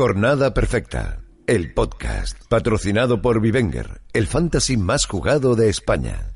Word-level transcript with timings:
Jornada 0.00 0.54
Perfecta, 0.54 1.18
el 1.46 1.74
podcast, 1.74 2.38
patrocinado 2.48 3.20
por 3.20 3.38
Vivenger, 3.38 4.00
el 4.14 4.26
fantasy 4.26 4.78
más 4.78 5.04
jugado 5.04 5.56
de 5.56 5.68
España. 5.68 6.32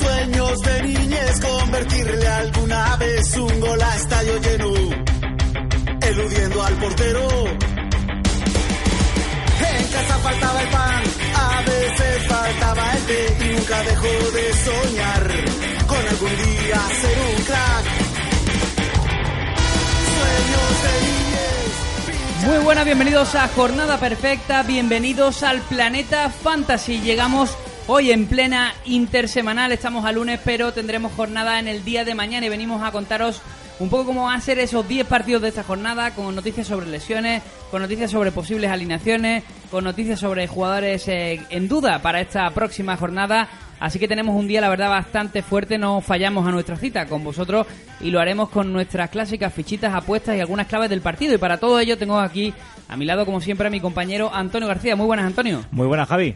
Sueños 0.00 0.62
de 0.62 0.82
niñez, 0.84 1.40
convertirle 1.42 2.26
alguna 2.26 2.96
vez 2.96 3.36
un 3.36 3.60
gol 3.60 3.82
a 3.82 3.96
estadio 3.96 4.40
lleno, 4.40 4.72
eludiendo 6.00 6.62
al 6.62 6.74
portero. 6.78 7.28
En 9.60 9.86
casa 9.92 10.18
faltaba 10.22 10.62
el 10.62 10.68
pan, 10.70 11.02
faltaba 12.36 12.92
nunca 13.40 13.82
dejó 13.82 14.30
de 14.32 14.52
soñar. 14.52 15.30
Muy 22.46 22.58
buenas, 22.58 22.84
bienvenidos 22.84 23.34
a 23.34 23.48
Jornada 23.48 23.98
Perfecta, 23.98 24.62
bienvenidos 24.62 25.42
al 25.42 25.60
Planeta 25.62 26.30
Fantasy. 26.30 27.00
Llegamos 27.00 27.56
hoy 27.86 28.12
en 28.12 28.26
plena 28.26 28.74
intersemanal, 28.84 29.72
estamos 29.72 30.04
a 30.04 30.12
lunes, 30.12 30.38
pero 30.44 30.72
tendremos 30.72 31.12
jornada 31.12 31.58
en 31.58 31.68
el 31.68 31.84
día 31.84 32.04
de 32.04 32.14
mañana 32.14 32.46
y 32.46 32.50
venimos 32.50 32.82
a 32.82 32.92
contaros 32.92 33.40
un 33.78 33.90
poco 33.90 34.06
cómo 34.06 34.24
van 34.24 34.36
a 34.36 34.40
ser 34.40 34.58
esos 34.58 34.86
10 34.88 35.06
partidos 35.06 35.42
de 35.42 35.48
esta 35.48 35.62
jornada, 35.62 36.12
con 36.12 36.34
noticias 36.34 36.66
sobre 36.66 36.86
lesiones, 36.86 37.42
con 37.70 37.82
noticias 37.82 38.10
sobre 38.10 38.32
posibles 38.32 38.70
alineaciones, 38.70 39.44
con 39.70 39.84
noticias 39.84 40.18
sobre 40.18 40.46
jugadores 40.46 41.06
eh, 41.08 41.40
en 41.50 41.68
duda 41.68 42.00
para 42.00 42.20
esta 42.20 42.48
próxima 42.50 42.96
jornada. 42.96 43.48
Así 43.78 43.98
que 43.98 44.08
tenemos 44.08 44.34
un 44.34 44.48
día, 44.48 44.62
la 44.62 44.70
verdad, 44.70 44.88
bastante 44.88 45.42
fuerte. 45.42 45.76
No 45.76 46.00
fallamos 46.00 46.48
a 46.48 46.50
nuestra 46.50 46.76
cita 46.76 47.04
con 47.04 47.22
vosotros 47.22 47.66
y 48.00 48.10
lo 48.10 48.20
haremos 48.20 48.48
con 48.48 48.72
nuestras 48.72 49.10
clásicas 49.10 49.52
fichitas, 49.52 49.92
apuestas 49.94 50.34
y 50.36 50.40
algunas 50.40 50.66
claves 50.66 50.88
del 50.88 51.02
partido. 51.02 51.34
Y 51.34 51.38
para 51.38 51.58
todo 51.58 51.78
ello 51.78 51.98
tengo 51.98 52.18
aquí 52.18 52.54
a 52.88 52.96
mi 52.96 53.04
lado, 53.04 53.26
como 53.26 53.42
siempre, 53.42 53.66
a 53.66 53.70
mi 53.70 53.80
compañero 53.80 54.30
Antonio 54.32 54.66
García. 54.66 54.96
Muy 54.96 55.04
buenas, 55.04 55.26
Antonio. 55.26 55.62
Muy 55.70 55.86
buenas, 55.86 56.08
Javi. 56.08 56.34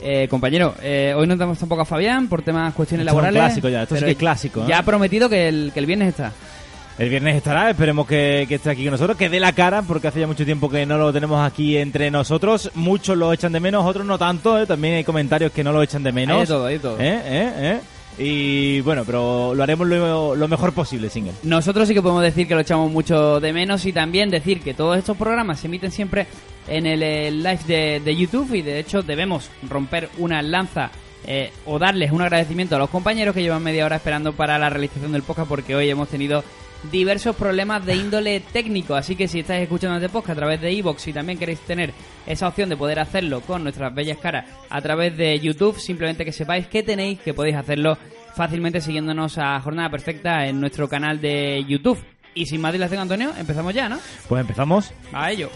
Eh, 0.00 0.28
compañero, 0.30 0.74
eh, 0.82 1.14
hoy 1.16 1.26
no 1.26 1.34
tenemos 1.34 1.58
tampoco 1.58 1.82
a 1.82 1.84
Fabián 1.86 2.28
por 2.28 2.42
temas 2.42 2.72
cuestiones 2.74 3.06
Esto 3.06 3.16
es 3.16 3.18
un 3.18 3.24
laborales. 3.24 3.42
clásico 3.42 3.68
ya, 3.70 3.82
esto 3.82 3.96
sí 3.96 4.04
que 4.04 4.10
es 4.10 4.16
clásico, 4.18 4.60
¿eh? 4.60 4.66
Ya 4.68 4.78
ha 4.78 4.82
prometido 4.84 5.28
que 5.28 5.48
el, 5.48 5.70
que 5.72 5.80
el 5.80 5.86
viernes 5.86 6.08
está. 6.08 6.32
El 6.98 7.10
viernes 7.10 7.36
estará, 7.36 7.68
esperemos 7.68 8.06
que, 8.06 8.46
que 8.48 8.54
esté 8.54 8.70
aquí 8.70 8.84
con 8.84 8.92
nosotros, 8.92 9.18
que 9.18 9.28
dé 9.28 9.38
la 9.38 9.52
cara, 9.52 9.82
porque 9.82 10.08
hace 10.08 10.20
ya 10.20 10.26
mucho 10.26 10.46
tiempo 10.46 10.70
que 10.70 10.86
no 10.86 10.96
lo 10.96 11.12
tenemos 11.12 11.46
aquí 11.46 11.76
entre 11.76 12.10
nosotros. 12.10 12.70
Muchos 12.74 13.18
lo 13.18 13.34
echan 13.34 13.52
de 13.52 13.60
menos, 13.60 13.84
otros 13.84 14.06
no 14.06 14.16
tanto, 14.16 14.58
¿eh? 14.58 14.66
también 14.66 14.94
hay 14.94 15.04
comentarios 15.04 15.52
que 15.52 15.62
no 15.62 15.72
lo 15.72 15.82
echan 15.82 16.02
de 16.02 16.12
menos. 16.12 16.36
Hay 16.36 16.40
de 16.40 16.46
todo, 16.46 16.66
hay 16.66 16.74
de 16.74 16.80
todo. 16.80 16.98
¿Eh? 16.98 17.22
¿Eh? 17.24 17.52
¿Eh? 17.58 17.80
Y 18.18 18.80
bueno, 18.80 19.02
pero 19.04 19.54
lo 19.54 19.62
haremos 19.62 19.86
lo, 19.86 20.34
lo 20.34 20.48
mejor 20.48 20.72
posible, 20.72 21.10
Single. 21.10 21.34
Nosotros 21.42 21.86
sí 21.86 21.92
que 21.92 22.00
podemos 22.00 22.22
decir 22.22 22.48
que 22.48 22.54
lo 22.54 22.60
echamos 22.60 22.90
mucho 22.90 23.40
de 23.40 23.52
menos 23.52 23.84
y 23.84 23.92
también 23.92 24.30
decir 24.30 24.62
que 24.62 24.72
todos 24.72 24.96
estos 24.96 25.18
programas 25.18 25.60
se 25.60 25.66
emiten 25.66 25.90
siempre 25.90 26.26
en 26.66 26.86
el, 26.86 27.42
live 27.42 27.60
de, 27.66 28.00
de 28.02 28.16
YouTube 28.16 28.54
y 28.54 28.62
de 28.62 28.78
hecho 28.78 29.02
debemos 29.02 29.50
romper 29.68 30.08
una 30.16 30.40
lanza 30.40 30.90
eh, 31.26 31.52
o 31.66 31.78
darles 31.78 32.12
un 32.12 32.22
agradecimiento 32.22 32.76
a 32.76 32.78
los 32.78 32.88
compañeros 32.88 33.34
que 33.34 33.42
llevan 33.42 33.62
media 33.62 33.84
hora 33.84 33.96
esperando 33.96 34.32
para 34.32 34.58
la 34.58 34.70
realización 34.70 35.12
del 35.12 35.22
podcast 35.22 35.48
porque 35.48 35.74
hoy 35.74 35.90
hemos 35.90 36.08
tenido 36.08 36.44
diversos 36.90 37.36
problemas 37.36 37.84
de 37.84 37.96
índole 37.96 38.40
técnico, 38.40 38.94
así 38.94 39.16
que 39.16 39.28
si 39.28 39.40
estáis 39.40 39.62
escuchando 39.62 39.96
este 39.96 40.08
podcast 40.08 40.30
a 40.32 40.40
través 40.40 40.60
de 40.60 40.72
iVoox 40.72 41.08
y 41.08 41.12
también 41.12 41.38
queréis 41.38 41.60
tener 41.60 41.92
esa 42.26 42.48
opción 42.48 42.68
de 42.68 42.76
poder 42.76 42.98
hacerlo 42.98 43.40
con 43.40 43.62
nuestras 43.62 43.94
bellas 43.94 44.18
caras 44.18 44.46
a 44.68 44.80
través 44.80 45.16
de 45.16 45.38
YouTube, 45.38 45.78
simplemente 45.78 46.24
que 46.24 46.32
sepáis 46.32 46.66
que 46.66 46.82
tenéis, 46.82 47.20
que 47.20 47.34
podéis 47.34 47.56
hacerlo 47.56 47.96
fácilmente 48.34 48.80
siguiéndonos 48.80 49.38
a 49.38 49.60
Jornada 49.60 49.90
Perfecta 49.90 50.46
en 50.46 50.60
nuestro 50.60 50.88
canal 50.88 51.20
de 51.20 51.64
YouTube. 51.66 51.98
Y 52.34 52.44
sin 52.44 52.60
más 52.60 52.72
dilación, 52.72 53.00
Antonio, 53.00 53.32
empezamos 53.38 53.72
ya, 53.72 53.88
¿no? 53.88 53.98
Pues 54.28 54.42
empezamos. 54.42 54.92
A 55.12 55.32
ello. 55.32 55.50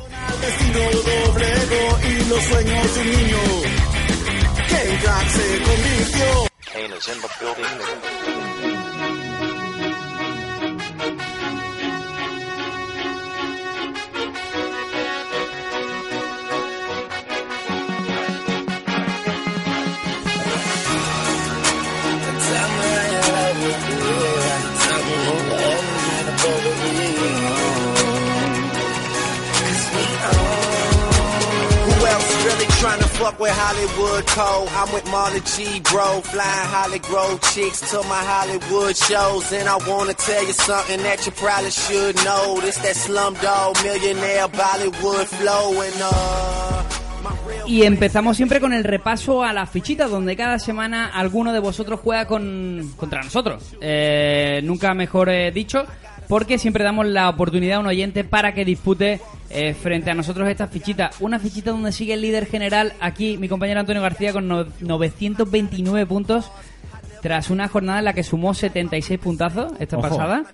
With 33.38 33.52
Hollywood? 33.52 34.24
I'm 34.70 34.92
with 34.92 35.04
G, 35.56 35.80
bro. 35.80 36.20
Flying 36.22 36.68
Holly 36.74 36.98
Grove 37.00 37.40
chicks 37.52 37.80
to 37.90 37.98
my 38.04 38.22
Hollywood 38.32 38.96
shows. 38.96 39.52
And 39.52 39.68
I 39.68 39.76
wanna 39.88 40.14
tell 40.14 40.44
you 40.44 40.52
something 40.52 41.02
that 41.02 41.26
you 41.26 41.32
probably 41.32 41.70
should 41.70 42.16
know. 42.24 42.60
This 42.60 42.76
that 42.78 42.96
millionaire 43.84 44.48
Bollywood 44.48 45.28
uh, 46.02 47.66
Y 47.66 47.82
empezamos 47.84 48.36
siempre 48.36 48.60
con 48.60 48.72
el 48.72 48.84
repaso 48.84 49.44
a 49.44 49.52
las 49.52 49.70
fichitas, 49.70 50.10
donde 50.10 50.36
cada 50.36 50.58
semana 50.58 51.06
alguno 51.06 51.52
de 51.52 51.60
vosotros 51.60 52.00
juega 52.00 52.26
con, 52.26 52.92
contra 52.96 53.22
nosotros. 53.22 53.76
Eh, 53.80 54.60
nunca 54.64 54.94
mejor 54.94 55.28
eh, 55.28 55.52
dicho, 55.52 55.86
porque 56.30 56.56
siempre 56.58 56.82
damos 56.84 57.04
la 57.06 57.28
oportunidad 57.28 57.76
a 57.76 57.80
un 57.80 57.86
oyente 57.88 58.24
para 58.24 58.54
que 58.54 58.64
dispute 58.64 59.20
eh, 59.50 59.74
frente 59.74 60.10
a 60.10 60.14
nosotros 60.14 60.48
estas 60.48 60.70
fichitas. 60.70 61.16
Una 61.20 61.38
fichita 61.38 61.72
donde 61.72 61.92
sigue 61.92 62.14
el 62.14 62.22
líder 62.22 62.46
general, 62.46 62.94
aquí 63.00 63.36
mi 63.36 63.48
compañero 63.48 63.80
Antonio 63.80 64.00
García 64.00 64.32
con 64.32 64.48
no- 64.48 64.64
929 64.80 66.06
puntos, 66.06 66.50
tras 67.20 67.50
una 67.50 67.68
jornada 67.68 67.98
en 67.98 68.04
la 68.06 68.12
que 68.14 68.22
sumó 68.22 68.54
76 68.54 69.18
puntazos 69.20 69.72
esta 69.78 69.98
Ojo. 69.98 70.08
pasada. 70.08 70.44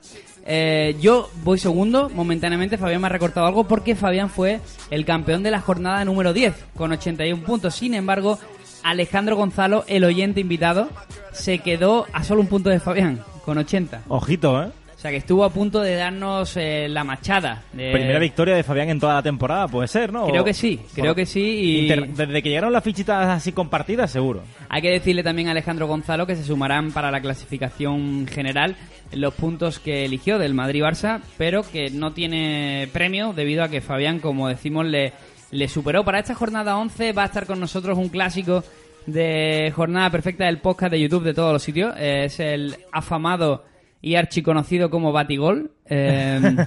Eh, 0.47 0.97
yo 1.01 1.29
voy 1.45 1.59
segundo, 1.59 2.09
momentáneamente 2.09 2.79
Fabián 2.79 3.01
me 3.01 3.07
ha 3.09 3.11
recortado 3.11 3.47
algo 3.47 3.65
porque 3.65 3.95
Fabián 3.95 4.31
fue 4.31 4.61
el 4.91 5.05
campeón 5.05 5.43
de 5.43 5.51
la 5.51 5.61
jornada 5.61 6.05
número 6.05 6.33
10 6.33 6.55
con 6.77 6.91
81 6.93 7.43
puntos. 7.45 7.75
Sin 7.75 7.95
embargo, 7.95 8.39
Alejandro 8.83 9.37
Gonzalo, 9.37 9.85
el 9.89 10.05
oyente 10.05 10.41
invitado, 10.41 10.89
se 11.33 11.59
quedó 11.59 12.07
a 12.13 12.25
solo 12.25 12.41
un 12.41 12.47
punto 12.47 12.71
de 12.71 12.81
Fabián 12.81 13.21
con 13.45 13.59
80. 13.59 14.03
Ojito, 14.09 14.63
¿eh? 14.63 14.69
O 14.97 14.99
sea 14.99 15.11
que 15.11 15.19
estuvo 15.19 15.45
a 15.45 15.51
punto 15.51 15.83
de 15.83 15.95
darnos 15.95 16.57
eh, 16.57 16.87
la 16.89 17.05
machada. 17.05 17.63
de- 17.75 17.93
Primera 17.93 18.19
victoria 18.19 18.57
de 18.57 18.63
Fabián 18.63 18.89
en 18.89 18.99
toda 18.99 19.13
la 19.15 19.23
temporada, 19.23 19.69
puede 19.69 19.89
ser, 19.89 20.11
¿no? 20.11 20.27
Creo 20.27 20.43
que 20.43 20.55
sí, 20.55 20.81
creo 20.95 21.15
que 21.15 21.27
sí. 21.27 21.41
Y 21.43 21.81
Inter- 21.83 22.09
Desde 22.09 22.43
que 22.43 22.49
llegaron 22.49 22.73
las 22.73 22.83
fichitas 22.83 23.29
así 23.29 23.53
compartidas, 23.53 24.11
seguro. 24.11 24.41
Hay 24.71 24.81
que 24.81 24.91
decirle 24.91 25.23
también 25.23 25.49
a 25.49 25.51
Alejandro 25.51 25.87
Gonzalo 25.87 26.27
que 26.27 26.35
se 26.35 26.45
sumarán 26.45 26.93
para 26.93 27.11
la 27.11 27.21
clasificación 27.21 28.27
general 28.27 28.75
los 29.13 29.35
puntos 29.35 29.79
que 29.79 30.05
eligió 30.07 30.39
del 30.39 30.55
Madrid-Barça, 30.55 31.21
pero 31.37 31.63
que 31.63 31.91
no 31.91 32.13
tiene 32.13 32.89
premio 32.93 33.33
debido 33.35 33.63
a 33.65 33.69
que 33.69 33.81
Fabián, 33.83 34.19
como 34.19 34.49
decimos, 34.49 34.87
le, 34.87 35.13
le 35.51 35.69
superó. 35.69 36.05
Para 36.05 36.21
esta 36.21 36.35
jornada 36.35 36.77
11 36.79 37.13
va 37.13 37.23
a 37.25 37.27
estar 37.27 37.45
con 37.47 37.61
nosotros 37.61 37.99
un 37.99 38.09
clásico 38.09 38.65
de 39.07 39.73
jornada 39.77 40.11
perfecta 40.11 40.47
del 40.47 40.59
podcast 40.59 40.91
de 40.91 41.01
YouTube 41.01 41.23
de 41.23 41.35
todos 41.35 41.53
los 41.53 41.63
sitios. 41.63 41.95
Es 41.99 42.41
el 42.41 42.77
afamado 42.93 43.65
y 44.01 44.15
archiconocido 44.17 44.91
como 44.91 45.13
Batigol. 45.13 45.73
Eh, 45.89 46.41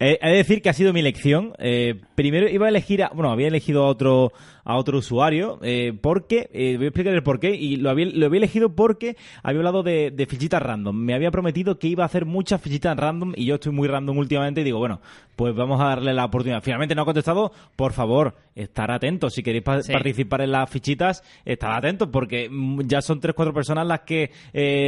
Eh, 0.00 0.18
he 0.20 0.28
de 0.30 0.36
decir 0.36 0.60
que 0.62 0.68
ha 0.68 0.72
sido 0.72 0.92
mi 0.92 1.00
elección. 1.00 1.52
Eh, 1.58 1.94
primero 2.14 2.48
iba 2.48 2.66
a 2.66 2.68
elegir, 2.68 3.02
a, 3.02 3.10
bueno, 3.14 3.30
había 3.30 3.48
elegido 3.48 3.84
a 3.84 3.88
otro 3.88 4.32
a 4.66 4.76
otro 4.78 4.96
usuario 4.96 5.58
eh, 5.62 5.92
porque 6.00 6.48
eh, 6.54 6.76
voy 6.78 6.86
a 6.86 6.88
explicar 6.88 7.12
el 7.12 7.22
porqué 7.22 7.54
y 7.54 7.76
lo 7.76 7.90
había, 7.90 8.06
lo 8.06 8.24
había 8.24 8.38
elegido 8.38 8.74
porque 8.74 9.14
había 9.42 9.58
hablado 9.58 9.82
de, 9.82 10.10
de 10.10 10.24
fichitas 10.26 10.62
random. 10.62 10.96
Me 10.96 11.14
había 11.14 11.30
prometido 11.30 11.78
que 11.78 11.86
iba 11.88 12.02
a 12.02 12.06
hacer 12.06 12.24
muchas 12.24 12.62
fichitas 12.62 12.96
random 12.96 13.34
y 13.36 13.44
yo 13.44 13.56
estoy 13.56 13.72
muy 13.72 13.88
random 13.88 14.16
últimamente 14.16 14.62
y 14.62 14.64
digo 14.64 14.78
bueno, 14.78 15.02
pues 15.36 15.54
vamos 15.54 15.78
a 15.82 15.88
darle 15.88 16.14
la 16.14 16.24
oportunidad. 16.24 16.62
Finalmente 16.62 16.94
no 16.94 17.02
ha 17.02 17.04
contestado. 17.04 17.52
Por 17.76 17.92
favor, 17.92 18.36
estar 18.54 18.90
atentos 18.90 19.34
si 19.34 19.42
queréis 19.42 19.64
pa- 19.64 19.82
Sí. 19.82 19.92
participar 19.92 20.40
en 20.40 20.52
las 20.52 20.70
fichitas, 20.70 21.22
estar 21.44 21.72
atentos 21.72 22.08
porque 22.10 22.48
mm, 22.50 22.82
ya 22.86 23.02
son 23.02 23.20
tres 23.20 23.34
cuatro 23.34 23.52
personas 23.52 23.86
las 23.86 24.00
que 24.00 24.30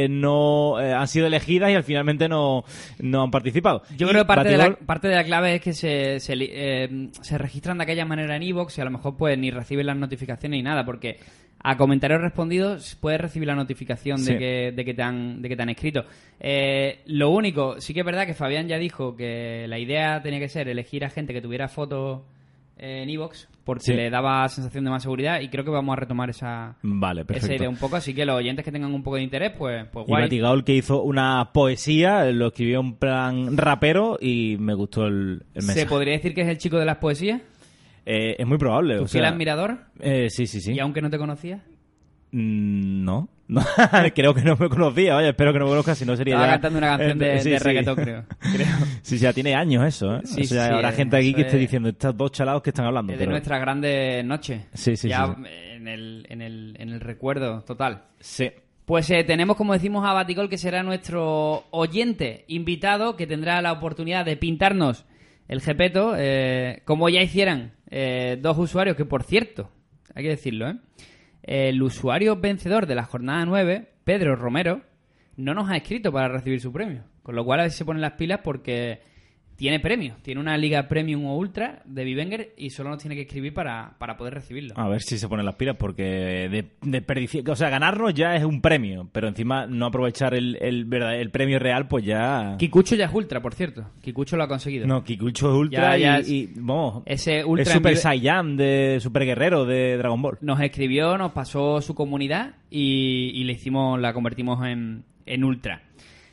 no 0.09 0.77
han 0.77 1.07
sido 1.07 1.27
elegidas 1.27 1.69
y 1.71 1.75
al 1.75 1.83
finalmente 1.83 2.27
no 2.27 2.63
no 2.99 3.21
han 3.23 3.29
participado. 3.31 3.56
Yo 3.97 4.07
Y 4.07 4.09
creo 4.09 4.23
que 4.23 4.27
parte 4.27 4.49
de, 4.49 4.57
la, 4.57 4.75
parte 4.75 5.07
de 5.07 5.15
la 5.15 5.23
clave 5.23 5.55
es 5.55 5.61
que 5.61 5.73
se, 5.73 6.19
se, 6.19 6.33
eh, 6.39 7.09
se 7.21 7.37
registran 7.37 7.77
de 7.77 7.83
aquella 7.83 8.05
manera 8.05 8.35
en 8.35 8.43
Evox 8.43 8.77
y 8.77 8.81
a 8.81 8.85
lo 8.85 8.91
mejor 8.91 9.17
pues 9.17 9.37
ni 9.37 9.51
reciben 9.51 9.85
las 9.85 9.97
notificaciones 9.97 10.57
ni 10.57 10.63
nada, 10.63 10.85
porque 10.85 11.19
a 11.59 11.75
comentarios 11.75 12.21
respondidos 12.21 12.95
puedes 12.99 13.19
recibir 13.19 13.47
la 13.47 13.55
notificación 13.55 14.23
de, 14.23 14.37
que, 14.37 14.71
de, 14.75 14.85
que 14.85 14.93
te 14.93 15.01
han, 15.01 15.41
de 15.41 15.49
que 15.49 15.55
te 15.55 15.63
han 15.63 15.69
escrito. 15.69 16.05
Eh, 16.39 17.01
lo 17.07 17.29
único, 17.31 17.81
sí 17.81 17.93
que 17.93 18.01
es 18.01 18.05
verdad 18.05 18.25
que 18.25 18.33
Fabián 18.33 18.67
ya 18.67 18.77
dijo 18.77 19.15
que 19.15 19.65
la 19.67 19.79
idea 19.79 20.21
tenía 20.21 20.39
que 20.39 20.49
ser 20.49 20.67
elegir 20.67 21.03
a 21.03 21.09
gente 21.09 21.33
que 21.33 21.41
tuviera 21.41 21.67
fotos 21.67 22.21
en 22.77 23.09
Evox, 23.09 23.47
porque 23.67 23.83
Sí. 23.83 23.93
le 23.93 24.09
daba 24.09 24.47
sensación 24.47 24.85
de 24.85 24.89
más 24.89 25.03
seguridad 25.03 25.41
y 25.41 25.49
creo 25.49 25.63
que 25.65 25.69
vamos 25.69 25.93
a 25.93 25.97
retomar 25.97 26.29
esa, 26.31 26.75
Vale, 26.81 27.23
esa 27.29 27.53
idea 27.53 27.69
un 27.69 27.75
poco. 27.77 27.97
Así 27.97 28.13
que 28.15 28.25
los 28.25 28.37
oyentes 28.37 28.63
que 28.65 28.71
tengan 28.71 28.93
un 28.93 29.03
poco 29.03 29.17
de 29.17 29.23
interés, 29.23 29.51
pues, 29.55 29.85
pues 29.91 30.07
Y 30.07 30.09
guay. 30.09 30.23
Batigaul 30.23 30.63
que 30.63 30.73
hizo 30.73 31.03
una 31.03 31.51
poesía, 31.53 32.23
lo 32.31 32.47
escribió 32.47 32.79
en 32.79 32.95
plan 32.95 33.55
rapero 33.57 34.17
y 34.19 34.55
me 34.57 34.73
gustó 34.73 35.05
el, 35.05 35.43
el 35.53 35.63
mensaje. 35.63 35.81
¿Se 35.81 35.85
podría 35.85 36.13
decir 36.13 36.33
que 36.33 36.41
es 36.41 36.47
el 36.47 36.57
chico 36.57 36.79
de 36.79 36.85
las 36.85 36.97
poesías? 36.97 37.41
Eh, 38.05 38.37
es 38.39 38.47
muy 38.47 38.57
probable. 38.57 38.97
¿Tu 38.97 39.03
o 39.03 39.07
sea, 39.07 39.27
admirador? 39.27 39.79
eh, 39.99 40.29
sí, 40.29 40.47
sí, 40.47 40.61
sí. 40.61 40.71
¿Y 40.73 40.79
aunque 40.79 41.01
no 41.01 41.09
te 41.09 41.17
conocía? 41.17 41.61
Mm, 42.31 43.03
no. 43.05 43.29
No, 43.49 43.61
creo 44.13 44.33
que 44.33 44.41
no 44.41 44.57
me 44.57 44.67
conocía. 44.67 45.13
Vaya, 45.15 45.29
espero 45.29 45.53
que 45.53 45.59
no 45.59 45.65
me 45.65 45.71
conozca, 45.71 45.95
si 45.95 46.03
no 46.03 46.17
sería 46.17 46.33
Estaba 46.35 46.47
ya- 46.47 46.53
cantando 46.55 46.77
una 46.79 46.87
canción 46.97 47.17
de, 47.17 47.35
Eh, 47.35 47.39
sí, 47.39 47.49
de 47.51 47.59
sí. 47.59 47.63
creo. 47.63 47.95
creo. 47.95 48.67
Sí, 49.01 49.17
ya 49.17 49.31
tiene 49.31 49.55
años 49.55 49.85
eso, 49.85 50.17
¿eh? 50.17 50.21
Sí, 50.25 50.41
o 50.41 50.43
sea, 50.45 50.65
habrá 50.75 50.91
gente 50.91 51.15
aquí 51.15 51.33
que 51.33 51.41
esté 51.43 51.55
es- 51.55 51.61
diciendo, 51.61 51.87
estos 51.87 52.17
dos 52.17 52.31
chalados 52.33 52.61
que 52.61 52.71
están 52.71 52.85
hablando. 52.85 53.13
Es 53.13 53.19
de 53.19 53.23
pero- 53.23 53.31
nuestras 53.31 53.61
grandes 53.61 54.25
noches. 54.25 54.63
Sí, 54.73 54.97
sí, 54.97 55.07
ya 55.07 55.27
sí. 55.27 55.43
En, 55.75 55.87
el, 55.87 56.25
en, 56.29 56.41
el, 56.41 56.75
en 56.77 56.89
el 56.89 56.99
recuerdo 56.99 57.61
total. 57.61 58.03
Sí. 58.19 58.51
Pues 58.83 59.09
eh, 59.11 59.23
tenemos, 59.23 59.55
como 59.55 59.71
decimos, 59.73 60.05
a 60.05 60.11
Baticol, 60.11 60.49
que 60.49 60.57
será 60.57 60.83
nuestro 60.83 61.65
oyente 61.71 62.43
invitado, 62.49 63.15
que 63.15 63.27
tendrá 63.27 63.61
la 63.61 63.71
oportunidad 63.71 64.25
de 64.25 64.35
pintarnos 64.35 65.05
el 65.47 65.61
jepeto, 65.61 66.15
eh, 66.17 66.81
como 66.83 67.07
ya 67.07 67.21
hicieran 67.21 67.71
eh, 67.89 68.37
dos 68.41 68.57
usuarios, 68.57 68.97
que 68.97 69.05
por 69.05 69.23
cierto, 69.23 69.69
hay 70.13 70.23
que 70.23 70.29
decirlo, 70.31 70.69
¿eh? 70.69 70.75
El 71.47 71.81
usuario 71.81 72.35
vencedor 72.35 72.87
de 72.87 72.95
la 72.95 73.05
jornada 73.05 73.45
9, 73.45 73.87
Pedro 74.03 74.35
Romero, 74.35 74.81
no 75.37 75.53
nos 75.53 75.69
ha 75.69 75.77
escrito 75.77 76.11
para 76.11 76.27
recibir 76.27 76.59
su 76.59 76.73
premio. 76.73 77.05
Con 77.23 77.35
lo 77.35 77.45
cual 77.45 77.61
a 77.61 77.63
ver 77.63 77.71
si 77.71 77.77
se 77.77 77.85
ponen 77.85 78.01
las 78.01 78.13
pilas 78.13 78.41
porque 78.43 79.01
tiene 79.57 79.79
premio. 79.79 80.15
Tiene 80.21 80.39
una 80.39 80.57
liga 80.57 80.87
premium 80.87 81.25
o 81.25 81.35
ultra 81.35 81.81
de 81.85 82.03
Vivenger 82.03 82.53
y 82.57 82.69
solo 82.69 82.91
nos 82.91 82.99
tiene 82.99 83.15
que 83.15 83.23
escribir 83.23 83.53
para, 83.53 83.95
para 83.97 84.15
poder 84.15 84.35
recibirlo. 84.35 84.73
A 84.77 84.87
ver 84.87 85.01
si 85.01 85.17
se 85.17 85.27
ponen 85.27 85.45
las 85.45 85.55
pilas, 85.55 85.75
porque 85.77 86.03
de, 86.03 86.65
desperdiciar- 86.83 87.49
o 87.49 87.55
sea, 87.55 87.69
ganarnos 87.69 88.13
ya 88.13 88.35
es 88.35 88.43
un 88.43 88.61
premio, 88.61 89.09
pero 89.11 89.27
encima 89.27 89.65
no 89.67 89.87
aprovechar 89.87 90.33
el, 90.35 90.57
el, 90.61 90.85
verdad- 90.85 91.19
el 91.19 91.31
premio 91.31 91.59
real, 91.59 91.87
pues 91.87 92.05
ya... 92.05 92.55
Kikucho 92.59 92.95
ya 92.95 93.05
es 93.05 93.13
ultra, 93.13 93.41
por 93.41 93.53
cierto. 93.55 93.89
Kikucho 94.01 94.37
lo 94.37 94.43
ha 94.43 94.47
conseguido. 94.47 94.85
No, 94.87 95.03
Kikucho 95.03 95.49
es 95.49 95.55
ultra 95.57 95.97
Ya, 95.97 95.97
ya 95.97 96.17
y, 96.19 96.21
es- 96.21 96.29
y, 96.29 96.49
vamos, 96.55 97.03
Ese 97.05 97.43
ultra 97.43 97.63
es 97.63 97.71
Super 97.71 97.97
Saiyan 97.97 98.57
de 98.57 98.99
Super 99.01 99.25
Guerrero 99.25 99.65
de 99.65 99.97
Dragon 99.97 100.21
Ball. 100.21 100.37
Nos 100.41 100.61
escribió, 100.61 101.17
nos 101.17 101.31
pasó 101.31 101.81
su 101.81 101.95
comunidad 101.95 102.53
y, 102.69 103.31
y 103.33 103.43
le 103.43 103.53
hicimos, 103.53 103.99
la 103.99 104.13
convertimos 104.13 104.65
en, 104.67 105.03
en 105.25 105.43
ultra. 105.43 105.81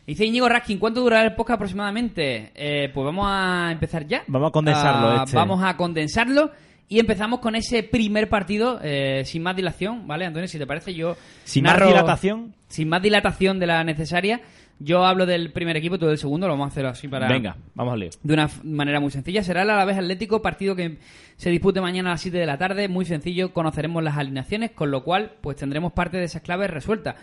Dice 0.06 0.26
Íñigo 0.26 0.48
Raskin, 0.48 0.78
¿cuánto 0.78 1.00
durará 1.00 1.24
el 1.24 1.34
podcast 1.34 1.56
aproximadamente? 1.56 2.52
Eh, 2.54 2.90
pues 2.92 3.04
vamos 3.06 3.26
a 3.26 3.70
empezar 3.72 4.06
ya. 4.06 4.22
Vamos 4.26 4.48
a 4.48 4.52
condensarlo, 4.52 5.22
este. 5.22 5.36
Vamos 5.36 5.64
a 5.64 5.76
condensarlo 5.78 6.50
y 6.88 6.98
empezamos 6.98 7.40
con 7.40 7.56
ese 7.56 7.82
primer 7.82 8.28
partido 8.28 8.78
eh, 8.82 9.22
sin 9.24 9.42
más 9.42 9.56
dilación, 9.56 10.06
¿vale, 10.06 10.26
Antonio? 10.26 10.46
Si 10.46 10.58
te 10.58 10.66
parece, 10.66 10.92
yo 10.92 11.16
Sin 11.44 11.64
más 11.64 11.80
dilatación. 11.82 12.54
Sin 12.68 12.90
más 12.90 13.00
dilatación 13.00 13.58
de 13.58 13.66
la 13.66 13.82
necesaria, 13.82 14.42
yo 14.78 15.04
hablo 15.04 15.24
del 15.26 15.52
primer 15.52 15.76
equipo, 15.76 15.98
tú 15.98 16.06
del 16.06 16.18
segundo, 16.18 16.46
lo 16.46 16.54
vamos 16.54 16.66
a 16.66 16.68
hacer 16.72 16.86
así 16.86 17.08
para 17.08 17.28
Venga, 17.28 17.56
vamos 17.74 17.94
al 17.94 18.00
lío. 18.00 18.10
de 18.22 18.34
una 18.34 18.50
manera 18.64 19.00
muy 19.00 19.10
sencilla. 19.10 19.42
Será 19.42 19.62
el 19.62 19.70
Alavés 19.70 19.96
Atlético, 19.98 20.42
partido 20.42 20.74
que 20.76 20.98
se 21.36 21.50
dispute 21.50 21.80
mañana 21.80 22.10
a 22.10 22.12
las 22.14 22.20
7 22.22 22.36
de 22.36 22.46
la 22.46 22.58
tarde. 22.58 22.88
Muy 22.88 23.04
sencillo, 23.04 23.52
conoceremos 23.52 24.02
las 24.02 24.16
alineaciones, 24.16 24.72
con 24.72 24.90
lo 24.90 25.04
cual 25.04 25.32
pues 25.40 25.56
tendremos 25.56 25.92
parte 25.92 26.16
de 26.18 26.24
esas 26.24 26.42
claves 26.42 26.70
resueltas. 26.70 27.14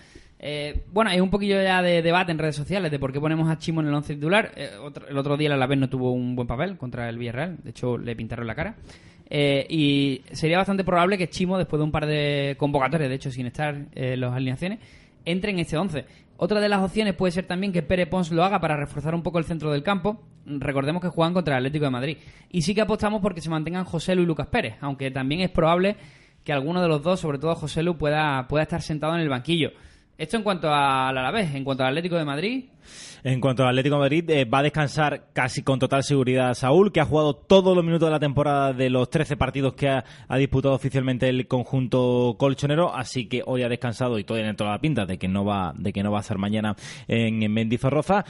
Eh, 0.43 0.85
bueno, 0.91 1.11
hay 1.11 1.19
un 1.19 1.29
poquillo 1.29 1.61
ya 1.61 1.83
de 1.83 2.01
debate 2.01 2.31
en 2.31 2.39
redes 2.39 2.55
sociales 2.55 2.89
de 2.91 2.97
por 2.97 3.13
qué 3.13 3.19
ponemos 3.19 3.47
a 3.49 3.59
Chimo 3.59 3.81
en 3.81 3.87
el 3.87 3.93
11 3.93 4.15
titular. 4.15 4.51
Eh, 4.55 4.71
otro- 4.81 5.07
el 5.07 5.15
otro 5.17 5.37
día 5.37 5.47
el 5.47 5.53
Alavés 5.53 5.77
no 5.77 5.87
tuvo 5.89 6.11
un 6.13 6.35
buen 6.35 6.47
papel 6.47 6.77
contra 6.77 7.07
el 7.09 7.17
Villarreal, 7.19 7.57
de 7.63 7.69
hecho 7.69 7.97
le 7.97 8.15
pintaron 8.15 8.47
la 8.47 8.55
cara. 8.55 8.75
Eh, 9.29 9.65
y 9.69 10.23
sería 10.33 10.57
bastante 10.57 10.83
probable 10.83 11.17
que 11.17 11.29
Chimo, 11.29 11.57
después 11.57 11.79
de 11.79 11.83
un 11.83 11.91
par 11.91 12.05
de 12.05 12.55
convocatorias, 12.57 13.07
de 13.09 13.15
hecho 13.15 13.29
sin 13.31 13.45
estar 13.45 13.75
eh, 13.93 14.13
en 14.13 14.19
las 14.21 14.33
alineaciones, 14.33 14.79
entre 15.25 15.51
en 15.51 15.59
este 15.59 15.77
11. 15.77 16.05
Otra 16.43 16.59
de 16.59 16.69
las 16.69 16.81
opciones 16.81 17.13
puede 17.13 17.31
ser 17.31 17.45
también 17.45 17.71
que 17.71 17.83
Pere 17.83 18.07
Pons 18.07 18.31
lo 18.31 18.43
haga 18.43 18.59
para 18.59 18.75
reforzar 18.75 19.13
un 19.13 19.21
poco 19.21 19.37
el 19.37 19.45
centro 19.45 19.71
del 19.71 19.83
campo. 19.83 20.23
Recordemos 20.43 20.99
que 20.99 21.09
juegan 21.09 21.35
contra 21.35 21.53
el 21.53 21.59
Atlético 21.59 21.85
de 21.85 21.91
Madrid. 21.91 22.17
Y 22.49 22.63
sí 22.63 22.73
que 22.73 22.81
apostamos 22.81 23.21
porque 23.21 23.41
se 23.41 23.49
mantengan 23.51 23.85
José 23.85 24.15
Lu 24.15 24.23
y 24.23 24.25
Lucas 24.25 24.47
Pérez, 24.47 24.73
aunque 24.81 25.11
también 25.11 25.41
es 25.41 25.51
probable 25.51 25.97
que 26.43 26.51
alguno 26.51 26.81
de 26.81 26.87
los 26.87 27.03
dos, 27.03 27.19
sobre 27.19 27.37
todo 27.37 27.53
José 27.53 27.83
Lu, 27.83 27.95
pueda, 27.95 28.47
pueda 28.47 28.63
estar 28.63 28.81
sentado 28.81 29.13
en 29.13 29.21
el 29.21 29.29
banquillo. 29.29 29.69
Esto 30.17 30.35
en 30.35 30.41
cuanto 30.41 30.73
al 30.73 31.15
Alavés, 31.15 31.53
en 31.53 31.63
cuanto 31.63 31.83
al 31.83 31.89
Atlético 31.89 32.15
de 32.15 32.25
Madrid, 32.25 32.65
En 33.23 33.39
cuanto 33.39 33.63
al 33.63 33.69
Atlético 33.69 33.97
Madrid, 33.97 34.29
eh, 34.29 34.45
va 34.45 34.59
a 34.59 34.63
descansar 34.63 35.27
casi 35.33 35.63
con 35.63 35.79
total 35.79 36.03
seguridad 36.03 36.53
Saúl, 36.53 36.91
que 36.91 37.01
ha 37.01 37.05
jugado 37.05 37.35
todos 37.35 37.75
los 37.75 37.85
minutos 37.85 38.07
de 38.07 38.11
la 38.11 38.19
temporada 38.19 38.73
de 38.73 38.89
los 38.89 39.09
13 39.09 39.37
partidos 39.37 39.73
que 39.73 39.89
ha, 39.89 40.03
disputado 40.37 40.73
oficialmente 40.73 41.29
el 41.29 41.47
conjunto 41.47 42.35
colchonero, 42.37 42.95
así 42.95 43.27
que 43.27 43.43
hoy 43.45 43.63
ha 43.63 43.69
descansado 43.69 44.17
y 44.17 44.23
todavía 44.23 44.45
tiene 44.45 44.57
toda 44.57 44.71
la 44.71 44.79
pinta 44.79 45.05
de 45.05 45.17
que 45.17 45.27
no 45.27 45.45
va, 45.45 45.73
de 45.77 45.93
que 45.93 46.01
no 46.01 46.11
va 46.11 46.19
a 46.19 46.21
estar 46.21 46.37
mañana 46.37 46.75
en, 47.07 47.43
en. 47.43 47.69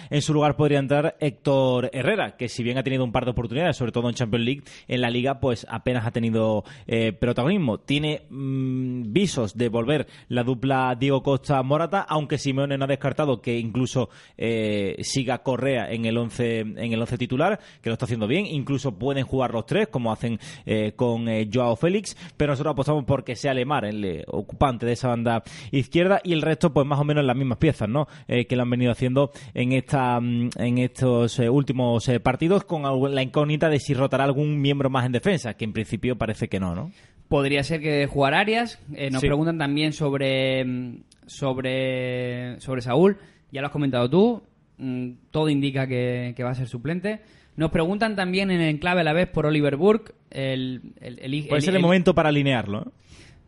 En 0.09 0.21
su 0.21 0.33
lugar 0.33 0.55
podría 0.55 0.79
entrar 0.79 1.15
Héctor 1.19 1.89
Herrera, 1.93 2.35
que 2.37 2.49
si 2.49 2.63
bien 2.63 2.77
ha 2.77 2.83
tenido 2.83 3.03
un 3.03 3.11
par 3.11 3.25
de 3.25 3.31
oportunidades, 3.31 3.77
sobre 3.77 3.91
todo 3.91 4.09
en 4.09 4.15
Champions 4.15 4.45
League, 4.45 4.63
en 4.87 5.01
la 5.01 5.09
liga 5.09 5.39
pues 5.39 5.65
apenas 5.69 6.05
ha 6.05 6.11
tenido 6.11 6.63
eh, 6.87 7.13
protagonismo. 7.13 7.79
Tiene 7.79 8.23
mm, 8.29 9.13
visos 9.13 9.57
de 9.57 9.69
volver 9.69 10.07
la 10.27 10.43
dupla 10.43 10.95
Diego 10.99 11.23
Costa-Morata, 11.23 12.01
aunque 12.01 12.37
Simeone 12.37 12.77
no 12.77 12.85
ha 12.85 12.87
descartado 12.87 13.41
que 13.41 13.57
incluso 13.57 14.09
eh, 14.43 14.95
siga 15.03 15.43
Correa 15.43 15.91
en 15.91 16.05
el 16.05 16.17
11 16.17 16.59
en 16.61 16.93
el 16.93 16.99
once 16.99 17.15
titular, 17.15 17.59
que 17.81 17.89
lo 17.89 17.93
está 17.93 18.05
haciendo 18.05 18.25
bien. 18.27 18.47
Incluso 18.47 18.97
pueden 18.97 19.23
jugar 19.23 19.51
los 19.53 19.67
tres, 19.67 19.87
como 19.87 20.11
hacen 20.11 20.39
eh, 20.65 20.93
con 20.95 21.29
eh, 21.29 21.47
Joao 21.53 21.75
Félix, 21.75 22.17
pero 22.37 22.53
nosotros 22.53 22.73
apostamos 22.73 23.05
por 23.05 23.23
que 23.23 23.35
sea 23.35 23.53
Lemar 23.53 23.85
el 23.85 24.23
ocupante 24.27 24.87
de 24.87 24.93
esa 24.93 25.09
banda 25.09 25.43
izquierda 25.71 26.19
y 26.23 26.33
el 26.33 26.41
resto, 26.41 26.73
pues 26.73 26.87
más 26.87 26.99
o 26.99 27.03
menos 27.03 27.23
las 27.23 27.35
mismas 27.35 27.59
piezas, 27.59 27.87
¿no? 27.87 28.07
Que 28.27 28.55
lo 28.55 28.63
han 28.63 28.69
venido 28.71 28.91
haciendo 28.91 29.31
en 29.53 29.73
esta 29.73 30.19
mm, 30.19 30.49
en 30.57 30.77
estos 30.79 31.37
últimos 31.37 32.09
partidos, 32.23 32.63
con 32.63 32.81
la 33.13 33.21
incógnita 33.21 33.69
de 33.69 33.79
si 33.79 33.93
rotará 33.93 34.23
algún 34.23 34.59
miembro 34.59 34.89
más 34.89 35.05
en 35.05 35.11
defensa, 35.11 35.53
que 35.53 35.65
en 35.65 35.73
principio 35.73 36.17
parece 36.17 36.47
que 36.47 36.59
no, 36.59 36.73
¿no? 36.73 36.91
Podría 37.27 37.63
ser 37.63 37.79
que 37.79 38.07
jugar 38.07 38.33
Arias. 38.33 38.79
Nos 38.89 39.21
Sí. 39.21 39.27
preguntan 39.27 39.57
también 39.57 39.93
sobre, 39.93 40.65
mm, 40.65 41.03
sobre, 41.27 42.59
sobre 42.59 42.81
Saúl. 42.81 43.17
Ya 43.51 43.61
lo 43.61 43.67
has 43.67 43.73
comentado 43.73 44.09
tú. 44.09 44.41
Mm, 44.77 45.11
Todo 45.31 45.49
indica 45.49 45.87
que, 45.87 46.33
que 46.35 46.43
va 46.43 46.51
a 46.51 46.55
ser 46.55 46.67
suplente. 46.67 47.21
Nos 47.57 47.69
preguntan 47.71 48.15
también 48.15 48.49
en 48.51 48.61
el 48.61 48.79
clave 48.79 49.01
a 49.01 49.03
la 49.03 49.13
vez 49.13 49.27
por 49.27 49.45
Oliver 49.45 49.75
Burke. 49.75 50.13
El, 50.29 50.81
el- 51.01 51.19
el- 51.19 51.43
Puede 51.47 51.57
el- 51.59 51.61
ser 51.61 51.75
el 51.75 51.81
momento 51.81 52.15
para 52.15 52.29
alinearlo, 52.29 52.81
¿eh? 52.83 52.91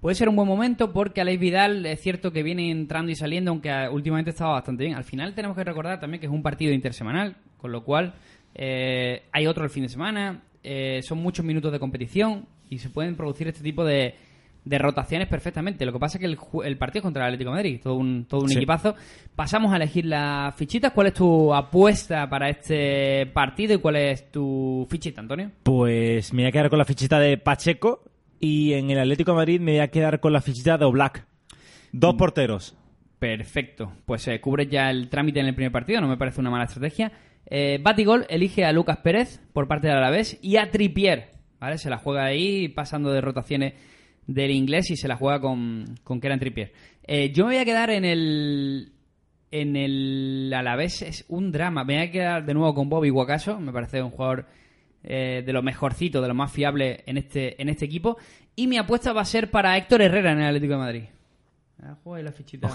Puede 0.02 0.16
ser 0.16 0.28
un 0.28 0.36
buen 0.36 0.50
momento 0.50 0.92
porque 0.92 1.22
Aleix 1.22 1.40
Vidal 1.40 1.86
es 1.86 2.02
cierto 2.02 2.34
que 2.34 2.44
viene 2.44 2.70
entrando 2.70 3.10
y 3.10 3.16
saliendo, 3.16 3.52
aunque 3.52 3.72
últimamente 3.90 4.32
estaba 4.32 4.52
bastante 4.52 4.84
bien. 4.84 4.98
Al 4.98 5.06
final 5.06 5.34
tenemos 5.34 5.56
que 5.56 5.64
recordar 5.64 6.02
también 6.02 6.20
que 6.20 6.26
es 6.28 6.32
un 6.34 6.44
partido 6.44 6.74
intersemanal, 6.74 7.38
con 7.58 7.72
lo 7.72 7.86
cual 7.86 8.14
eh, 8.54 9.24
hay 9.32 9.48
otro 9.48 9.64
el 9.64 9.70
fin 9.70 9.84
de 9.84 9.90
semana, 9.90 10.42
eh, 10.62 11.00
son 11.04 11.20
muchos 11.20 11.46
minutos 11.46 11.72
de 11.72 11.80
competición 11.80 12.46
y 12.70 12.80
se 12.80 12.90
pueden 12.90 13.16
producir 13.16 13.48
este 13.48 13.64
tipo 13.64 13.86
de, 13.86 14.16
de 14.66 14.78
rotaciones 14.78 15.28
perfectamente. 15.28 15.86
Lo 15.86 15.92
que 15.94 16.00
pasa 16.00 16.18
es 16.18 16.22
que 16.22 16.26
el, 16.26 16.38
el 16.66 16.78
partido 16.78 17.00
es 17.00 17.04
contra 17.04 17.24
el 17.24 17.28
Atlético 17.34 17.52
de 17.52 17.56
Madrid, 17.58 17.80
todo 17.84 17.96
un, 17.96 18.26
todo 18.26 18.42
un 18.42 18.50
Sí. 18.50 18.58
equipazo. 18.58 18.96
Pasamos 19.36 19.74
a 19.74 19.76
elegir 19.76 20.06
las 20.06 20.56
fichitas. 20.56 20.92
¿Cuál 20.94 21.08
es 21.08 21.14
tu 21.14 21.54
apuesta 21.54 22.30
para 22.30 22.50
este 22.50 23.26
partido 23.34 23.74
y 23.74 23.78
cuál 23.80 23.98
es 23.98 24.32
tu 24.32 24.88
fichita, 24.90 25.20
Antonio? 25.22 25.52
Pues 25.64 26.34
me 26.34 26.44
voy 26.44 26.50
a 26.50 26.52
quedar 26.52 26.70
con 26.70 26.80
la 26.80 26.86
fichita 26.86 27.20
de 27.20 27.38
Pacheco 27.38 28.04
y 28.40 28.74
en 28.74 28.90
el 28.90 29.00
Atlético 29.00 29.32
de 29.32 29.38
Madrid 29.38 29.60
me 29.60 29.72
voy 29.74 29.80
a 29.82 29.90
quedar 29.90 30.20
con 30.20 30.32
la 30.34 30.42
fichita 30.42 30.78
de 30.78 30.86
Oblak. 30.86 31.26
Dos 31.92 32.16
porteros. 32.16 32.76
Perfecto. 33.20 33.94
Pues 34.06 34.28
eh, 34.28 34.40
cubres 34.42 34.70
ya 34.70 34.90
el 34.90 35.10
trámite 35.10 35.40
en 35.40 35.46
el 35.48 35.56
primer 35.56 35.72
partido, 35.72 36.02
no 36.02 36.08
me 36.08 36.18
parece 36.18 36.42
una 36.42 36.50
mala 36.50 36.66
estrategia. 36.66 37.12
Eh, 37.46 37.80
Batigol 37.82 38.26
elige 38.30 38.66
a 38.66 38.72
Lucas 38.72 38.98
Pérez 38.98 39.40
por 39.54 39.68
parte 39.68 39.88
del 39.88 39.98
Alavés 39.98 40.40
y 40.42 40.58
a 40.58 40.72
Tripier, 40.72 41.32
¿vale? 41.60 41.78
Se 41.78 41.90
la 41.90 41.98
juega 41.98 42.26
ahí 42.26 42.68
pasando 42.70 43.12
de 43.12 43.22
rotaciones 43.22 43.74
del 44.28 44.52
inglés 44.52 44.90
y 44.92 44.96
se 44.96 45.08
la 45.08 45.16
juega 45.16 45.40
con, 45.40 45.86
con 46.04 46.20
Keran 46.20 46.40
Tripier. 46.40 46.72
Eh, 47.06 47.32
yo 47.34 47.46
me 47.46 47.54
voy 47.54 47.62
a 47.62 47.66
quedar 47.66 47.90
en 47.90 48.06
el 48.06 48.94
en 49.52 49.76
el 49.76 50.52
Alavés 50.56 51.04
es 51.04 51.26
un 51.28 51.52
drama. 51.52 51.84
Me 51.84 51.94
voy 51.96 52.04
a 52.04 52.12
quedar 52.12 52.46
de 52.46 52.56
nuevo 52.56 52.74
con 52.74 52.90
Bobby 52.90 53.10
Guacaso, 53.10 53.60
me 53.60 53.72
parece 53.72 54.02
un 54.02 54.10
jugador 54.10 54.48
eh, 55.04 55.44
de 55.46 55.54
lo 55.54 55.62
mejorcito, 55.62 56.22
de 56.22 56.28
lo 56.28 56.34
más 56.34 56.52
fiable 56.52 57.04
en 57.06 57.18
este, 57.18 57.62
en 57.62 57.70
este 57.70 57.86
equipo. 57.86 58.18
Y 58.56 58.66
mi 58.66 58.78
apuesta 58.78 59.14
va 59.14 59.22
a 59.22 59.26
ser 59.26 59.52
para 59.52 59.78
Héctor 59.78 60.02
Herrera 60.02 60.32
en 60.32 60.40
el 60.40 60.48
Atlético 60.48 60.74
de 60.74 60.80
Madrid. 60.80 61.04
Ah, 61.82 61.98
la 62.22 62.32
fichita. 62.32 62.70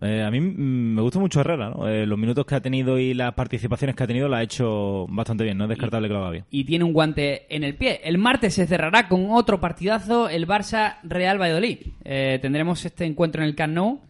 Eh, 0.00 0.22
a 0.22 0.30
mí 0.30 0.40
me 0.40 1.02
gusta 1.02 1.18
mucho 1.18 1.40
Herrera, 1.40 1.70
¿no? 1.70 1.86
Eh, 1.86 2.06
los 2.06 2.18
minutos 2.18 2.46
que 2.46 2.54
ha 2.54 2.60
tenido 2.60 2.98
y 2.98 3.12
las 3.12 3.34
participaciones 3.34 3.94
que 3.94 4.04
ha 4.04 4.06
tenido 4.06 4.28
la 4.28 4.38
ha 4.38 4.42
hecho 4.42 5.06
bastante 5.08 5.44
bien, 5.44 5.58
no 5.58 5.64
es 5.64 5.70
descartable 5.70 6.08
que 6.08 6.14
lo 6.14 6.20
haga 6.20 6.30
bien. 6.30 6.44
y 6.50 6.64
tiene 6.64 6.84
un 6.84 6.92
guante 6.92 7.54
en 7.54 7.64
el 7.64 7.76
pie. 7.76 8.00
El 8.04 8.16
martes 8.16 8.54
se 8.54 8.66
cerrará 8.66 9.08
con 9.08 9.30
otro 9.30 9.60
partidazo, 9.60 10.28
el 10.28 10.46
Barça 10.46 10.96
Real 11.02 11.38
Valladolid. 11.40 11.78
Eh, 12.04 12.38
tendremos 12.40 12.84
este 12.84 13.04
encuentro 13.04 13.42
en 13.42 13.48
el 13.48 13.54
Camp 13.54 13.74
Nou, 13.74 14.00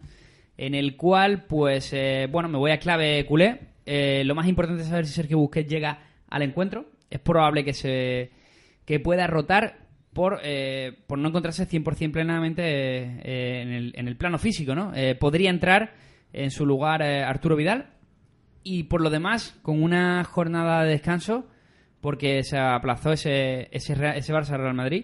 en 0.57 0.73
el 0.73 0.95
cual, 0.95 1.43
pues, 1.45 1.93
bueno, 2.31 2.47
me 2.47 2.57
voy 2.57 2.71
a 2.71 2.79
clave 2.79 3.25
culé. 3.25 3.59
Lo 4.23 4.35
más 4.35 4.47
importante 4.47 4.83
es 4.83 4.89
saber 4.89 5.05
si 5.05 5.13
Sergio 5.13 5.37
Busquets 5.37 5.69
llega 5.69 5.99
al 6.29 6.43
encuentro. 6.43 6.85
Es 7.09 7.19
probable 7.19 7.65
que 7.65 7.73
se 7.73 8.31
que 8.85 8.99
pueda 8.99 9.27
rotar. 9.27 9.84
Por, 10.15 10.39
eh, 10.43 10.97
por 11.07 11.19
no 11.19 11.27
encontrarse 11.27 11.67
100% 11.67 12.13
plenamente 12.13 12.63
eh, 12.63 13.61
en, 13.61 13.69
el, 13.73 13.93
en 13.97 14.07
el 14.07 14.15
plano 14.15 14.39
físico, 14.39 14.73
¿no? 14.73 14.93
Eh, 14.95 15.13
podría 15.13 15.49
entrar 15.49 15.93
en 16.31 16.51
su 16.51 16.65
lugar 16.65 17.01
eh, 17.01 17.21
Arturo 17.21 17.57
Vidal 17.57 17.89
y 18.63 18.83
por 18.83 19.01
lo 19.01 19.09
demás, 19.09 19.59
con 19.61 19.83
una 19.83 20.23
jornada 20.23 20.85
de 20.85 20.91
descanso, 20.91 21.47
porque 21.99 22.43
se 22.43 22.57
aplazó 22.57 23.11
ese, 23.11 23.67
ese, 23.71 23.93
ese 24.15 24.33
Barça 24.33 24.57
Real 24.57 24.73
Madrid, 24.73 25.03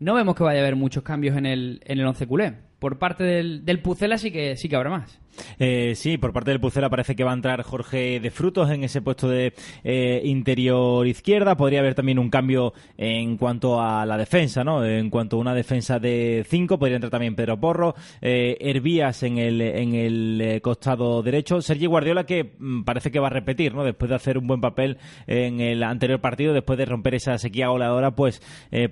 no 0.00 0.14
vemos 0.14 0.34
que 0.34 0.42
vaya 0.42 0.58
a 0.58 0.62
haber 0.62 0.74
muchos 0.74 1.04
cambios 1.04 1.36
en 1.36 1.46
el, 1.46 1.80
en 1.84 2.00
el 2.00 2.06
once 2.06 2.26
culé. 2.26 2.56
Por 2.78 2.98
parte 2.98 3.24
del, 3.24 3.64
del 3.64 3.80
Pucela 3.80 4.18
sí 4.18 4.30
que, 4.30 4.56
sí 4.56 4.68
que 4.68 4.76
habrá 4.76 4.90
más. 4.90 5.20
Eh, 5.58 5.94
sí, 5.94 6.18
por 6.18 6.32
parte 6.32 6.50
del 6.50 6.60
Pucela 6.60 6.90
parece 6.90 7.14
que 7.16 7.24
va 7.24 7.30
a 7.30 7.34
entrar 7.34 7.62
Jorge 7.62 8.20
de 8.20 8.30
Frutos 8.30 8.70
en 8.70 8.84
ese 8.84 9.02
puesto 9.02 9.28
de 9.28 9.52
eh, 9.84 10.20
interior 10.24 11.06
izquierda. 11.06 11.56
Podría 11.56 11.80
haber 11.80 11.94
también 11.94 12.18
un 12.18 12.30
cambio 12.30 12.72
en 12.96 13.36
cuanto 13.36 13.80
a 13.80 14.04
la 14.06 14.16
defensa, 14.16 14.64
¿no? 14.64 14.84
En 14.84 15.10
cuanto 15.10 15.36
a 15.36 15.40
una 15.40 15.54
defensa 15.54 15.98
de 15.98 16.44
5, 16.48 16.78
podría 16.78 16.96
entrar 16.96 17.10
también 17.10 17.34
Pedro 17.34 17.58
Porro, 17.58 17.94
eh, 18.20 18.56
Hervías 18.60 19.22
en 19.22 19.38
el, 19.38 19.60
en 19.60 19.94
el 19.94 20.40
eh, 20.40 20.60
costado 20.60 21.22
derecho. 21.22 21.60
Sergi 21.60 21.86
Guardiola 21.86 22.24
que 22.24 22.54
mm, 22.58 22.82
parece 22.82 23.10
que 23.10 23.20
va 23.20 23.28
a 23.28 23.30
repetir, 23.30 23.74
¿no? 23.74 23.84
Después 23.84 24.08
de 24.08 24.16
hacer 24.16 24.38
un 24.38 24.46
buen 24.46 24.60
papel 24.60 24.98
en 25.26 25.60
el 25.60 25.82
anterior 25.82 26.20
partido, 26.20 26.52
después 26.52 26.78
de 26.78 26.84
romper 26.84 27.14
esa 27.14 27.38
sequía 27.38 27.68
goleadora, 27.68 28.12
pues 28.12 28.42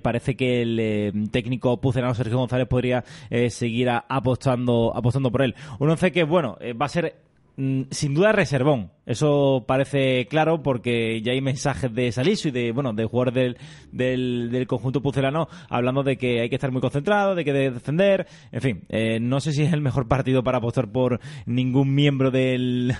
parece 0.01 0.35
que 0.35 0.61
el 0.61 1.29
técnico 1.31 1.79
pucelano 1.79 2.13
Sergio 2.13 2.37
González 2.37 2.67
podría 2.67 3.03
eh, 3.29 3.49
seguir 3.77 3.89
apostando, 3.89 4.91
apostando 4.95 5.31
por 5.31 5.41
él. 5.41 5.55
Un 5.79 5.89
once 5.89 6.11
que, 6.11 6.23
bueno, 6.23 6.57
eh, 6.59 6.73
va 6.73 6.87
a 6.87 6.89
ser 6.89 7.15
mm, 7.57 7.83
sin 7.91 8.13
duda 8.13 8.31
reservón. 8.31 8.91
Eso 9.05 9.63
parece 9.67 10.27
claro 10.27 10.61
porque 10.63 11.21
ya 11.21 11.31
hay 11.31 11.41
mensajes 11.41 11.93
de 11.93 12.11
Salisu 12.11 12.49
y 12.49 12.51
de, 12.51 12.71
bueno, 12.71 12.91
de 12.93 13.05
jugadores 13.05 13.55
del, 13.91 14.51
del, 14.51 14.67
conjunto 14.67 15.01
pucelano 15.01 15.47
hablando 15.69 16.03
de 16.03 16.17
que 16.17 16.41
hay 16.41 16.49
que 16.49 16.55
estar 16.55 16.71
muy 16.71 16.81
concentrado, 16.81 17.35
de 17.35 17.45
que 17.45 17.53
de 17.53 17.71
defender. 17.71 18.27
En 18.51 18.61
fin, 18.61 18.81
eh, 18.89 19.19
no 19.21 19.39
sé 19.39 19.53
si 19.53 19.63
es 19.63 19.71
el 19.71 19.81
mejor 19.81 20.07
partido 20.07 20.43
para 20.43 20.57
apostar 20.57 20.91
por 20.91 21.19
ningún 21.45 21.93
miembro 21.93 22.31
del, 22.31 22.95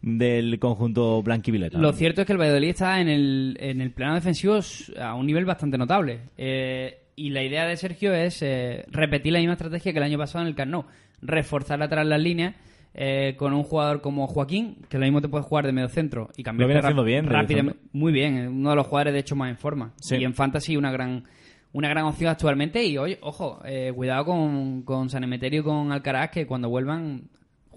del 0.00 0.58
conjunto 0.60 1.22
blanquivioleta. 1.22 1.78
Lo 1.78 1.92
cierto 1.92 2.22
es 2.22 2.26
que 2.26 2.32
el 2.32 2.40
Valladolid 2.40 2.70
está 2.70 3.00
en 3.00 3.08
el, 3.08 3.56
en 3.60 3.80
el 3.80 3.90
plano 3.92 4.14
defensivo 4.14 4.60
a 4.98 5.14
un 5.14 5.26
nivel 5.26 5.44
bastante 5.44 5.76
notable. 5.76 6.20
Eh, 6.38 7.00
y 7.20 7.28
la 7.28 7.42
idea 7.42 7.66
de 7.66 7.76
Sergio 7.76 8.14
es 8.14 8.40
eh, 8.40 8.86
repetir 8.90 9.34
la 9.34 9.40
misma 9.40 9.52
estrategia 9.52 9.92
que 9.92 9.98
el 9.98 10.04
año 10.04 10.16
pasado 10.16 10.42
en 10.42 10.48
el 10.48 10.54
Carnot. 10.54 10.86
Reforzar 11.20 11.82
atrás 11.82 12.06
las 12.06 12.18
líneas 12.18 12.54
eh, 12.94 13.34
con 13.36 13.52
un 13.52 13.62
jugador 13.62 14.00
como 14.00 14.26
Joaquín, 14.26 14.78
que 14.88 14.98
lo 14.98 15.04
mismo 15.04 15.20
te 15.20 15.28
puede 15.28 15.44
jugar 15.44 15.66
de 15.66 15.72
medio 15.72 15.90
centro 15.90 16.30
y 16.38 16.42
cambiar 16.42 16.68
viene 16.68 16.80
haciendo 16.80 17.04
bien, 17.04 17.28
centro. 17.28 17.76
Muy 17.92 18.10
bien, 18.10 18.48
uno 18.48 18.70
de 18.70 18.76
los 18.76 18.86
jugadores 18.86 19.12
de 19.12 19.20
hecho 19.20 19.36
más 19.36 19.50
en 19.50 19.58
forma. 19.58 19.92
Sí. 20.00 20.16
Y 20.16 20.24
en 20.24 20.32
Fantasy 20.32 20.78
una 20.78 20.90
gran 20.90 21.24
una 21.72 21.90
gran 21.90 22.06
opción 22.06 22.30
actualmente. 22.30 22.82
Y 22.86 22.96
oye, 22.96 23.18
ojo, 23.20 23.60
eh, 23.66 23.92
cuidado 23.94 24.24
con, 24.24 24.82
con 24.82 25.10
San 25.10 25.22
Emeterio 25.22 25.60
y 25.60 25.64
con 25.64 25.92
Alcaraz, 25.92 26.30
que 26.30 26.46
cuando 26.46 26.70
vuelvan, 26.70 27.24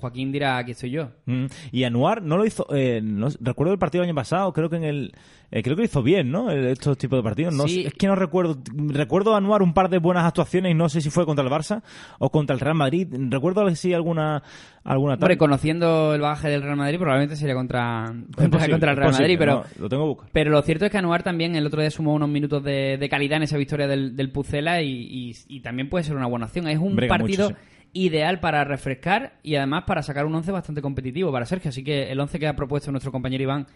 Joaquín 0.04 0.32
dirá 0.32 0.58
aquí 0.58 0.72
estoy 0.72 0.92
yo. 0.92 1.10
Mm, 1.26 1.46
Y 1.72 1.84
Anuar 1.86 2.22
no 2.22 2.38
lo 2.38 2.46
hizo. 2.46 2.68
eh, 2.76 3.00
no- 3.04 3.30
recuerdo 3.40 3.74
el 3.74 3.80
partido 3.80 4.02
del 4.02 4.10
año 4.10 4.16
pasado, 4.16 4.52
creo 4.54 4.70
que 4.70 4.76
en 4.76 4.84
el. 4.84 5.12
eh, 5.52 5.62
creo 5.64 5.76
que 5.76 5.82
lo 5.84 5.86
hizo 5.86 6.02
bien, 6.04 6.32
¿no? 6.32 6.50
El- 6.52 6.66
Estos 6.68 6.98
tipos 6.98 7.18
de 7.20 7.24
partidos. 7.24 7.54
No, 7.54 7.68
Sí. 7.68 7.86
Es 7.86 7.94
que 7.94 8.08
no 8.08 8.16
recuerdo. 8.16 8.58
Recuerdo 8.76 9.34
a 9.34 9.38
Anuar 9.38 9.62
un 9.62 9.74
par 9.74 9.90
de 9.90 10.00
buenas 10.00 10.26
actuaciones 10.26 10.72
y 10.72 10.76
no 10.76 10.90
sé 10.90 11.00
si 11.02 11.10
fue 11.10 11.26
contra 11.26 11.46
el 11.46 11.52
Barça 11.52 11.82
o 12.20 12.30
contra 12.32 12.54
el 12.54 12.60
Real 12.60 12.76
Madrid. 12.76 13.08
Recuerdo 13.30 13.74
si 13.76 13.94
alguna. 13.94 14.44
alguna 14.84 15.16
tal. 15.16 15.24
Hombre, 15.26 15.38
conociendo 15.38 16.14
el 16.16 16.22
bagaje 16.22 16.50
del 16.50 16.62
Real 16.62 16.76
Madrid, 16.76 16.98
probablemente 17.00 17.36
sería 17.36 17.56
contra, 17.56 18.06
contra, 18.36 18.66
el 18.66 18.82
Real 18.98 19.12
Madrid, 19.12 19.36
pero, 19.40 19.54
no, 19.56 19.64
lo 19.80 19.90
tengo 19.90 20.18
que 20.18 20.28
pero 20.34 20.52
lo 20.52 20.62
cierto 20.64 20.86
es 20.86 20.92
que 20.92 20.98
Anuar 20.98 21.24
también 21.24 21.56
el 21.56 21.66
otro 21.66 21.80
día 21.82 21.90
sumó 21.92 22.14
unos 22.14 22.28
minutos 22.30 22.64
de, 22.64 22.98
de 23.00 23.10
calidad 23.10 23.38
en 23.38 23.44
esa 23.44 23.56
victoria 23.58 23.88
del, 23.88 24.16
del 24.16 24.32
Pucela 24.32 24.82
y, 24.82 24.90
y- 24.90 25.36
y 25.48 25.60
también 25.62 25.88
puede 25.90 26.04
ser 26.04 26.16
una 26.18 26.28
buena 26.28 26.48
opción. 26.48 26.68
Es 26.68 26.80
un 26.80 26.96
Brega 26.96 27.16
partido 27.18 27.50
mucho, 27.52 27.60
ideal 27.94 28.40
para 28.40 28.64
refrescar 28.64 29.40
y 29.44 29.56
además 29.56 29.84
para 29.86 30.04
sacar 30.04 30.26
un 30.26 30.36
once 30.36 30.52
bastante 30.52 30.82
competitivo 30.82 31.32
para 31.32 31.46
Sergio. 31.46 31.70
Así 31.70 31.84
que 31.84 32.12
el 32.12 32.20
once 32.20 32.40
que 32.40 32.48
ha 32.48 32.56
propuesto 32.56 32.92
nuestro 32.92 33.12
compañero 33.12 33.44
Iván 33.44 33.68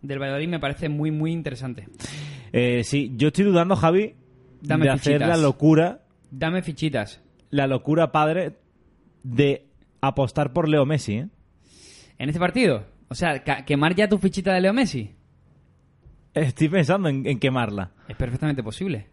del 0.00 0.20
Valladolid 0.20 0.48
me 0.48 0.60
parece 0.60 0.88
muy, 0.88 1.10
muy 1.10 1.32
interesante. 1.32 1.88
Eh, 2.52 2.82
sí, 2.84 3.12
yo 3.16 3.28
estoy 3.28 3.44
dudando, 3.44 3.76
Javi, 3.76 4.14
Dame 4.60 4.86
de 4.86 4.90
hacer 4.92 5.20
la 5.20 5.36
locura. 5.36 6.02
Dame 6.30 6.62
fichitas. 6.62 7.20
La 7.50 7.66
locura, 7.66 8.12
padre, 8.12 8.56
de 9.22 9.66
apostar 10.00 10.52
por 10.52 10.68
Leo 10.68 10.86
Messi, 10.86 11.14
¿eh? 11.14 11.28
En 12.18 12.28
este 12.28 12.40
partido, 12.40 12.84
o 13.08 13.14
sea, 13.14 13.42
quemar 13.64 13.94
ya 13.94 14.08
tu 14.08 14.18
fichita 14.18 14.52
de 14.52 14.60
Leo 14.60 14.72
Messi 14.72 15.14
Estoy 16.34 16.68
pensando 16.68 17.08
en, 17.08 17.26
en 17.26 17.38
quemarla. 17.38 17.92
es 18.08 18.16
perfectamente 18.16 18.62
posible. 18.62 19.06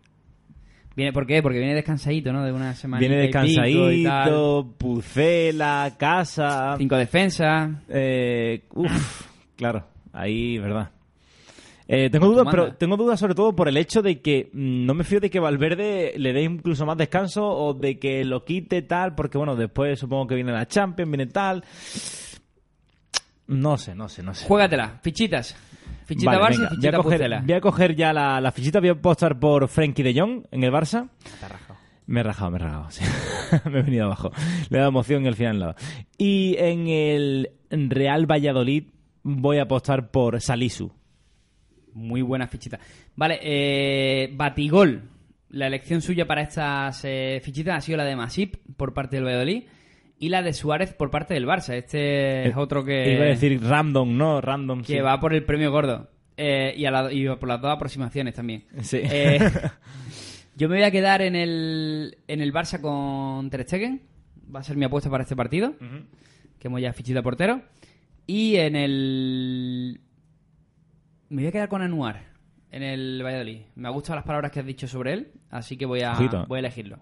Viene, 0.95 1.11
¿Por 1.11 1.27
qué? 1.27 1.41
Porque 1.41 1.59
viene 1.59 1.73
descansadito, 1.75 2.31
¿no? 2.31 2.43
De 2.45 2.53
una 2.53 2.73
semana. 2.73 2.99
Viene 2.99 3.17
descansadito, 3.17 4.73
Pucela, 4.77 5.93
casa. 5.97 6.75
Cinco 6.77 6.95
defensas. 6.95 7.71
Eh, 7.89 8.63
uf, 8.73 9.27
claro, 9.57 9.85
ahí, 10.13 10.57
verdad. 10.57 10.91
Eh, 11.87 12.09
tengo 12.09 12.27
dudas, 12.27 12.47
pero 12.49 12.73
tengo 12.73 12.97
dudas 12.97 13.19
sobre 13.19 13.35
todo 13.35 13.55
por 13.55 13.67
el 13.67 13.77
hecho 13.77 14.01
de 14.01 14.19
que 14.19 14.49
mm, 14.51 14.85
no 14.85 14.93
me 14.95 15.03
fío 15.03 15.19
de 15.19 15.29
que 15.29 15.39
Valverde 15.39 16.13
le 16.17 16.33
dé 16.33 16.41
incluso 16.41 16.85
más 16.85 16.97
descanso 16.97 17.45
o 17.45 17.73
de 17.75 17.99
que 17.99 18.23
lo 18.23 18.43
quite 18.43 18.81
tal, 18.81 19.13
porque 19.13 19.37
bueno, 19.37 19.55
después 19.55 19.99
supongo 19.99 20.27
que 20.27 20.35
viene 20.35 20.51
la 20.51 20.67
Champions, 20.67 21.11
viene 21.11 21.27
tal. 21.27 21.63
No 23.47 23.77
sé, 23.77 23.93
no 23.93 24.09
sé, 24.09 24.23
no 24.23 24.33
sé. 24.33 24.47
Juégatela. 24.47 24.99
Fichitas. 25.03 25.55
Fichita 26.05 26.31
Vale, 26.37 26.43
Barça 26.43 26.57
venga, 26.57 26.63
y 26.63 26.67
voy, 26.67 26.75
fichita 26.77 26.97
a 26.97 27.01
coger, 27.01 27.17
Pucela. 27.19 27.41
voy 27.41 27.53
a 27.53 27.61
coger 27.61 27.95
ya 27.95 28.13
la, 28.13 28.39
la 28.41 28.51
fichita, 28.51 28.79
voy 28.79 28.89
a 28.89 28.91
apostar 28.93 29.39
por 29.39 29.67
Frenkie 29.67 30.03
de 30.03 30.19
Jong 30.19 30.43
en 30.51 30.63
el 30.63 30.71
Barça. 30.71 31.09
Me 32.07 32.19
he 32.19 32.23
rajado, 32.23 32.51
me 32.51 32.57
he 32.57 32.59
rajado. 32.61 32.91
sí. 32.91 33.03
me 33.71 33.79
he 33.79 33.83
venido 33.83 34.05
abajo. 34.05 34.31
Le 34.69 34.77
he 34.77 34.79
dado 34.79 34.89
emoción 34.89 35.23
y 35.25 35.27
al 35.27 35.35
final 35.35 35.59
nada. 35.59 35.75
Y 36.17 36.55
en 36.59 36.87
el 36.87 37.49
Real 37.71 38.29
Valladolid 38.29 38.83
voy 39.23 39.57
a 39.57 39.63
apostar 39.63 40.11
por 40.11 40.39
Salisu. 40.39 40.91
Muy 41.93 42.21
buena 42.21 42.47
fichita. 42.47 42.79
Vale, 43.15 43.39
eh, 43.41 44.29
Batigol. 44.35 45.09
La 45.49 45.67
elección 45.67 46.01
suya 46.01 46.27
para 46.27 46.41
estas 46.41 47.01
eh, 47.05 47.39
fichitas 47.43 47.77
ha 47.77 47.81
sido 47.81 47.97
la 47.97 48.03
de 48.03 48.15
Masip 48.15 48.55
por 48.75 48.93
parte 48.93 49.15
del 49.15 49.25
Valladolid 49.25 49.63
y 50.19 50.29
la 50.29 50.41
de 50.41 50.53
Suárez 50.53 50.93
por 50.93 51.11
parte 51.11 51.33
del 51.33 51.45
Barça. 51.45 51.73
Este 51.73 52.47
es 52.47 52.55
otro 52.57 52.83
que, 52.85 53.03
Eh, 53.03 53.13
Iba 53.15 53.23
a 53.25 53.27
decir 53.27 53.61
random, 53.61 54.17
¿no? 54.17 54.41
Random. 54.41 54.81
que 54.81 54.93
sí. 54.93 54.99
va 54.99 55.19
por 55.19 55.33
el 55.33 55.43
premio 55.43 55.71
gordo. 55.71 56.09
Eh, 56.37 56.73
y, 56.77 56.85
a 56.85 56.91
la- 56.91 57.11
y 57.13 57.27
por 57.35 57.47
las 57.47 57.61
dos 57.61 57.71
aproximaciones 57.71 58.33
también. 58.33 58.65
Sí. 58.81 58.99
Eh, 59.01 59.39
yo 60.55 60.67
me 60.69 60.75
voy 60.75 60.83
a 60.83 60.91
quedar 60.91 61.21
en 61.21 61.35
el, 61.35 62.17
en 62.27 62.41
el 62.41 62.53
Barça 62.53 62.79
con 62.81 63.49
Ter 63.49 63.63
Stegen. 63.63 64.01
Va 64.53 64.59
a 64.59 64.63
ser 64.63 64.77
mi 64.77 64.85
apuesta 64.85 65.09
para 65.09 65.23
este 65.23 65.35
partido. 65.35 65.73
Que 66.59 66.67
hemos 66.67 66.81
ya 66.81 66.93
fichita 66.93 67.21
portero. 67.21 67.61
Y 68.27 68.55
en 68.57 68.75
el... 68.75 70.01
Me 71.29 71.41
voy 71.41 71.47
a 71.47 71.51
quedar 71.51 71.69
con 71.69 71.81
Anuar 71.81 72.23
en 72.71 72.83
el 72.83 73.21
Valladolid. 73.23 73.61
Me 73.75 73.87
han 73.87 73.93
gustado 73.93 74.15
las 74.15 74.25
palabras 74.25 74.51
que 74.51 74.59
has 74.59 74.65
dicho 74.65 74.87
sobre 74.87 75.13
él, 75.13 75.31
así 75.49 75.77
que 75.77 75.85
voy 75.85 76.01
a, 76.01 76.13
Ojito. 76.13 76.45
voy 76.47 76.57
a 76.57 76.59
elegirlo. 76.59 76.99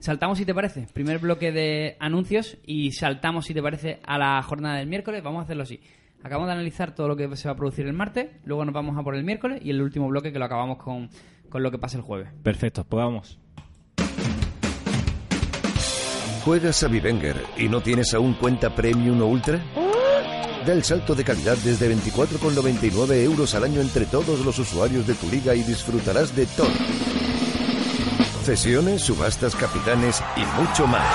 Saltamos, 0.00 0.38
si 0.38 0.46
te 0.46 0.54
parece, 0.54 0.86
primer 0.94 1.18
bloque 1.18 1.52
de 1.52 1.98
anuncios 2.00 2.56
y 2.64 2.92
saltamos, 2.92 3.44
si 3.44 3.52
te 3.52 3.62
parece, 3.62 4.00
a 4.06 4.16
la 4.16 4.42
jornada 4.42 4.78
del 4.78 4.86
miércoles. 4.86 5.22
Vamos 5.22 5.40
a 5.40 5.44
hacerlo 5.44 5.62
así. 5.62 5.78
Acabamos 6.22 6.48
de 6.48 6.54
analizar 6.54 6.94
todo 6.94 7.06
lo 7.06 7.16
que 7.16 7.36
se 7.36 7.48
va 7.48 7.52
a 7.52 7.56
producir 7.56 7.86
el 7.86 7.92
martes, 7.92 8.30
luego 8.44 8.64
nos 8.64 8.72
vamos 8.74 8.96
a 8.98 9.02
por 9.02 9.14
el 9.14 9.24
miércoles 9.24 9.60
y 9.62 9.68
el 9.68 9.82
último 9.82 10.08
bloque 10.08 10.32
que 10.32 10.38
lo 10.38 10.46
acabamos 10.46 10.78
con, 10.78 11.10
con 11.50 11.62
lo 11.62 11.70
que 11.70 11.76
pasa 11.78 11.98
el 11.98 12.02
jueves. 12.02 12.30
Perfecto, 12.42 12.84
pues 12.84 13.04
vamos. 13.04 13.38
¿Juegas 16.44 16.82
a 16.82 16.88
Vivenger 16.88 17.36
y 17.58 17.68
no 17.68 17.82
tienes 17.82 18.14
aún 18.14 18.32
cuenta 18.34 18.74
Premium 18.74 19.20
o 19.20 19.26
Ultra? 19.26 19.62
Da 20.66 20.72
el 20.72 20.82
salto 20.82 21.14
de 21.14 21.24
calidad 21.24 21.58
desde 21.58 21.94
24,99 21.94 23.22
euros 23.22 23.54
al 23.54 23.64
año 23.64 23.82
entre 23.82 24.06
todos 24.06 24.46
los 24.46 24.58
usuarios 24.58 25.06
de 25.06 25.14
tu 25.14 25.28
liga 25.30 25.54
y 25.54 25.62
disfrutarás 25.62 26.34
de 26.34 26.46
todo. 26.46 26.70
Cesiones, 28.44 29.02
subastas, 29.02 29.54
capitanes 29.54 30.22
y 30.36 30.40
mucho 30.60 30.86
más. 30.86 31.06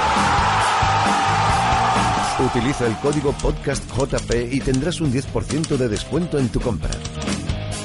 Utiliza 2.40 2.86
el 2.86 2.96
código 2.98 3.32
PODCASTJP 3.34 4.54
y 4.54 4.60
tendrás 4.60 5.02
un 5.02 5.12
10% 5.12 5.78
de 5.78 5.90
descuento 5.90 6.38
en 6.38 6.50
tu 6.50 6.60
compra. 6.60 6.92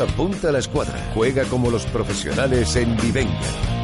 Apunta 0.01 0.49
a 0.49 0.53
la 0.53 0.59
escuadra. 0.59 1.11
Juega 1.15 1.45
como 1.45 1.71
los 1.71 1.85
profesionales 1.87 2.75
en 2.77 2.97
Vivenger. 2.97 3.80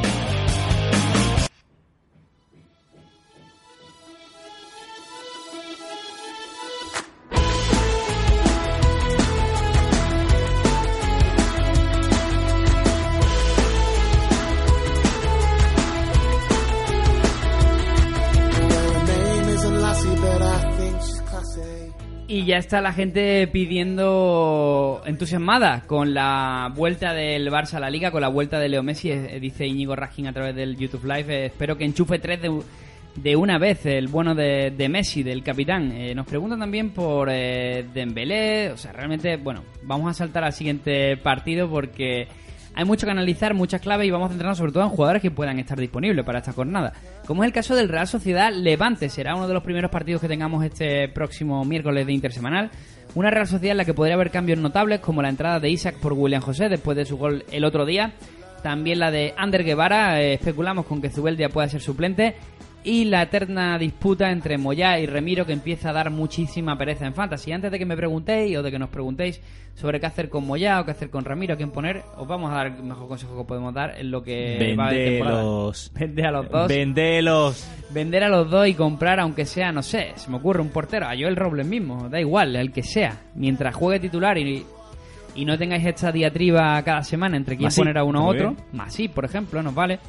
Ya 22.57 22.61
está 22.61 22.81
la 22.81 22.91
gente 22.91 23.45
pidiendo 23.45 25.03
entusiasmada 25.05 25.83
con 25.85 26.15
la 26.15 26.73
vuelta 26.75 27.13
del 27.13 27.51
Barça 27.51 27.75
a 27.75 27.79
la 27.79 27.91
Liga, 27.91 28.09
con 28.09 28.21
la 28.21 28.29
vuelta 28.29 28.57
de 28.57 28.67
Leo 28.67 28.81
Messi, 28.81 29.11
eh, 29.11 29.39
dice 29.39 29.67
Íñigo 29.67 29.95
Raskin 29.95 30.25
a 30.25 30.33
través 30.33 30.55
del 30.55 30.75
YouTube 30.75 31.05
Live. 31.05 31.31
eh, 31.31 31.45
espero 31.45 31.77
que 31.77 31.85
enchufe 31.85 32.17
tres 32.17 32.41
de, 32.41 32.59
de 33.15 33.35
una 33.35 33.59
vez 33.59 33.85
el 33.85 34.07
bueno 34.07 34.33
de, 34.33 34.73
de 34.75 34.89
Messi, 34.89 35.21
del 35.21 35.43
capitán. 35.43 35.91
Eh, 35.91 36.15
nos 36.15 36.25
preguntan 36.25 36.59
también 36.59 36.89
por 36.89 37.29
eh, 37.31 37.85
Dembélé, 37.93 38.71
o 38.71 38.77
sea, 38.77 38.91
realmente, 38.91 39.37
bueno, 39.37 39.63
vamos 39.83 40.09
a 40.09 40.15
saltar 40.15 40.43
al 40.43 40.53
siguiente 40.53 41.15
partido 41.17 41.69
porque 41.69 42.27
hay 42.77 42.85
mucho 42.85 43.07
que 43.07 43.11
analizar, 43.11 43.55
muchas 43.55 43.81
claves 43.81 44.07
y 44.07 44.11
vamos 44.11 44.27
a 44.27 44.29
centrarnos 44.29 44.59
sobre 44.59 44.71
todo 44.71 44.83
en 44.83 44.89
jugadores 44.89 45.19
que 45.23 45.31
puedan 45.31 45.57
estar 45.57 45.79
disponibles 45.79 46.23
para 46.23 46.37
esta 46.39 46.53
jornada. 46.53 46.93
Como 47.25 47.43
es 47.43 47.47
el 47.47 47.53
caso 47.53 47.75
del 47.75 47.89
Real 47.89 48.05
Sociedad 48.05 48.53
Levante, 48.53 49.09
será 49.09 49.33
uno 49.33 49.47
de 49.47 49.55
los 49.55 49.63
primeros 49.63 49.89
partidos 49.89 50.21
que 50.21 50.27
tengamos 50.27 50.63
este 50.63 51.09
próximo 51.09 51.65
miércoles 51.65 52.05
de 52.05 52.13
intersemanal. 52.13 52.69
Una 53.15 53.31
Real 53.31 53.47
Sociedad 53.47 53.71
en 53.71 53.77
la 53.77 53.85
que 53.85 53.95
podría 53.95 54.13
haber 54.13 54.29
cambios 54.29 54.59
notables, 54.59 54.99
como 54.99 55.23
la 55.23 55.29
entrada 55.29 55.59
de 55.59 55.71
Isaac 55.71 55.95
por 55.99 56.13
William 56.13 56.43
José 56.43 56.69
después 56.69 56.95
de 56.95 57.05
su 57.05 57.17
gol 57.17 57.45
el 57.51 57.65
otro 57.65 57.83
día. 57.83 58.13
También 58.61 58.99
la 58.99 59.09
de 59.09 59.33
Ander 59.35 59.63
Guevara, 59.63 60.21
eh, 60.21 60.33
especulamos 60.33 60.85
con 60.85 61.01
que 61.01 61.09
Zubeldia 61.09 61.49
pueda 61.49 61.67
ser 61.67 61.81
suplente. 61.81 62.35
Y 62.87 63.03
la 63.03 63.23
eterna 63.23 63.77
disputa 63.77 64.31
entre 64.31 64.57
Moyá 64.57 64.97
y 64.97 65.07
Remiro 65.07 65.45
que 65.45 65.51
empieza 65.51 65.89
a 65.89 65.93
dar 65.93 66.09
muchísima 66.09 66.77
pereza 66.77 67.05
en 67.05 67.13
Fantasy. 67.13 67.51
Antes 67.51 67.69
de 67.69 67.77
que 67.77 67.85
me 67.85 67.97
preguntéis 67.97 68.55
o 68.55 68.63
de 68.63 68.71
que 68.71 68.79
nos 68.79 68.87
preguntéis 68.87 69.41
sobre 69.75 69.99
qué 69.99 70.05
hacer 70.05 70.29
con 70.29 70.47
Moyá 70.47 70.79
o 70.79 70.85
qué 70.85 70.91
hacer 70.91 71.09
con 71.09 71.25
Ramiro, 71.25 71.55
a 71.55 71.57
quién 71.57 71.71
poner, 71.71 72.01
os 72.15 72.25
vamos 72.25 72.49
a 72.49 72.55
dar 72.55 72.67
el 72.67 72.83
mejor 72.83 73.09
consejo 73.09 73.37
que 73.39 73.43
podemos 73.43 73.73
dar 73.73 73.99
en 73.99 74.09
lo 74.09 74.23
que 74.23 74.73
va 74.79 74.89
de 74.89 75.05
temporada. 75.05 75.43
Vendelos. 75.43 75.91
Vende 75.93 76.23
a 76.23 76.31
los 76.31 76.49
dos. 76.49 76.67
Vendelos. 76.69 77.69
Vender 77.89 78.23
a 78.23 78.29
los 78.29 78.49
dos 78.49 78.65
y 78.69 78.73
comprar, 78.73 79.19
aunque 79.19 79.43
sea, 79.43 79.73
no 79.73 79.83
sé, 79.83 80.13
se 80.15 80.29
me 80.29 80.37
ocurre 80.37 80.61
un 80.61 80.69
portero, 80.69 81.07
a 81.07 81.09
Joel 81.09 81.35
Robles 81.35 81.67
mismo, 81.67 82.07
da 82.07 82.21
igual, 82.21 82.55
el 82.55 82.71
que 82.71 82.83
sea. 82.83 83.19
Mientras 83.35 83.75
juegue 83.75 83.99
titular 83.99 84.37
y, 84.37 84.65
y 85.35 85.43
no 85.43 85.57
tengáis 85.57 85.85
esta 85.85 86.09
diatriba 86.13 86.81
cada 86.83 87.03
semana 87.03 87.35
entre 87.35 87.57
quién 87.57 87.69
poner 87.75 87.97
a 87.97 88.05
uno 88.05 88.23
u 88.23 88.29
otro. 88.29 88.55
Masí, 88.71 89.09
por 89.09 89.25
ejemplo, 89.25 89.61
nos 89.61 89.75
vale. 89.75 89.99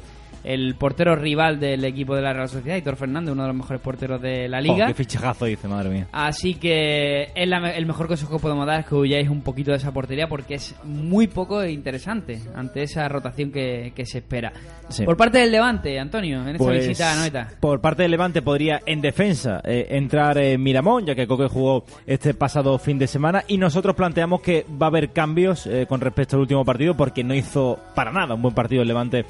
El 0.43 0.75
portero 0.75 1.15
rival 1.15 1.59
del 1.59 1.83
equipo 1.85 2.15
de 2.15 2.21
la 2.21 2.33
Real 2.33 2.49
Sociedad, 2.49 2.77
Hitor 2.77 2.95
Fernández, 2.95 3.33
uno 3.33 3.43
de 3.43 3.49
los 3.49 3.57
mejores 3.57 3.81
porteros 3.81 4.21
de 4.21 4.47
la 4.47 4.61
liga. 4.61 4.85
Oh, 4.85 4.87
qué 4.87 4.93
fichajazo 4.93 5.45
dice, 5.45 5.67
madre 5.67 5.89
mía. 5.89 6.07
Así 6.11 6.55
que 6.55 7.31
es 7.35 7.47
la 7.47 7.59
el 7.71 7.85
mejor 7.85 8.07
consejo 8.07 8.37
que 8.37 8.41
podemos 8.41 8.65
dar 8.65 8.81
es 8.81 8.85
que 8.85 8.95
huyáis 8.95 9.29
un 9.29 9.41
poquito 9.41 9.71
de 9.71 9.77
esa 9.77 9.91
portería 9.91 10.27
porque 10.27 10.55
es 10.55 10.75
muy 10.83 11.27
poco 11.27 11.63
interesante 11.65 12.39
ante 12.55 12.83
esa 12.83 13.07
rotación 13.09 13.51
que, 13.51 13.91
que 13.95 14.05
se 14.05 14.19
espera. 14.19 14.51
Sí. 14.89 15.03
Por 15.05 15.17
parte 15.17 15.39
del 15.39 15.51
Levante, 15.51 15.99
Antonio, 15.99 16.41
en 16.41 16.49
esta 16.49 16.63
Pues, 16.63 16.87
visita 16.87 17.13
a 17.13 17.15
Noeta. 17.15 17.47
Por 17.59 17.79
parte 17.81 18.03
del 18.03 18.11
Levante 18.11 18.41
podría 18.41 18.81
en 18.85 19.01
defensa 19.01 19.61
eh, 19.63 19.87
entrar 19.91 20.37
eh, 20.37 20.57
Miramón, 20.57 21.05
ya 21.05 21.15
que 21.15 21.27
Coque 21.27 21.47
jugó 21.47 21.85
este 22.07 22.33
pasado 22.33 22.77
fin 22.79 22.97
de 22.97 23.07
semana 23.07 23.43
y 23.47 23.57
nosotros 23.57 23.95
planteamos 23.95 24.41
que 24.41 24.65
va 24.81 24.87
a 24.87 24.89
haber 24.89 25.11
cambios 25.11 25.67
eh, 25.67 25.85
con 25.87 26.01
respecto 26.01 26.35
al 26.35 26.41
último 26.41 26.65
partido 26.65 26.95
porque 26.95 27.23
no 27.23 27.35
hizo 27.35 27.77
para 27.95 28.11
nada 28.11 28.35
un 28.35 28.41
buen 28.41 28.55
partido 28.55 28.81
el 28.81 28.87
Levante 28.87 29.25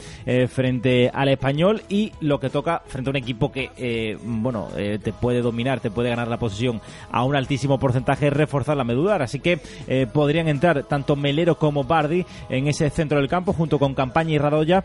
eh, 1.00 1.10
al 1.14 1.30
español 1.30 1.82
y 1.88 2.12
lo 2.20 2.42
que 2.42 2.50
toca 2.50 2.82
frente 2.86 3.10
a 3.10 3.12
un 3.12 3.16
equipo 3.16 3.54
que 3.54 3.70
eh, 3.78 4.18
bueno 4.22 4.68
eh, 4.76 5.00
te 5.02 5.14
puede 5.14 5.42
dominar, 5.42 5.80
te 5.80 5.90
puede 5.90 6.10
ganar 6.10 6.28
la 6.28 6.38
posición 6.38 6.82
a 7.10 7.24
un 7.24 7.38
altísimo 7.38 7.80
porcentaje 7.80 8.30
reforzar 8.30 8.76
la 8.76 8.84
medular, 8.84 9.22
así 9.22 9.40
que 9.40 9.62
podrían 10.12 10.50
entrar 10.50 10.84
tanto 10.84 11.16
Melero 11.16 11.58
como 11.58 11.86
Bardi 11.86 12.26
en 12.50 12.68
ese 12.68 12.90
centro 12.90 13.20
del 13.20 13.30
campo 13.30 13.54
junto 13.54 13.80
con 13.80 13.94
Campaña 13.94 14.32
y 14.32 14.38
Radoya 14.40 14.84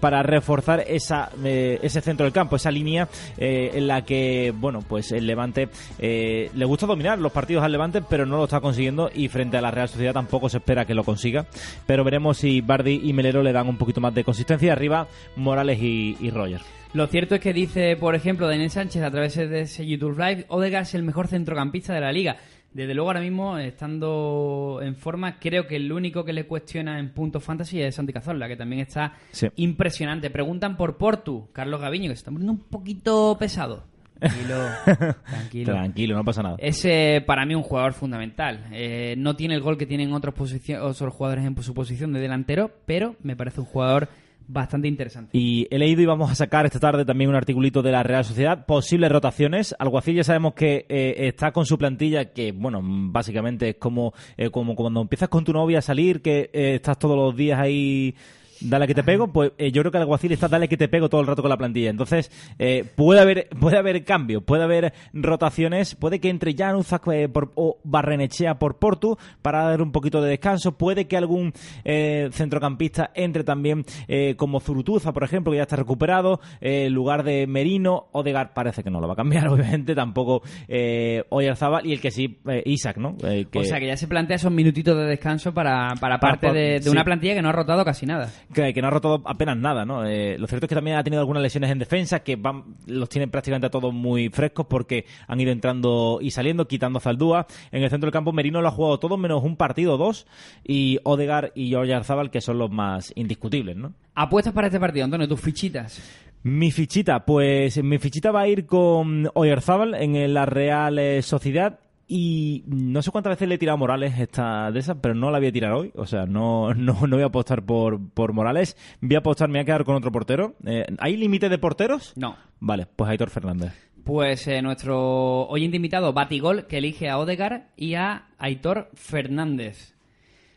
para 0.00 0.22
reforzar 0.22 0.84
esa, 0.86 1.30
ese 1.44 2.00
centro 2.00 2.24
del 2.24 2.32
campo, 2.32 2.56
esa 2.56 2.70
línea 2.70 3.08
en 3.36 3.86
la 3.86 4.02
que, 4.04 4.52
bueno, 4.56 4.80
pues 4.86 5.12
el 5.12 5.26
Levante 5.26 5.68
le 5.98 6.64
gusta 6.64 6.86
dominar 6.86 7.18
los 7.18 7.32
partidos 7.32 7.62
al 7.62 7.72
Levante, 7.72 8.02
pero 8.02 8.26
no 8.26 8.38
lo 8.38 8.44
está 8.44 8.60
consiguiendo 8.60 9.10
y 9.14 9.28
frente 9.28 9.56
a 9.56 9.60
la 9.60 9.70
Real 9.70 9.88
Sociedad 9.88 10.14
tampoco 10.14 10.48
se 10.48 10.58
espera 10.58 10.84
que 10.84 10.94
lo 10.94 11.04
consiga. 11.04 11.46
Pero 11.86 12.04
veremos 12.04 12.38
si 12.38 12.60
Bardi 12.60 13.02
y 13.04 13.12
Melero 13.12 13.42
le 13.42 13.52
dan 13.52 13.68
un 13.68 13.76
poquito 13.76 14.00
más 14.00 14.14
de 14.14 14.24
consistencia. 14.24 14.72
Arriba, 14.72 15.06
Morales 15.36 15.78
y, 15.80 16.16
y 16.20 16.30
Roger. 16.30 16.60
Lo 16.94 17.06
cierto 17.06 17.34
es 17.34 17.40
que 17.40 17.52
dice, 17.52 17.96
por 17.96 18.14
ejemplo, 18.14 18.48
Daniel 18.48 18.70
Sánchez 18.70 19.02
a 19.02 19.10
través 19.10 19.36
de 19.36 19.60
ese 19.60 19.86
YouTube 19.86 20.18
Live, 20.18 20.46
Odegaard 20.48 20.82
es 20.84 20.94
el 20.94 21.02
mejor 21.02 21.28
centrocampista 21.28 21.92
de 21.94 22.00
la 22.00 22.12
liga. 22.12 22.36
Desde 22.72 22.94
luego 22.94 23.10
ahora 23.10 23.20
mismo, 23.20 23.58
estando 23.58 24.80
en 24.82 24.94
forma, 24.94 25.38
creo 25.38 25.66
que 25.66 25.76
el 25.76 25.90
único 25.90 26.24
que 26.24 26.32
le 26.32 26.46
cuestiona 26.46 26.98
en 26.98 27.10
puntos 27.12 27.42
fantasy 27.42 27.80
es 27.80 27.94
Santi 27.94 28.12
Cazorla, 28.12 28.46
que 28.48 28.56
también 28.56 28.82
está 28.82 29.14
Sí. 29.32 29.48
impresionante. 29.56 30.30
Preguntan 30.30 30.76
por 30.76 30.96
Portu, 30.96 31.48
Carlos 31.52 31.80
Gaviño, 31.80 32.08
que 32.10 32.14
se 32.16 32.20
está 32.20 32.30
poniendo 32.30 32.52
un 32.52 32.60
poquito 32.60 33.36
pesado. 33.38 33.84
Tranquilo, 34.18 34.56
tranquilo. 35.30 35.72
Tranquilo, 35.72 36.16
no 36.16 36.24
pasa 36.24 36.42
nada. 36.42 36.56
Es 36.58 36.84
eh, 36.84 37.22
para 37.26 37.46
mí 37.46 37.54
un 37.54 37.62
jugador 37.62 37.92
fundamental. 37.92 38.66
Eh, 38.72 39.14
no 39.16 39.34
tiene 39.36 39.54
el 39.54 39.60
gol 39.60 39.78
que 39.78 39.86
tienen 39.86 40.12
otros, 40.12 40.34
otros 40.80 41.14
jugadores 41.14 41.44
en 41.44 41.62
su 41.62 41.72
posición 41.74 42.12
de 42.12 42.20
delantero, 42.20 42.70
pero 42.84 43.14
me 43.22 43.36
parece 43.36 43.60
un 43.60 43.66
jugador 43.66 44.08
bastante 44.48 44.88
interesante. 44.88 45.36
Y 45.38 45.68
he 45.70 45.78
leído 45.78 46.02
y 46.02 46.06
vamos 46.06 46.30
a 46.30 46.34
sacar 46.34 46.66
esta 46.66 46.80
tarde 46.80 47.04
también 47.04 47.30
un 47.30 47.36
articulito 47.36 47.82
de 47.82 47.92
la 47.92 48.02
Real 48.02 48.24
Sociedad, 48.24 48.66
posibles 48.66 49.12
rotaciones. 49.12 49.76
Alguacil 49.78 50.16
ya 50.16 50.24
sabemos 50.24 50.54
que 50.54 50.86
eh, 50.88 51.28
está 51.28 51.52
con 51.52 51.66
su 51.66 51.78
plantilla, 51.78 52.32
que 52.32 52.52
bueno, 52.52 52.80
básicamente 52.82 53.68
es 53.70 53.76
como, 53.76 54.14
eh, 54.36 54.50
como 54.50 54.74
cuando 54.74 55.02
empiezas 55.02 55.28
con 55.28 55.44
tu 55.44 55.52
novia 55.52 55.78
a 55.78 55.82
salir, 55.82 56.22
que 56.22 56.50
eh, 56.52 56.74
estás 56.76 56.98
todos 56.98 57.16
los 57.16 57.36
días 57.36 57.60
ahí... 57.60 58.14
Dale 58.60 58.86
que 58.86 58.94
te 58.94 59.02
pego, 59.04 59.28
pues 59.32 59.52
eh, 59.58 59.70
yo 59.72 59.82
creo 59.82 59.92
que 59.92 59.98
el 59.98 60.02
alguacil 60.02 60.32
está 60.32 60.48
dale 60.48 60.68
que 60.68 60.76
te 60.76 60.88
pego 60.88 61.08
todo 61.08 61.20
el 61.20 61.26
rato 61.26 61.42
con 61.42 61.48
la 61.50 61.56
plantilla. 61.56 61.90
Entonces, 61.90 62.30
eh, 62.58 62.84
puede 62.96 63.20
haber 63.20 63.48
puede 63.60 63.76
haber 63.78 64.04
cambios, 64.04 64.42
puede 64.42 64.64
haber 64.64 64.92
rotaciones, 65.12 65.94
puede 65.94 66.20
que 66.20 66.30
entre 66.30 66.54
Januzak 66.54 67.06
eh, 67.08 67.28
por, 67.28 67.52
o 67.54 67.78
Barrenechea 67.84 68.58
por 68.58 68.78
Portu 68.78 69.16
para 69.42 69.62
dar 69.64 69.82
un 69.82 69.92
poquito 69.92 70.20
de 70.22 70.30
descanso, 70.30 70.76
puede 70.76 71.06
que 71.06 71.16
algún 71.16 71.52
eh, 71.84 72.28
centrocampista 72.32 73.10
entre 73.14 73.44
también 73.44 73.84
eh, 74.08 74.34
como 74.36 74.60
Zurutuza, 74.60 75.12
por 75.12 75.24
ejemplo, 75.24 75.52
que 75.52 75.58
ya 75.58 75.62
está 75.62 75.76
recuperado, 75.76 76.40
en 76.60 76.92
lugar 76.92 77.22
de 77.22 77.46
Merino, 77.46 78.06
Odegar 78.12 78.54
parece 78.54 78.82
que 78.82 78.90
no 78.90 79.00
lo 79.00 79.06
va 79.06 79.12
a 79.12 79.16
cambiar, 79.16 79.48
obviamente, 79.48 79.94
tampoco 79.94 80.42
eh, 80.66 81.24
Oyarzabal 81.28 81.86
y 81.86 81.92
el 81.92 82.00
que 82.00 82.10
sí, 82.10 82.38
Isaac, 82.64 82.96
¿no? 82.96 83.16
Que- 83.16 83.46
O 83.58 83.64
sea 83.64 83.78
que 83.78 83.86
ya 83.86 83.96
se 83.96 84.08
plantea 84.08 84.36
esos 84.36 84.52
minutitos 84.52 84.96
de 84.96 85.04
descanso 85.04 85.52
para, 85.54 85.94
para 86.00 86.18
Para- 86.18 86.38
parte 86.40 86.52
de, 86.52 86.72
de 86.74 86.82
sí. 86.82 86.88
una 86.88 87.04
plantilla 87.04 87.34
que 87.34 87.42
no 87.42 87.48
ha 87.50 87.52
rotado 87.52 87.84
casi 87.84 88.06
nada. 88.06 88.30
Que, 88.52 88.72
que 88.72 88.82
no 88.82 88.88
ha 88.88 88.90
roto 88.90 89.22
apenas 89.24 89.56
nada, 89.56 89.84
¿no? 89.84 90.06
Eh, 90.06 90.36
lo 90.38 90.46
cierto 90.46 90.66
es 90.66 90.68
que 90.68 90.74
también 90.74 90.96
ha 90.96 91.04
tenido 91.04 91.20
algunas 91.20 91.42
lesiones 91.42 91.70
en 91.70 91.78
defensa 91.78 92.20
que 92.20 92.36
van, 92.36 92.64
los 92.86 93.08
tienen 93.08 93.30
prácticamente 93.30 93.66
a 93.66 93.70
todos 93.70 93.92
muy 93.92 94.28
frescos 94.28 94.66
porque 94.66 95.04
han 95.26 95.40
ido 95.40 95.52
entrando 95.52 96.18
y 96.20 96.30
saliendo, 96.30 96.66
quitando 96.66 96.98
a 96.98 97.00
Zaldúa. 97.00 97.46
En 97.70 97.82
el 97.82 97.90
centro 97.90 98.06
del 98.06 98.12
campo, 98.12 98.32
Merino 98.32 98.60
lo 98.62 98.68
ha 98.68 98.72
jugado 98.72 98.98
todo 98.98 99.16
menos 99.16 99.42
un 99.42 99.56
partido 99.56 99.94
o 99.94 99.98
dos 99.98 100.26
y 100.64 100.98
Odegar 101.04 101.52
y 101.54 101.68
George 101.68 101.94
Arzabal 101.94 102.30
que 102.30 102.40
son 102.40 102.58
los 102.58 102.70
más 102.70 103.12
indiscutibles, 103.16 103.76
¿no? 103.76 103.92
Apuestas 104.14 104.52
para 104.52 104.66
este 104.66 104.80
partido, 104.80 105.04
Antonio, 105.04 105.28
tus 105.28 105.40
fichitas. 105.40 106.02
Mi 106.42 106.70
fichita, 106.70 107.24
pues 107.24 107.82
mi 107.82 107.98
fichita 107.98 108.30
va 108.30 108.42
a 108.42 108.48
ir 108.48 108.66
con 108.66 109.28
Oyarzábal 109.34 109.94
en 109.94 110.32
la 110.32 110.46
Real 110.46 110.98
eh, 110.98 111.20
Sociedad 111.22 111.80
y 112.10 112.64
no 112.66 113.02
sé 113.02 113.10
cuántas 113.10 113.32
veces 113.32 113.46
le 113.48 113.56
he 113.56 113.58
tirado 113.58 113.74
a 113.74 113.78
Morales 113.78 114.18
esta 114.18 114.72
de 114.72 114.80
esas, 114.80 114.96
pero 115.02 115.14
no 115.14 115.30
la 115.30 115.38
voy 115.38 115.48
a 115.48 115.52
tirar 115.52 115.72
hoy. 115.72 115.92
O 115.94 116.06
sea, 116.06 116.24
no, 116.24 116.72
no, 116.74 117.06
no 117.06 117.16
voy 117.16 117.22
a 117.22 117.26
apostar 117.26 117.62
por, 117.66 118.00
por 118.12 118.32
Morales. 118.32 118.78
Voy 119.02 119.14
a 119.14 119.18
apostar, 119.18 119.50
me 119.50 119.58
voy 119.58 119.60
a 119.60 119.64
quedar 119.66 119.84
con 119.84 119.94
otro 119.94 120.10
portero. 120.10 120.54
Eh, 120.64 120.86
¿Hay 121.00 121.18
límite 121.18 121.50
de 121.50 121.58
porteros? 121.58 122.14
No. 122.16 122.36
Vale, 122.60 122.86
pues 122.86 123.10
Aitor 123.10 123.28
Fernández. 123.28 123.74
Pues 124.04 124.48
eh, 124.48 124.62
nuestro 124.62 125.46
oyente 125.48 125.76
invitado, 125.76 126.14
Batigol, 126.14 126.66
que 126.66 126.78
elige 126.78 127.10
a 127.10 127.18
Odegar 127.18 127.68
y 127.76 127.92
a 127.92 128.28
Aitor 128.38 128.88
Fernández. 128.94 129.94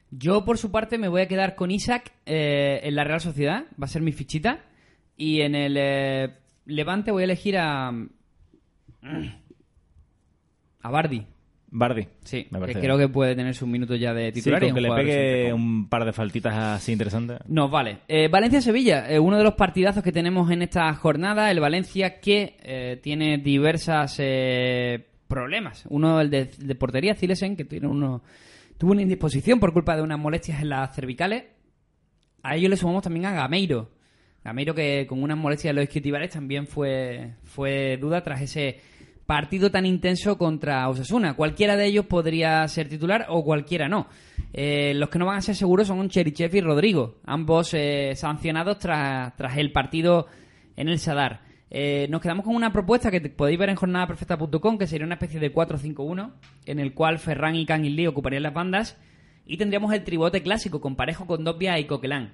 Yo, 0.09 0.45
por 0.45 0.57
su 0.57 0.71
parte, 0.71 0.97
me 0.97 1.09
voy 1.09 1.21
a 1.21 1.27
quedar 1.27 1.55
con 1.55 1.69
Isaac 1.69 2.13
eh, 2.25 2.79
en 2.83 2.95
la 2.95 3.03
Real 3.03 3.19
Sociedad. 3.19 3.65
Va 3.71 3.85
a 3.85 3.89
ser 3.89 4.01
mi 4.01 4.13
fichita. 4.13 4.63
Y 5.17 5.41
en 5.41 5.55
el 5.55 6.33
Levante 6.65 7.11
voy 7.11 7.23
a 7.23 7.25
elegir 7.25 7.57
a. 7.57 7.89
A 10.83 10.89
Bardi. 10.89 11.25
Bardi. 11.73 12.05
Sí, 12.25 12.47
me 12.51 12.59
que 12.65 12.73
creo 12.73 12.97
que 12.97 13.07
puede 13.07 13.33
tener 13.33 13.55
sus 13.55 13.67
minutos 13.67 13.97
ya 13.97 14.13
de 14.13 14.27
Sí, 14.27 14.41
titular. 14.41 14.61
y 14.63 14.67
con 14.67 14.75
que 14.75 14.81
le 14.81 14.91
pegue 14.93 15.53
un 15.53 15.87
par 15.87 16.03
de 16.03 16.11
faltitas 16.11 16.53
así 16.53 16.91
interesantes. 16.91 17.39
Nos 17.47 17.71
vale. 17.71 17.99
Eh, 18.09 18.27
Valencia-Sevilla, 18.27 19.09
eh, 19.09 19.19
uno 19.19 19.37
de 19.37 19.43
los 19.45 19.53
partidazos 19.53 20.03
que 20.03 20.11
tenemos 20.11 20.51
en 20.51 20.61
esta 20.63 20.93
jornada. 20.95 21.49
El 21.49 21.61
Valencia 21.61 22.19
que 22.19 22.57
eh, 22.61 22.99
tiene 23.01 23.37
diversas 23.37 24.17
eh, 24.19 25.07
problemas. 25.29 25.85
Uno, 25.89 26.19
el 26.19 26.29
de, 26.29 26.45
de 26.57 26.75
portería, 26.75 27.15
Zilesen, 27.15 27.55
que 27.55 27.63
tiene 27.63 27.87
uno, 27.87 28.21
tuvo 28.77 28.91
una 28.91 29.01
indisposición 29.03 29.59
por 29.61 29.71
culpa 29.71 29.95
de 29.95 30.01
unas 30.01 30.19
molestias 30.19 30.61
en 30.61 30.69
las 30.69 30.93
cervicales. 30.93 31.45
A 32.43 32.57
ello 32.57 32.67
le 32.67 32.75
sumamos 32.75 33.01
también 33.03 33.27
a 33.27 33.31
Gameiro. 33.31 33.91
Gameiro 34.43 34.73
que 34.75 35.05
con 35.07 35.23
unas 35.23 35.37
molestias 35.37 35.69
en 35.69 35.75
los 35.77 35.83
isquiotibiales 35.83 36.31
también 36.31 36.67
fue, 36.67 37.35
fue 37.43 37.97
duda 37.97 38.23
tras 38.23 38.41
ese 38.41 38.79
partido 39.31 39.71
tan 39.71 39.85
intenso 39.85 40.37
contra 40.37 40.89
Osasuna. 40.89 41.35
Cualquiera 41.35 41.77
de 41.77 41.85
ellos 41.85 42.05
podría 42.05 42.67
ser 42.67 42.89
titular 42.89 43.27
o 43.29 43.45
cualquiera 43.45 43.87
no. 43.87 44.07
Eh, 44.51 44.91
los 44.93 45.07
que 45.07 45.19
no 45.19 45.25
van 45.25 45.37
a 45.37 45.41
ser 45.41 45.55
seguros 45.55 45.87
son 45.87 46.09
Cherichev 46.09 46.53
y 46.53 46.59
Rodrigo, 46.59 47.15
ambos 47.23 47.73
eh, 47.73 48.11
sancionados 48.17 48.79
tras, 48.79 49.33
tras 49.37 49.55
el 49.55 49.71
partido 49.71 50.27
en 50.75 50.89
el 50.89 50.99
Sadar. 50.99 51.43
Eh, 51.69 52.07
nos 52.09 52.19
quedamos 52.19 52.43
con 52.43 52.53
una 52.53 52.73
propuesta 52.73 53.09
que 53.09 53.21
podéis 53.21 53.57
ver 53.57 53.69
en 53.69 53.77
jornadaperfecta.com, 53.77 54.77
que 54.77 54.85
sería 54.85 55.05
una 55.05 55.15
especie 55.15 55.39
de 55.39 55.53
4-5-1, 55.53 56.33
en 56.65 56.79
el 56.79 56.93
cual 56.93 57.17
Ferran 57.17 57.55
y 57.55 57.65
Kangin 57.65 57.95
Lee 57.95 58.07
ocuparían 58.07 58.43
las 58.43 58.53
bandas, 58.53 58.97
y 59.45 59.55
tendríamos 59.55 59.93
el 59.93 60.03
tribote 60.03 60.43
clásico 60.43 60.81
con 60.81 60.97
Parejo, 60.97 61.25
con 61.25 61.45
Dobbia 61.45 61.79
y 61.79 61.85
Coquelán. 61.85 62.33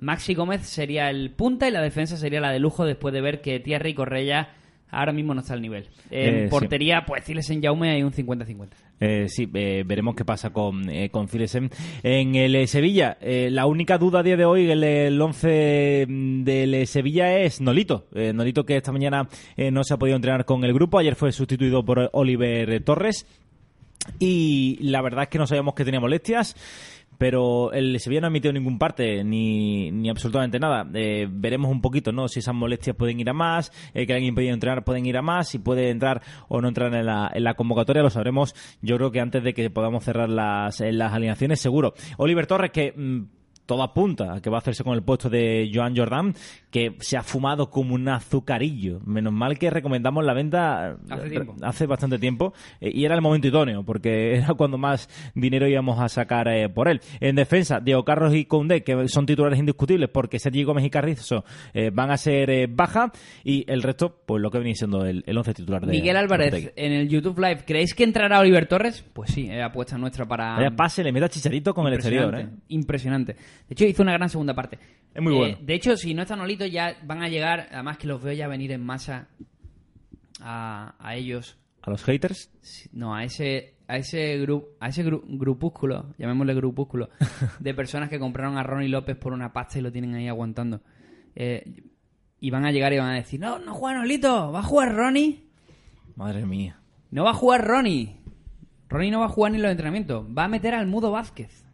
Maxi 0.00 0.32
Gómez 0.32 0.62
sería 0.62 1.10
el 1.10 1.30
punta 1.30 1.68
y 1.68 1.72
la 1.72 1.82
defensa 1.82 2.16
sería 2.16 2.40
la 2.40 2.52
de 2.52 2.58
lujo 2.58 2.86
después 2.86 3.12
de 3.12 3.20
ver 3.20 3.42
que 3.42 3.60
Thierry 3.60 3.90
y 3.90 3.94
Correia 3.94 4.48
ahora 4.90 5.12
mismo 5.12 5.34
no 5.34 5.40
está 5.40 5.54
al 5.54 5.62
nivel. 5.62 5.88
En 6.10 6.34
Eh, 6.34 6.42
sí. 6.44 6.50
portería, 6.50 7.04
pues 7.06 7.24
Ciles 7.24 7.48
en 7.50 7.62
Jaume 7.62 7.90
hay 7.90 8.02
un 8.02 8.12
50-50. 8.12 8.68
Eh, 9.00 9.26
sí, 9.28 9.48
eh, 9.54 9.84
veremos 9.86 10.16
qué 10.16 10.24
pasa 10.24 10.50
con, 10.50 10.88
eh, 10.90 11.08
con 11.10 11.28
Filesen. 11.28 11.70
En 12.02 12.34
el 12.34 12.54
eh, 12.56 12.66
Sevilla, 12.66 13.16
la 13.20 13.66
única 13.66 13.96
duda 13.98 14.20
a 14.20 14.22
día 14.22 14.36
de 14.36 14.44
hoy, 14.44 14.70
el, 14.70 14.82
el 14.82 15.20
11 15.20 16.06
del 16.08 16.74
eh, 16.74 16.86
Sevilla 16.86 17.38
es 17.38 17.60
Nolito. 17.60 18.06
Nolito 18.34 18.64
que 18.64 18.76
esta 18.76 18.92
mañana 18.92 19.28
no 19.56 19.84
se 19.84 19.94
ha 19.94 19.96
podido 19.98 20.16
entrenar 20.16 20.44
con 20.44 20.64
el 20.64 20.72
grupo, 20.72 20.98
ayer 20.98 21.14
fue 21.14 21.30
sustituido 21.32 21.84
por 21.84 22.10
Oliver 22.12 22.82
Torres. 22.82 23.26
Y 24.18 24.78
la 24.80 25.02
verdad 25.02 25.24
es 25.24 25.28
que 25.28 25.38
no 25.38 25.46
sabíamos 25.46 25.74
que 25.74 25.84
tenía 25.84 26.00
molestias. 26.00 26.56
Pero 27.18 27.72
el 27.72 27.98
Sevilla 28.00 28.20
no 28.22 28.26
ha 28.28 28.30
emitido 28.30 28.52
ningún 28.52 28.78
parte, 28.78 29.24
ni, 29.24 29.90
ni 29.90 30.08
absolutamente 30.08 30.58
nada. 30.58 30.88
Eh, 30.94 31.26
veremos 31.30 31.70
un 31.70 31.80
poquito, 31.80 32.12
¿no? 32.12 32.28
Si 32.28 32.38
esas 32.38 32.54
molestias 32.54 32.96
pueden 32.96 33.20
ir 33.20 33.28
a 33.28 33.34
más, 33.34 33.72
eh, 33.92 34.06
que 34.06 34.14
alguien 34.14 34.30
impedido 34.30 34.54
entrenar 34.54 34.84
pueden 34.84 35.04
ir 35.06 35.16
a 35.16 35.22
más, 35.22 35.48
si 35.48 35.58
puede 35.58 35.90
entrar 35.90 36.22
o 36.48 36.60
no 36.60 36.68
entrar 36.68 36.94
en 36.94 37.06
la, 37.06 37.30
en 37.34 37.44
la 37.44 37.54
convocatoria, 37.54 38.02
lo 38.02 38.10
sabremos 38.10 38.54
yo 38.80 38.96
creo 38.96 39.10
que 39.10 39.20
antes 39.20 39.42
de 39.42 39.54
que 39.54 39.70
podamos 39.70 40.04
cerrar 40.04 40.28
las, 40.28 40.80
eh, 40.80 40.92
las 40.92 41.12
alineaciones, 41.12 41.60
seguro. 41.60 41.94
Oliver 42.16 42.46
Torres, 42.46 42.70
que 42.70 42.92
mm, 42.96 43.37
todo 43.68 43.82
apunta 43.82 44.32
a 44.32 44.40
que 44.40 44.48
va 44.48 44.56
a 44.56 44.60
hacerse 44.60 44.82
con 44.82 44.94
el 44.94 45.02
puesto 45.02 45.28
de 45.28 45.70
Joan 45.72 45.94
Jordan, 45.94 46.34
que 46.70 46.96
se 47.00 47.18
ha 47.18 47.22
fumado 47.22 47.68
como 47.68 47.94
un 47.94 48.08
azucarillo. 48.08 49.00
Menos 49.04 49.32
mal 49.32 49.58
que 49.58 49.68
recomendamos 49.68 50.24
la 50.24 50.32
venta 50.32 50.96
Hace 51.10 51.28
tiempo. 51.28 51.54
hace 51.60 51.86
bastante 51.86 52.18
tiempo 52.18 52.54
eh, 52.80 52.90
y 52.94 53.04
era 53.04 53.14
el 53.14 53.20
momento 53.20 53.46
idóneo 53.46 53.84
porque 53.84 54.36
era 54.36 54.54
cuando 54.54 54.78
más 54.78 55.08
dinero 55.34 55.68
íbamos 55.68 56.00
a 56.00 56.08
sacar 56.08 56.48
eh, 56.48 56.70
por 56.70 56.88
él. 56.88 57.02
En 57.20 57.36
defensa, 57.36 57.78
Diego 57.78 58.06
Carlos 58.06 58.34
y 58.34 58.46
Koundé, 58.46 58.82
que 58.82 59.06
son 59.08 59.26
titulares 59.26 59.58
indiscutibles 59.58 60.08
porque 60.08 60.38
Sergi 60.38 60.64
Gómez 60.64 60.86
y 60.86 60.90
Carrizo 60.90 61.44
eh, 61.74 61.90
van 61.92 62.10
a 62.10 62.16
ser 62.16 62.48
eh, 62.48 62.68
baja 62.70 63.12
y 63.44 63.70
el 63.70 63.82
resto, 63.82 64.22
pues 64.24 64.40
lo 64.40 64.50
que 64.50 64.60
viene 64.60 64.76
siendo 64.76 65.04
el, 65.04 65.22
el 65.26 65.36
once 65.36 65.52
titular 65.52 65.84
de 65.84 65.92
Miguel 65.92 66.16
Álvarez, 66.16 66.72
en 66.74 66.92
el 66.92 67.08
YouTube 67.08 67.38
Live, 67.38 67.64
¿creéis 67.66 67.94
que 67.94 68.04
entrará 68.04 68.40
Oliver 68.40 68.66
Torres? 68.66 69.04
Pues 69.12 69.30
sí, 69.30 69.46
es 69.50 69.62
apuesta 69.62 69.98
nuestra 69.98 70.26
para... 70.26 70.54
Vaya 70.56 70.70
pase, 70.70 71.04
le 71.04 71.12
mete 71.12 71.26
a 71.26 71.28
Chicharito 71.28 71.74
con 71.74 71.86
el 71.86 71.94
exterior. 71.94 72.34
¿eh? 72.34 72.48
Impresionante. 72.68 73.36
De 73.68 73.74
hecho, 73.74 73.84
hizo 73.84 74.02
una 74.02 74.12
gran 74.12 74.28
segunda 74.30 74.54
parte. 74.54 74.78
Es 75.14 75.22
muy 75.22 75.34
Eh, 75.34 75.36
bueno. 75.36 75.58
De 75.60 75.74
hecho, 75.74 75.96
si 75.96 76.14
no 76.14 76.22
están 76.22 76.38
Nolito, 76.38 76.64
ya 76.66 76.96
van 77.04 77.22
a 77.22 77.28
llegar, 77.28 77.68
además 77.70 77.98
que 77.98 78.06
los 78.06 78.22
veo 78.22 78.32
ya 78.32 78.48
venir 78.48 78.72
en 78.72 78.82
masa 78.84 79.28
a, 80.40 80.94
a 80.98 81.14
ellos. 81.16 81.56
A 81.82 81.90
los 81.90 82.02
haters. 82.04 82.50
No, 82.92 83.14
a 83.14 83.24
ese 83.24 83.74
a 83.86 83.96
ese 83.96 84.36
grupo 84.38 84.68
a 84.80 84.88
ese 84.88 85.04
gru- 85.04 85.22
grupúsculo, 85.26 86.14
llamémosle 86.18 86.54
grupúsculo, 86.54 87.08
de 87.60 87.74
personas 87.74 88.10
que 88.10 88.18
compraron 88.18 88.58
a 88.58 88.62
Ronnie 88.62 88.88
López 88.88 89.16
por 89.16 89.32
una 89.32 89.52
pasta 89.52 89.78
y 89.78 89.82
lo 89.82 89.90
tienen 89.92 90.14
ahí 90.14 90.28
aguantando. 90.28 90.80
Eh, 91.34 91.82
y 92.40 92.50
van 92.50 92.66
a 92.66 92.70
llegar 92.72 92.92
y 92.92 92.98
van 92.98 93.10
a 93.10 93.14
decir, 93.14 93.40
no, 93.40 93.58
no 93.58 93.74
juega 93.74 93.98
Nolito, 93.98 94.52
va 94.52 94.60
a 94.60 94.62
jugar 94.62 94.94
Ronnie. 94.94 95.44
Madre 96.16 96.44
mía. 96.46 96.78
No 97.10 97.24
va 97.24 97.30
a 97.30 97.34
jugar 97.34 97.66
Ronnie. 97.66 98.16
Ronnie 98.88 99.10
no 99.10 99.20
va 99.20 99.26
a 99.26 99.30
jugar 99.30 99.52
ni 99.52 99.56
en 99.56 99.62
los 99.62 99.70
entrenamientos. 99.70 100.26
Va 100.36 100.44
a 100.44 100.48
meter 100.48 100.74
al 100.74 100.86
Mudo 100.86 101.10
Vázquez. 101.10 101.64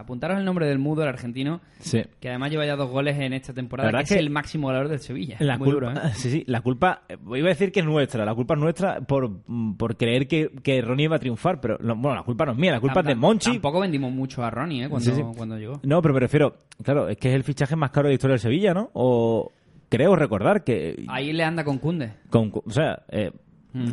Apuntaros 0.00 0.38
el 0.38 0.44
nombre 0.44 0.66
del 0.66 0.78
Mudo, 0.78 1.02
el 1.02 1.08
argentino, 1.08 1.60
Sí. 1.78 2.02
que 2.20 2.28
además 2.28 2.50
lleva 2.50 2.66
ya 2.66 2.76
dos 2.76 2.90
goles 2.90 3.18
en 3.18 3.32
esta 3.32 3.52
temporada, 3.52 3.88
La 3.88 3.92
verdad 3.98 4.08
que 4.08 4.14
es 4.14 4.18
que 4.18 4.24
el 4.24 4.30
máximo 4.30 4.66
goleador 4.68 4.88
del 4.88 4.98
Sevilla. 5.00 5.36
La 5.40 5.58
Muy 5.58 5.70
culpa, 5.70 5.90
duro, 5.92 6.00
¿eh? 6.00 6.10
sí, 6.14 6.30
sí, 6.30 6.44
la 6.46 6.60
culpa, 6.62 7.02
eh, 7.08 7.16
iba 7.36 7.46
a 7.46 7.50
decir 7.50 7.70
que 7.72 7.80
es 7.80 7.86
nuestra, 7.86 8.24
la 8.24 8.34
culpa 8.34 8.54
es 8.54 8.60
nuestra 8.60 9.00
por, 9.00 9.30
por 9.76 9.96
creer 9.96 10.26
que, 10.28 10.50
que 10.62 10.80
Ronnie 10.82 11.04
iba 11.04 11.16
a 11.16 11.18
triunfar, 11.20 11.60
pero 11.60 11.76
no, 11.80 11.94
bueno, 11.96 12.16
la 12.16 12.22
culpa 12.22 12.46
no 12.46 12.52
es 12.52 12.58
mía, 12.58 12.72
la 12.72 12.80
culpa 12.80 13.00
es 13.00 13.06
de 13.06 13.14
Monchi. 13.14 13.52
Tampoco 13.52 13.80
vendimos 13.80 14.12
mucho 14.12 14.42
a 14.42 14.50
Ronnie, 14.50 14.84
¿eh? 14.84 14.88
Cuando, 14.88 15.10
Sí, 15.10 15.16
sí. 15.16 15.22
cuando 15.36 15.58
llegó. 15.58 15.80
No, 15.82 16.00
pero 16.02 16.14
me 16.14 16.20
refiero, 16.20 16.56
claro, 16.82 17.08
es 17.08 17.16
que 17.18 17.28
es 17.28 17.34
el 17.34 17.44
fichaje 17.44 17.76
más 17.76 17.90
caro 17.90 18.08
de 18.08 18.12
la 18.12 18.14
historia 18.14 18.32
del 18.32 18.40
Sevilla, 18.40 18.74
¿no? 18.74 18.90
O 18.94 19.52
creo 19.88 20.16
recordar 20.16 20.64
que, 20.64 21.04
Ahí 21.08 21.32
le 21.32 21.44
anda 21.44 21.64
con 21.64 21.78
Cunde. 21.78 22.12
con- 22.30 22.52
o 22.54 22.70
sea, 22.70 23.02
eh, 23.10 23.30
Mm. 23.72 23.92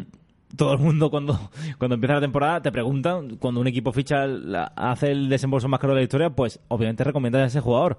Todo 0.56 0.74
el 0.74 0.80
mundo 0.80 1.10
cuando, 1.10 1.52
cuando 1.78 1.96
empieza 1.96 2.16
la 2.16 2.22
temporada 2.22 2.62
te 2.62 2.72
preguntan, 2.72 3.38
cuando 3.38 3.60
un 3.62 3.68
equipo 3.68 3.92
ficha, 3.92 4.26
hace 4.76 5.12
el 5.12 5.30
desembolso 5.30 5.68
más 5.68 5.80
caro 5.80 5.94
de 5.94 6.00
la 6.00 6.04
historia, 6.04 6.30
pues 6.30 6.60
obviamente 6.70 7.04
recomiendas 7.04 7.42
a 7.42 7.46
ese 7.46 7.60
jugador. 7.62 7.98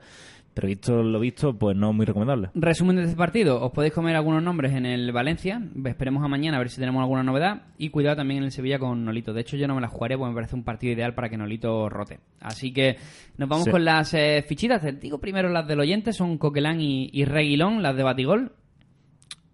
Pero 0.54 0.66
visto 0.66 1.02
lo 1.04 1.20
visto, 1.20 1.56
pues 1.56 1.76
no 1.76 1.92
muy 1.92 2.04
recomendable. 2.04 2.50
Resumen 2.54 2.96
de 2.96 3.04
este 3.04 3.16
partido, 3.16 3.62
os 3.62 3.70
podéis 3.70 3.92
comer 3.92 4.16
algunos 4.16 4.42
nombres 4.42 4.72
en 4.72 4.86
el 4.86 5.12
Valencia, 5.12 5.62
esperemos 5.84 6.24
a 6.24 6.28
mañana 6.28 6.56
a 6.56 6.58
ver 6.58 6.68
si 6.68 6.80
tenemos 6.80 7.00
alguna 7.00 7.22
novedad 7.22 7.62
y 7.76 7.90
cuidado 7.90 8.16
también 8.16 8.38
en 8.38 8.44
el 8.46 8.50
Sevilla 8.50 8.80
con 8.80 9.04
Nolito. 9.04 9.32
De 9.32 9.42
hecho 9.42 9.56
yo 9.56 9.68
no 9.68 9.76
me 9.76 9.80
la 9.80 9.86
jugaré 9.86 10.16
porque 10.18 10.30
me 10.30 10.34
parece 10.34 10.56
un 10.56 10.64
partido 10.64 10.94
ideal 10.94 11.14
para 11.14 11.28
que 11.28 11.36
Nolito 11.36 11.88
rote. 11.88 12.18
Así 12.40 12.72
que 12.72 12.96
nos 13.36 13.48
vamos 13.48 13.66
Sí. 13.66 13.70
con 13.70 13.84
las 13.84 14.12
eh, 14.14 14.44
fichitas, 14.48 14.80
Te 14.82 14.90
digo 14.94 15.18
primero 15.20 15.48
las 15.48 15.68
del 15.68 15.78
oyente, 15.78 16.12
son 16.12 16.38
Coquelán 16.38 16.80
y, 16.80 17.08
y 17.12 17.24
Reguilón, 17.24 17.80
las 17.80 17.94
de 17.94 18.02
Batigol. 18.02 18.50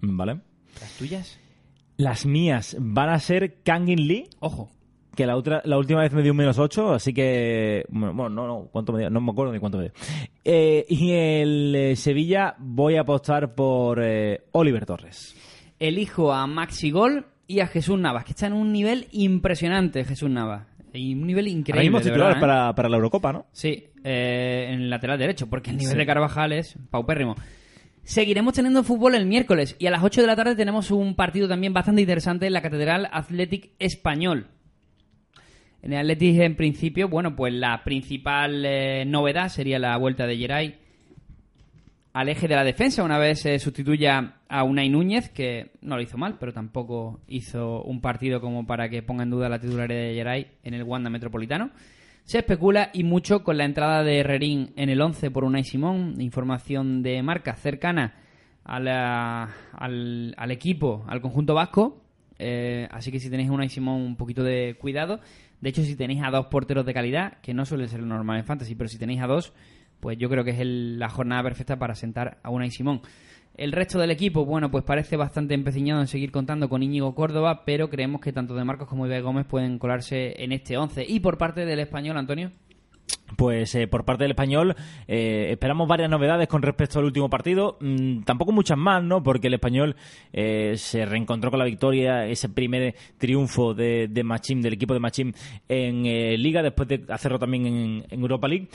¿Vale? 0.01 0.41
Las 0.81 0.97
tuyas, 0.97 1.39
Las 1.97 2.27
mías 2.27 2.77
van 2.81 3.09
a 3.11 3.19
ser 3.21 3.63
Kangin 3.63 4.07
Lee, 4.09 4.29
ojo. 4.41 4.69
que 5.15 5.27
la 5.27 5.37
otra 5.37 5.63
la 5.65 5.79
última 5.79 6.01
vez 6.01 6.13
me 6.13 6.23
dio 6.23 6.33
un 6.33 6.39
menos 6.39 6.59
8, 6.59 6.95
así 6.95 7.15
que 7.15 7.85
bueno, 7.89 8.29
no, 8.29 8.47
no, 8.47 8.69
cuánto 8.73 8.93
me 8.93 8.99
dio, 9.01 9.11
no 9.11 9.21
me 9.21 9.31
acuerdo 9.31 9.53
ni 9.53 9.61
cuánto 9.61 9.79
me 9.79 9.85
dio. 9.85 9.93
Eh, 10.45 10.85
y 10.89 11.13
el 11.13 11.75
eh, 11.77 11.97
Sevilla 11.97 12.57
voy 12.59 12.97
a 12.97 13.03
apostar 13.03 13.55
por 13.55 14.01
eh, 14.03 14.43
Oliver 14.53 14.85
Torres. 14.87 15.37
Elijo 15.79 16.33
a 16.33 16.47
Maxi 16.49 16.91
Gol 16.91 17.27
y 17.47 17.61
a 17.61 17.67
Jesús 17.69 17.99
Navas, 17.99 18.25
que 18.25 18.33
está 18.33 18.47
en 18.49 18.55
un 18.55 18.73
nivel 18.73 19.07
impresionante 19.13 20.05
Jesús 20.05 20.31
Navas. 20.31 20.67
Y 20.93 21.13
un 21.15 21.27
nivel 21.27 21.47
Ahora 21.47 21.59
increíble. 21.59 21.83
mismo 21.83 21.99
de 21.99 22.05
titular 22.05 22.27
verdad, 22.35 22.39
¿eh? 22.39 22.41
para, 22.41 22.75
para 22.75 22.89
la 22.89 22.97
Eurocopa, 22.97 23.33
¿no? 23.33 23.47
Sí, 23.53 23.85
eh, 24.05 24.67
en 24.71 24.83
el 24.83 24.91
lateral 24.91 25.19
derecho, 25.19 25.49
porque 25.49 25.71
el 25.71 25.77
nivel 25.77 25.93
Sí. 25.93 25.99
de 25.99 26.07
Carvajal 26.07 26.53
es 26.53 26.77
paupérrimo. 26.91 27.35
Seguiremos 28.05 28.55
teniendo 28.55 28.85
fútbol 28.85 29.15
el 29.15 29.27
miércoles 29.27 29.77
y 29.79 29.87
a 29.87 29.91
las 29.91 30.03
8 30.03 30.21
de 30.21 30.27
la 30.27 30.37
tarde 30.37 30.55
tenemos 30.55 30.91
un 30.91 31.17
partido 31.17 31.49
también 31.49 31.73
bastante 31.73 32.03
interesante 32.03 32.47
en 32.47 32.53
la 32.53 32.63
Catedral 32.63 33.09
Athletic 33.11 33.73
Español. 33.79 34.49
En 35.83 35.93
el 35.93 36.01
Athletic, 36.01 36.41
en 36.41 36.55
principio, 36.55 37.09
bueno, 37.09 37.35
pues 37.35 37.53
la 37.55 37.83
principal 37.83 38.65
eh, 38.67 39.05
novedad 39.07 39.49
sería 39.49 39.79
la 39.79 39.97
vuelta 39.97 40.27
de 40.27 40.37
Geray 40.37 40.85
al 42.15 42.29
eje 42.29 42.47
de 42.47 42.55
la 42.55 42.63
defensa 42.63 43.03
una 43.03 43.19
vez 43.19 43.41
se 43.41 43.59
sustituya 43.59 44.37
a 44.49 44.63
Unai 44.63 44.89
Núñez, 44.89 45.31
que 45.31 45.73
no 45.83 45.97
lo 45.97 46.03
hizo 46.03 46.17
mal, 46.17 46.37
pero 46.39 46.53
tampoco 46.53 47.21
hizo 47.27 47.83
un 47.83 48.01
partido 48.01 48.41
como 48.41 48.67
para 48.67 48.89
que 48.89 49.03
ponga 49.03 49.25
en 49.25 49.31
duda 49.31 49.49
la 49.49 49.59
titularidad 49.59 50.01
de 50.01 50.15
Geray 50.15 50.47
en 50.63 50.75
el 50.75 50.85
Wanda 50.85 51.11
Metropolitano. 51.11 51.73
Se 52.25 52.39
especula 52.39 52.91
y 52.95 53.05
mucho 53.05 53.45
con 53.45 53.59
la 53.59 53.65
entrada 53.65 54.03
de 54.03 54.19
Herrerín 54.21 54.73
en 54.77 54.89
el 54.89 55.01
11 55.01 55.31
por 55.31 55.45
Unai 55.45 55.63
Simón, 55.65 56.21
información 56.21 57.03
de 57.03 57.23
marca 57.23 57.55
cercana 57.55 58.15
al, 58.65 58.89
al 58.89 60.51
equipo, 60.51 61.05
al 61.07 61.21
conjunto 61.21 61.55
vasco. 61.55 62.03
Eh, 62.39 62.89
así 62.91 63.13
que 63.13 63.21
si 63.21 63.29
tenéis 63.31 63.51
Unai 63.51 63.69
Simón, 63.69 64.01
un 64.01 64.17
poquito 64.17 64.43
de 64.43 64.77
cuidado. 64.81 65.21
De 65.61 65.69
hecho, 65.69 65.83
si 65.83 65.97
tenéis 65.97 66.23
a 66.23 66.31
dos 66.31 66.47
porteros 66.47 66.87
de 66.87 66.95
calidad, 66.95 67.39
que 67.43 67.53
no 67.55 67.67
suele 67.67 67.89
ser 67.89 68.01
lo 68.01 68.07
normal 68.07 68.39
en 68.39 68.45
Fantasy, 68.45 68.75
pero 68.75 68.89
si 68.89 68.99
tenéis 68.99 69.21
a 69.21 69.27
dos, 69.27 69.53
pues 70.01 70.17
yo 70.19 70.29
creo 70.31 70.45
que 70.45 70.51
es 70.53 70.61
el- 70.61 70.99
la 70.99 71.11
jornada 71.11 71.43
perfecta 71.43 71.79
para 71.79 71.95
sentar 71.95 72.39
a 72.43 72.51
Unai 72.51 72.71
Simón. 72.71 73.03
El 73.57 73.73
resto 73.73 73.99
del 73.99 74.11
equipo, 74.11 74.45
bueno, 74.45 74.71
pues 74.71 74.83
parece 74.83 75.17
bastante 75.17 75.55
empecinado 75.55 76.01
en 76.01 76.09
seguir 76.09 76.33
contando 76.33 76.69
con 76.69 76.83
Íñigo 76.83 77.15
Córdoba, 77.15 77.63
pero 77.65 77.89
creemos 77.89 78.21
que 78.21 78.33
tanto 78.33 78.55
De 78.55 78.65
Marcos 78.65 78.89
como 78.89 79.07
Iber 79.07 79.23
Gómez 79.23 79.47
pueden 79.47 79.79
colarse 79.79 80.43
en 80.43 80.53
este 80.53 80.77
11. 80.77 81.05
Y 81.09 81.21
por 81.21 81.39
parte 81.39 81.65
del 81.65 81.79
español, 81.79 82.17
Antonio. 82.17 82.51
Pues 83.37 83.75
eh, 83.75 83.87
por 83.87 84.05
parte 84.05 84.25
del 84.25 84.33
español 84.33 84.77
eh, 85.09 85.49
esperamos 85.51 85.89
varias 85.89 86.11
novedades 86.11 86.47
con 86.49 86.63
respecto 86.63 86.99
al 86.99 87.07
último 87.07 87.31
partido. 87.31 87.79
Mm, 87.81 88.23
tampoco 88.23 88.53
muchas 88.53 88.79
más, 88.79 89.03
¿no? 89.03 89.23
Porque 89.23 89.49
el 89.49 89.55
español 89.55 89.97
eh, 90.33 90.75
se 90.77 91.05
reencontró 91.05 91.51
con 91.51 91.59
la 91.59 91.65
victoria, 91.65 92.27
ese 92.27 92.49
primer 92.49 92.95
triunfo 93.19 93.75
de, 93.75 94.09
de 94.09 94.25
Machín, 94.25 94.61
del 94.61 94.75
equipo 94.75 94.95
de 94.95 95.01
Machín 95.01 95.35
en 95.69 96.07
eh, 96.07 96.37
Liga, 96.39 96.63
después 96.63 96.89
de 96.89 97.05
hacerlo 97.09 97.39
también 97.39 97.67
en, 97.67 98.21
Europa 98.21 98.49
League. 98.49 98.69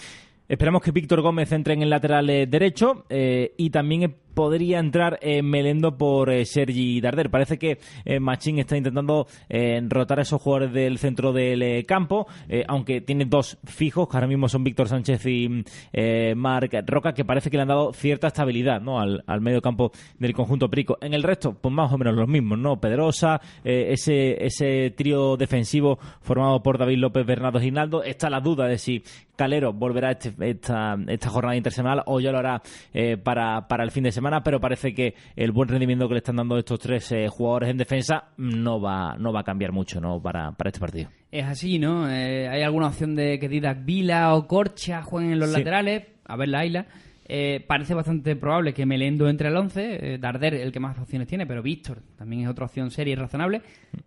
Esperamos 0.47 0.81
que 0.81 0.91
Víctor 0.91 1.21
Gómez 1.21 1.51
entre 1.51 1.75
en 1.75 1.83
el 1.83 1.89
lateral 1.89 2.29
eh, 2.29 2.47
derecho 2.47 3.05
y 3.09 3.69
también 3.69 4.15
podría 4.39 4.79
entrar 4.79 5.19
eh, 5.21 5.41
Melendo 5.41 5.97
por 5.97 6.29
eh, 6.29 6.45
Sergi 6.45 7.01
Darder. 7.01 7.29
Parece 7.29 7.59
que 7.59 7.77
eh, 8.05 8.21
Machín 8.21 8.57
está 8.57 8.77
intentando 8.77 9.27
eh, 9.49 9.81
rotar 9.89 10.19
a 10.19 10.21
esos 10.21 10.41
jugadores 10.41 10.71
del 10.71 10.97
centro 10.97 11.33
del 11.33 11.85
campo, 11.85 12.25
aunque 12.69 13.01
tiene 13.01 13.25
dos 13.25 13.57
fijos, 13.65 14.07
que 14.07 14.15
ahora 14.15 14.27
mismo 14.27 14.47
son 14.47 14.63
Víctor 14.63 14.87
Sánchez 14.87 15.25
y 15.25 15.63
Marc 16.37 16.73
Roca, 16.87 17.13
que 17.13 17.25
parece 17.25 17.49
que 17.49 17.57
le 17.57 17.63
han 17.63 17.67
dado 17.67 17.91
cierta 17.91 18.27
estabilidad 18.27 18.79
¿no? 18.79 19.01
al, 19.01 19.25
al 19.27 19.41
medio 19.41 19.61
campo 19.61 19.91
del 20.17 20.33
conjunto 20.33 20.69
Prico. 20.69 20.97
En 21.01 21.13
el 21.13 21.23
resto, 21.23 21.53
pues 21.59 21.73
más 21.73 21.91
o 21.91 21.97
menos 21.97 22.15
los 22.15 22.27
mismos, 22.29 22.57
¿no? 22.59 22.79
Pedrosa, 22.79 23.41
ese, 23.65 24.41
ese 24.45 24.91
trío 24.91 25.35
defensivo 25.35 25.99
formado 26.21 26.63
por 26.63 26.77
David 26.77 26.99
López, 26.99 27.25
Bernardo 27.25 27.59
Ginaldo. 27.59 28.03
Está 28.03 28.29
la 28.29 28.39
duda 28.39 28.67
de 28.67 28.77
si 28.77 29.03
Calero 29.35 29.71
volverá 29.73 30.11
este- 30.11 30.33
esta, 30.49 30.97
esta 31.07 31.29
jornada 31.29 31.55
intersemanal 31.55 32.03
o 32.05 32.19
ya 32.19 32.31
lo 32.31 32.39
hará 32.39 32.61
para, 33.23 33.67
para 33.67 33.83
el 33.83 33.91
fin 33.91 34.03
de 34.03 34.11
semana. 34.11 34.28
Semana, 34.29 34.43
pero 34.43 34.59
parece 34.59 34.93
que 34.93 35.13
el 35.35 35.51
buen 35.51 35.69
rendimiento 35.69 36.07
que 36.07 36.13
le 36.13 36.19
están 36.19 36.35
dando 36.37 36.57
estos 36.57 36.79
tres 36.79 37.11
eh, 37.11 37.27
jugadores 37.29 37.69
en 37.69 37.77
defensa 37.77 38.25
no 38.37 38.79
va, 38.79 39.15
no 39.17 39.33
va 39.33 39.41
a 39.41 39.43
cambiar 39.43 39.71
mucho 39.71 39.99
¿no? 39.99 40.21
para, 40.21 40.51
para 40.53 40.69
este 40.69 40.79
partido. 40.79 41.09
Es 41.31 41.45
así, 41.45 41.79
¿no? 41.79 42.09
Eh, 42.09 42.47
hay 42.47 42.61
alguna 42.61 42.87
opción 42.87 43.15
de 43.15 43.39
que 43.39 43.49
Didac 43.49 43.83
Vila 43.85 44.33
o 44.35 44.47
Corcha 44.47 45.01
jueguen 45.03 45.33
en 45.33 45.39
los 45.39 45.49
Sí. 45.51 45.57
laterales. 45.57 46.03
A 46.25 46.35
ver 46.35 46.49
la 46.49 46.65
isla. 46.65 46.85
Eh, 47.31 47.63
parece 47.67 47.93
bastante 47.93 48.35
probable 48.35 48.73
que 48.73 48.87
Melendo 48.87 49.29
entre 49.29 49.49
al 49.49 49.55
11. 49.55 50.13
eh, 50.15 50.17
Darder, 50.17 50.55
el 50.55 50.71
que 50.71 50.79
más 50.79 50.97
opciones 50.97 51.27
tiene, 51.27 51.45
pero 51.45 51.61
Víctor 51.61 51.99
también 52.17 52.41
es 52.41 52.49
otra 52.49 52.65
opción 52.65 52.89
seria 52.89 53.11
y 53.13 53.15
razonable. 53.15 53.61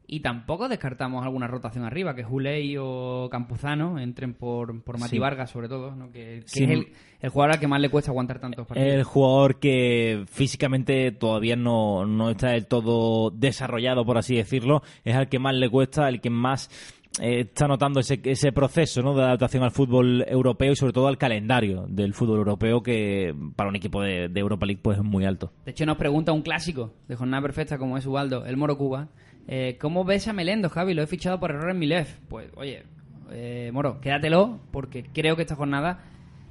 Y 0.09 0.21
tampoco 0.21 0.69
descartamos 0.69 1.25
alguna 1.25 1.47
rotación 1.47 1.85
arriba, 1.85 2.17
que 2.17 2.25
Juley 2.25 2.77
o 2.81 3.29
Campuzano 3.31 4.01
entren 4.01 4.35
por, 4.35 4.83
por 4.83 4.99
Mati 4.99 5.11
Sí. 5.13 5.19
Vargas, 5.21 5.51
sobre 5.51 5.69
todo, 5.69 5.95
¿no? 5.95 6.11
que, 6.11 6.41
que 6.41 6.49
Sí. 6.49 6.65
es 6.65 6.71
el, 6.71 6.89
el 7.21 7.31
jugador 7.31 7.53
al 7.55 7.61
que 7.61 7.69
más 7.69 7.81
le 7.81 7.91
cuesta 7.91 8.11
aguantar 8.11 8.41
tantos 8.41 8.67
partidos. 8.67 8.93
El 8.93 9.05
jugador 9.05 9.61
que 9.61 10.25
físicamente 10.29 11.13
todavía 11.13 11.55
no, 11.55 12.05
no 12.05 12.31
está 12.31 12.49
del 12.49 12.67
todo 12.67 13.31
desarrollado, 13.31 14.05
por 14.05 14.19
así 14.19 14.35
decirlo, 14.35 14.83
es 15.05 15.15
al 15.15 15.29
que 15.29 15.39
más 15.39 15.55
le 15.55 15.71
cuesta, 15.71 16.09
el 16.09 16.21
que 16.21 16.31
más 16.31 16.71
eh, 17.21 17.41
está 17.41 17.69
notando 17.69 18.01
ese, 18.01 18.21
ese 18.25 18.53
proceso 18.53 19.03
¿no? 19.03 19.15
de 19.15 19.23
adaptación 19.23 19.63
al 19.63 19.71
fútbol 19.71 20.25
europeo 20.27 20.73
y 20.73 20.77
sobre 20.77 20.93
todo 20.93 21.09
al 21.09 21.19
calendario 21.19 21.87
del 21.89 22.15
fútbol 22.15 22.39
europeo 22.39 22.83
que 22.83 23.35
para 23.57 23.69
un 23.69 23.77
equipo 23.77 24.01
de, 24.03 24.29
de 24.29 24.41
Europa 24.41 24.67
League 24.67 24.81
pues 24.83 24.99
es 24.99 25.05
muy 25.05 25.25
alto. 25.25 25.53
De 25.65 25.73
hecho, 25.73 25.85
nos 25.87 25.97
pregunta 25.99 26.33
un 26.33 26.43
clásico 26.43 26.93
de 27.09 27.17
jornada 27.17 27.43
perfecta 27.43 27.79
como 27.79 27.99
es 27.99 28.07
Ubaldo, 28.07 28.47
el 28.47 28.57
Moro 28.57 28.79
Cuba. 28.79 29.09
eh, 29.47 29.77
¿Cómo 29.81 30.05
ves 30.05 30.29
a 30.29 30.33
Melendo, 30.33 30.69
Javi? 30.71 30.95
Lo 30.95 31.03
he 31.03 31.07
fichado 31.07 31.39
por 31.39 31.51
error 31.51 31.71
en 31.71 31.79
Milef. 31.79 32.19
Pues, 32.29 32.49
oye, 32.57 32.85
eh, 33.31 33.71
Moro, 33.73 34.01
quédatelo 34.01 34.61
porque 34.71 35.05
creo 35.13 35.37
que 35.37 35.43
esta 35.43 35.57
jornada 35.57 36.05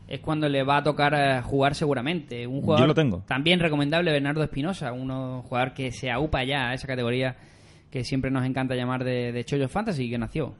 es 0.08 0.20
cuando 0.20 0.50
le 0.50 0.64
va 0.64 0.78
a 0.78 0.84
tocar 0.84 1.14
eh, 1.16 1.42
jugar 1.42 1.74
seguramente. 1.74 2.46
Un 2.46 2.62
jugador 2.62 2.82
Yo 2.84 2.88
lo 2.88 2.94
tengo. 2.94 3.24
también 3.28 3.60
recomendable, 3.62 4.12
Bernardo 4.12 4.44
Espinosa, 4.44 4.92
un 4.92 5.42
jugador 5.42 5.74
que 5.74 5.92
se 5.92 6.12
aupa 6.12 6.44
ya 6.44 6.70
a 6.70 6.74
esa 6.74 6.86
categoría 6.86 7.38
que 7.92 8.04
siempre 8.04 8.32
nos 8.32 8.46
encanta 8.46 8.74
llamar 8.74 9.04
de, 9.04 9.32
de 9.32 9.44
Chollos 9.46 9.70
Fantasy, 9.70 10.10
que 10.10 10.18
nació 10.18 10.56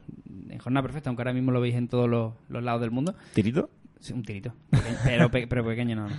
en 0.50 0.58
jornada 0.58 0.82
perfecta, 0.82 1.10
aunque 1.10 1.22
ahora 1.22 1.32
mismo 1.32 1.50
lo 1.50 1.60
veis 1.60 1.74
en 1.74 1.88
todos 1.88 2.08
los, 2.08 2.34
los 2.48 2.62
lados 2.62 2.80
del 2.82 2.90
mundo. 2.92 3.14
¿Tirito? 3.34 3.70
Sí, 3.98 4.12
un 4.12 4.22
tirito. 4.22 4.52
Pero, 5.04 5.30
pe- 5.30 5.46
pero 5.46 5.64
pequeño 5.64 5.96
no. 5.96 6.08
no. 6.08 6.14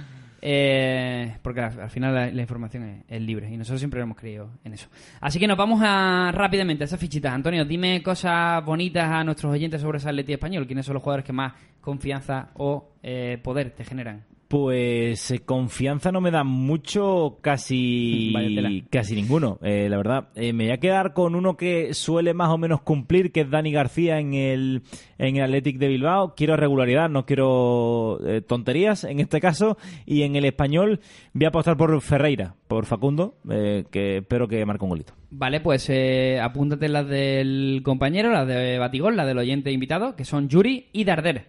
Eh, 0.45 1.37
porque 1.41 1.61
al, 1.61 1.79
al 1.79 1.89
final 1.89 2.13
la, 2.13 2.29
la 2.31 2.41
información 2.41 2.83
es, 2.83 3.03
es 3.07 3.21
libre 3.21 3.49
y 3.49 3.55
nosotros 3.55 3.79
siempre 3.79 4.01
hemos 4.01 4.17
creído 4.17 4.49
en 4.65 4.73
eso. 4.73 4.89
Así 5.21 5.39
que 5.39 5.47
nos 5.47 5.57
vamos 5.57 5.81
a 5.83 6.31
rápidamente 6.33 6.83
a 6.83 6.85
esas 6.85 6.99
fichitas. 6.99 7.31
Antonio, 7.33 7.63
dime 7.63 8.03
cosas 8.03 8.63
bonitas 8.65 9.09
a 9.09 9.23
nuestros 9.23 9.53
oyentes 9.53 9.79
sobre 9.81 9.99
ese 9.99 10.09
Atleti 10.09 10.33
español. 10.33 10.65
¿Quiénes 10.67 10.85
son 10.85 10.95
los 10.95 11.03
jugadores 11.03 11.25
que 11.25 11.31
más 11.31 11.53
confianza 11.79 12.49
o 12.55 12.89
eh, 13.01 13.39
poder 13.41 13.71
te 13.71 13.85
generan? 13.85 14.25
Pues 14.53 15.31
eh, 15.31 15.39
confianza 15.39 16.11
no 16.11 16.21
me 16.21 16.29
da 16.29 16.43
mucho, 16.43 17.39
casi 17.41 18.85
casi 18.91 19.15
ninguno, 19.15 19.57
eh, 19.63 19.87
la 19.89 19.97
verdad. 19.97 20.27
Eh, 20.35 20.53
me 20.53 20.65
voy 20.65 20.73
a 20.73 20.79
quedar 20.79 21.13
con 21.13 21.33
uno 21.33 21.57
que 21.57 21.95
suele 21.95 22.35
más 22.35 22.49
o 22.49 22.59
menos 22.59 22.81
cumplir, 22.81 23.31
que 23.31 23.41
es 23.41 23.49
Dani 23.49 23.71
García 23.71 24.19
en 24.19 24.35
el, 24.35 24.83
en 25.17 25.37
el 25.37 25.41
Athletic 25.45 25.79
de 25.79 25.87
Bilbao. 25.87 26.35
Quiero 26.35 26.55
regularidad, 26.55 27.09
no 27.09 27.25
quiero 27.25 28.19
eh, 28.27 28.41
tonterías 28.41 29.05
en 29.05 29.21
este 29.21 29.41
caso. 29.41 29.75
Y 30.05 30.21
en 30.21 30.35
el 30.35 30.45
español 30.45 30.99
voy 31.33 31.45
a 31.45 31.47
apostar 31.47 31.75
por 31.75 31.99
Ferreira, 32.01 32.53
por 32.67 32.85
Facundo, 32.85 33.39
que 33.49 34.17
espero 34.17 34.47
que 34.47 34.63
marque 34.67 34.83
un 34.83 34.89
golito. 34.91 35.15
Vale, 35.31 35.61
pues 35.61 35.89
eh, 35.89 36.39
apúntate 36.39 36.89
las 36.89 37.07
del 37.07 37.81
compañero, 37.83 38.31
las 38.31 38.47
de 38.47 38.77
Batigol, 38.77 39.17
las 39.17 39.25
del 39.25 39.39
oyente 39.39 39.71
invitado, 39.71 40.15
que 40.15 40.25
son 40.25 40.47
Yuri 40.47 40.89
y 40.93 41.05
Darder. 41.05 41.47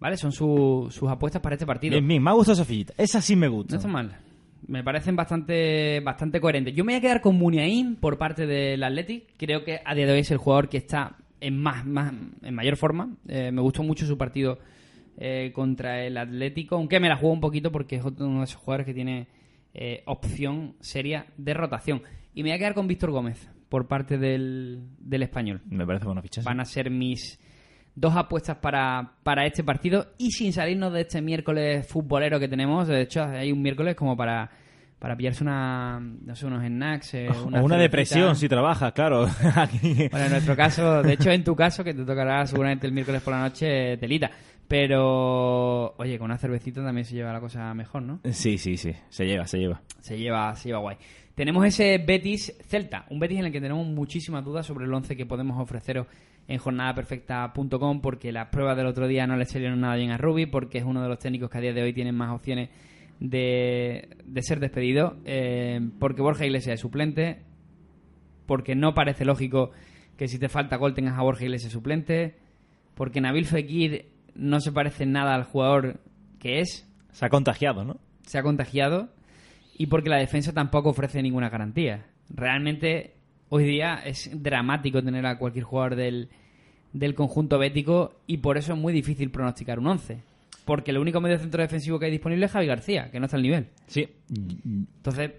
¿Vale? 0.00 0.16
Son 0.16 0.32
su- 0.32 0.88
sus 0.90 1.08
apuestas 1.10 1.40
para 1.40 1.54
este 1.54 1.66
partido. 1.66 1.92
Bien, 1.92 2.06
bien, 2.06 2.22
me 2.22 2.30
ha 2.30 2.34
gustado 2.34 2.54
esa 2.54 2.64
fichita. 2.64 2.92
Esa 2.98 3.20
sí 3.22 3.36
me 3.36 3.48
gusta. 3.48 3.72
No 3.74 3.76
está 3.78 3.88
mal. 3.88 4.16
Me 4.66 4.82
parecen 4.82 5.14
bastante, 5.16 6.00
bastante 6.00 6.40
coherentes. 6.40 6.74
Yo 6.74 6.84
me 6.84 6.92
voy 6.92 6.98
a 6.98 7.00
quedar 7.00 7.20
con 7.20 7.36
Muniain 7.36 7.96
por 7.96 8.16
parte 8.18 8.46
del 8.46 8.82
Athletic. 8.82 9.34
Creo 9.36 9.62
que 9.64 9.80
a 9.84 9.94
día 9.94 10.06
de 10.06 10.12
hoy 10.12 10.20
es 10.20 10.30
el 10.30 10.38
jugador 10.38 10.68
que 10.68 10.78
está 10.78 11.16
en 11.40 11.58
más, 11.60 11.84
más 11.86 12.12
en 12.42 12.54
mayor 12.54 12.76
forma. 12.76 13.14
Eh, 13.28 13.50
me 13.52 13.60
gustó 13.60 13.82
mucho 13.82 14.06
su 14.06 14.16
partido 14.18 14.58
eh, 15.18 15.52
contra 15.54 16.04
el 16.04 16.16
Atlético, 16.16 16.76
aunque 16.76 16.98
me 16.98 17.08
la 17.08 17.16
juego 17.16 17.34
un 17.34 17.40
poquito 17.40 17.70
porque 17.70 17.96
es 17.96 18.04
otro- 18.04 18.26
uno 18.26 18.38
de 18.38 18.44
esos 18.44 18.56
jugadores 18.60 18.86
que 18.86 18.94
tiene 18.94 19.28
eh, 19.74 20.02
opción 20.06 20.74
seria 20.80 21.26
de 21.36 21.52
rotación. 21.54 22.02
Y 22.34 22.42
me 22.42 22.48
voy 22.50 22.56
a 22.56 22.58
quedar 22.58 22.74
con 22.74 22.88
Víctor 22.88 23.10
Gómez 23.10 23.48
por 23.68 23.86
parte 23.86 24.18
del, 24.18 24.82
del 24.98 25.22
español. 25.22 25.60
Me 25.66 25.86
parece 25.86 26.06
buena 26.06 26.22
ficha. 26.22 26.42
Van 26.42 26.60
a 26.60 26.64
ser 26.64 26.90
mis 26.90 27.38
dos 27.94 28.16
apuestas 28.16 28.56
para, 28.56 29.12
para 29.22 29.46
este 29.46 29.62
partido 29.62 30.08
y 30.18 30.30
sin 30.32 30.52
salirnos 30.52 30.92
de 30.92 31.02
este 31.02 31.22
miércoles 31.22 31.86
futbolero 31.86 32.40
que 32.40 32.48
tenemos. 32.48 32.88
De 32.88 33.02
hecho, 33.02 33.22
hay 33.24 33.52
un 33.52 33.62
miércoles 33.62 33.94
como 33.94 34.16
para, 34.16 34.50
para 34.98 35.16
pillarse 35.16 35.44
una, 35.44 36.00
no 36.00 36.34
sé, 36.34 36.46
unos 36.46 36.64
snacks. 36.64 37.14
eh, 37.14 37.28
O 37.30 37.62
una 37.62 37.76
depresión 37.76 38.34
si 38.36 38.48
trabajas, 38.48 38.92
claro. 38.92 39.26
Bueno, 40.10 40.26
en 40.26 40.30
nuestro 40.32 40.56
caso, 40.56 41.02
de 41.02 41.12
hecho, 41.12 41.30
en 41.30 41.44
tu 41.44 41.54
caso, 41.54 41.84
que 41.84 41.94
te 41.94 42.04
tocará 42.04 42.44
seguramente 42.46 42.86
el 42.86 42.92
miércoles 42.92 43.22
por 43.22 43.32
la 43.34 43.40
noche, 43.40 43.96
telita. 43.98 44.30
Pero, 44.66 45.94
oye, 45.98 46.18
con 46.18 46.26
una 46.26 46.38
cervecita 46.38 46.82
también 46.82 47.04
se 47.04 47.14
lleva 47.14 47.32
la 47.32 47.40
cosa 47.40 47.72
mejor, 47.74 48.02
¿no? 48.02 48.20
Sí, 48.32 48.58
sí, 48.58 48.76
sí. 48.76 48.92
Se 49.08 49.24
lleva, 49.26 49.46
se 49.46 49.58
lleva. 49.58 49.80
Se 50.00 50.18
lleva, 50.18 50.54
se 50.56 50.68
lleva 50.68 50.80
guay. 50.80 50.96
Tenemos 51.34 51.64
ese 51.66 51.98
Betis 51.98 52.54
Celta, 52.66 53.06
un 53.10 53.18
Betis 53.18 53.38
en 53.40 53.46
el 53.46 53.52
que 53.52 53.60
tenemos 53.60 53.86
muchísimas 53.86 54.44
dudas 54.44 54.64
sobre 54.66 54.84
el 54.84 54.94
11 54.94 55.16
que 55.16 55.26
podemos 55.26 55.60
ofreceros 55.60 56.06
en 56.48 56.58
jornadaperfecta.com 56.58 58.00
porque 58.00 58.32
las 58.32 58.48
pruebas 58.48 58.76
del 58.76 58.86
otro 58.86 59.06
día 59.08 59.26
no 59.26 59.36
le 59.36 59.46
salieron 59.46 59.80
nada 59.80 59.96
bien 59.96 60.10
a 60.10 60.18
Rubi, 60.18 60.46
porque 60.46 60.78
es 60.78 60.84
uno 60.84 61.02
de 61.02 61.08
los 61.08 61.18
técnicos 61.18 61.50
que 61.50 61.58
a 61.58 61.60
día 61.60 61.72
de 61.72 61.82
hoy 61.82 61.92
tienen 61.92 62.14
más 62.14 62.34
opciones 62.34 62.70
de, 63.20 64.16
de 64.24 64.42
ser 64.42 64.60
despedido, 64.60 65.16
eh, 65.24 65.80
porque 65.98 66.22
Borja 66.22 66.46
Iglesias 66.46 66.74
es 66.74 66.80
suplente, 66.80 67.42
porque 68.46 68.74
no 68.74 68.94
parece 68.94 69.24
lógico 69.24 69.70
que 70.16 70.28
si 70.28 70.38
te 70.38 70.48
falta 70.48 70.76
gol 70.76 70.94
tengas 70.94 71.18
a 71.18 71.22
Borja 71.22 71.44
Iglesias 71.44 71.72
suplente, 71.72 72.36
porque 72.94 73.20
Nabil 73.20 73.46
Fekir 73.46 74.06
no 74.34 74.60
se 74.60 74.72
parece 74.72 75.06
nada 75.06 75.34
al 75.34 75.44
jugador 75.44 76.00
que 76.38 76.60
es, 76.60 76.88
Se 77.12 77.24
ha 77.24 77.28
contagiado, 77.30 77.84
¿no? 77.84 77.98
se 78.26 78.38
ha 78.38 78.42
contagiado 78.42 79.08
y 79.76 79.86
porque 79.86 80.10
la 80.10 80.18
defensa 80.18 80.52
tampoco 80.52 80.90
ofrece 80.90 81.22
ninguna 81.22 81.48
garantía. 81.48 82.06
Realmente 82.30 83.13
hoy 83.54 83.64
día 83.64 84.00
es 84.04 84.30
dramático 84.34 85.00
tener 85.00 85.24
a 85.26 85.38
cualquier 85.38 85.64
jugador 85.64 85.94
del, 85.94 86.28
del 86.92 87.14
conjunto 87.14 87.56
bético 87.56 88.16
y 88.26 88.38
por 88.38 88.58
eso 88.58 88.72
es 88.72 88.78
muy 88.78 88.92
difícil 88.92 89.30
pronosticar 89.30 89.78
un 89.78 89.86
11. 89.86 90.18
Porque 90.64 90.90
el 90.90 90.98
único 90.98 91.20
medio 91.20 91.38
centro 91.38 91.62
defensivo 91.62 92.00
que 92.00 92.06
hay 92.06 92.10
disponible 92.10 92.46
es 92.46 92.50
Javi 92.50 92.66
García, 92.66 93.12
que 93.12 93.20
no 93.20 93.26
está 93.26 93.36
al 93.36 93.44
nivel. 93.44 93.68
Sí. 93.86 94.08
Entonces, 94.28 95.30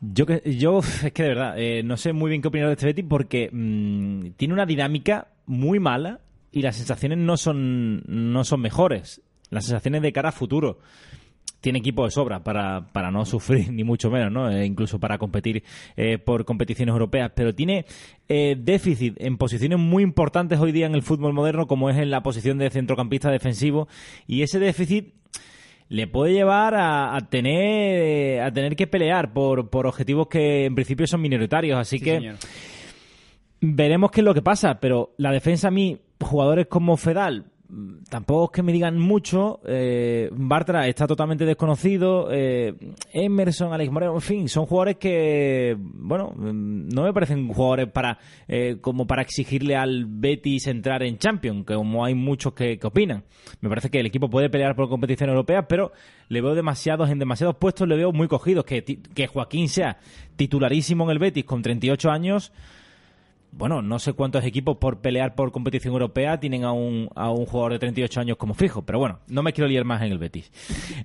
Yo, 0.00 0.26
que, 0.26 0.42
yo 0.56 0.80
es 0.80 1.12
que 1.12 1.22
de 1.22 1.28
verdad, 1.28 1.54
eh, 1.56 1.84
no 1.84 1.96
sé 1.96 2.12
muy 2.12 2.30
bien 2.30 2.42
qué 2.42 2.48
opinar 2.48 2.66
de 2.66 2.72
este 2.72 2.86
Betis 2.86 3.04
porque 3.08 3.48
mm, 3.52 4.30
tiene 4.36 4.54
una 4.54 4.66
dinámica 4.66 5.28
muy 5.46 5.78
mala 5.78 6.18
y 6.50 6.62
las 6.62 6.74
sensaciones 6.74 7.18
no 7.18 7.36
son, 7.36 8.02
no 8.08 8.42
son 8.42 8.60
mejores. 8.60 9.22
Las 9.50 9.66
sensaciones 9.66 10.02
de 10.02 10.12
cara 10.12 10.30
a 10.30 10.32
futuro. 10.32 10.80
Tiene 11.60 11.78
equipo 11.78 12.04
de 12.04 12.10
sobra 12.10 12.44
para, 12.44 12.88
para 12.92 13.10
no 13.10 13.24
sufrir, 13.24 13.72
ni 13.72 13.84
mucho 13.84 14.10
menos, 14.10 14.30
¿no? 14.30 14.50
Eh, 14.50 14.66
incluso 14.66 15.00
para 15.00 15.18
competir 15.18 15.64
eh, 15.96 16.18
por 16.18 16.44
competiciones 16.44 16.92
europeas. 16.92 17.32
Pero 17.34 17.54
tiene 17.54 17.86
eh, 18.28 18.56
déficit 18.58 19.14
en 19.18 19.38
posiciones 19.38 19.78
muy 19.78 20.02
importantes 20.02 20.58
hoy 20.60 20.72
día 20.72 20.86
en 20.86 20.94
el 20.94 21.02
fútbol 21.02 21.32
moderno, 21.32 21.66
como 21.66 21.88
es 21.90 21.96
en 21.96 22.10
la 22.10 22.22
posición 22.22 22.58
de 22.58 22.70
centrocampista 22.70 23.30
defensivo. 23.30 23.88
Y 24.26 24.42
ese 24.42 24.58
déficit 24.58 25.14
le 25.88 26.06
puede 26.06 26.32
llevar 26.32 26.74
a, 26.74 27.14
a 27.14 27.20
tener 27.28 28.40
a 28.40 28.50
tener 28.52 28.74
que 28.74 28.86
pelear 28.86 29.32
por, 29.32 29.70
por 29.70 29.86
objetivos 29.86 30.28
que 30.28 30.64
en 30.64 30.74
principio 30.74 31.06
son 31.06 31.20
minoritarios. 31.22 31.78
Así 31.78 31.98
sí, 31.98 32.04
que 32.04 32.16
señor. 32.16 32.36
veremos 33.60 34.10
qué 34.10 34.20
es 34.20 34.24
lo 34.24 34.34
que 34.34 34.42
pasa. 34.42 34.80
Pero 34.80 35.14
la 35.18 35.30
defensa 35.32 35.68
a 35.68 35.70
mí, 35.70 35.98
jugadores 36.20 36.66
como 36.66 36.96
Fedal, 36.96 37.46
tampoco 38.08 38.44
es 38.46 38.56
que 38.56 38.62
me 38.62 38.72
digan 38.72 38.98
mucho. 38.98 39.60
Eh, 39.66 40.28
Bartra 40.32 40.86
está 40.88 41.06
totalmente 41.06 41.44
desconocido. 41.44 42.28
Eh, 42.30 42.74
Emerson, 43.12 43.72
Alex 43.72 43.90
Moreno, 43.90 44.14
en 44.14 44.20
fin, 44.20 44.48
son 44.48 44.66
jugadores 44.66 44.96
que, 44.96 45.76
bueno, 45.78 46.32
mm, 46.36 46.88
no 46.88 47.02
me 47.02 47.12
parecen 47.12 47.48
jugadores 47.48 47.88
para 47.88 48.18
eh, 48.48 48.78
como 48.80 49.06
para 49.06 49.22
exigirle 49.22 49.76
al 49.76 50.06
Betis 50.06 50.66
entrar 50.66 51.02
en 51.02 51.18
Champions, 51.18 51.64
como 51.66 52.04
hay 52.04 52.14
muchos 52.14 52.52
que, 52.52 52.78
opinan. 52.82 53.24
Me 53.60 53.68
parece 53.68 53.90
que 53.90 54.00
el 54.00 54.06
equipo 54.06 54.28
puede 54.28 54.50
pelear 54.50 54.76
por 54.76 54.88
competición 54.88 55.30
europea, 55.30 55.66
pero 55.66 55.92
le 56.28 56.40
veo 56.40 56.54
demasiados, 56.54 57.10
en 57.10 57.18
demasiados 57.18 57.56
puestos 57.56 57.88
le 57.88 57.96
veo 57.96 58.12
muy 58.12 58.28
cogidos. 58.28 58.64
Que, 58.64 58.84
que 58.84 59.26
Joaquín 59.26 59.68
sea 59.68 59.98
titularísimo 60.36 61.04
en 61.04 61.10
el 61.10 61.18
Betis 61.18 61.44
con 61.44 61.62
38 61.62 62.10
años 62.10 62.52
bueno, 63.56 63.82
no 63.82 63.98
sé 63.98 64.12
cuántos 64.12 64.44
equipos 64.44 64.76
por 64.78 65.00
pelear 65.00 65.34
por 65.34 65.52
competición 65.52 65.92
europea 65.92 66.40
tienen 66.40 66.64
a 66.64 66.72
un, 66.72 67.08
a 67.14 67.30
un 67.30 67.46
jugador 67.46 67.72
de 67.72 67.78
38 67.78 68.20
años 68.20 68.36
como 68.36 68.54
fijo, 68.54 68.82
pero 68.82 68.98
bueno, 68.98 69.20
no 69.28 69.42
me 69.42 69.52
quiero 69.52 69.68
liar 69.68 69.84
más 69.84 70.02
en 70.02 70.12
el 70.12 70.18
Betis. 70.18 70.50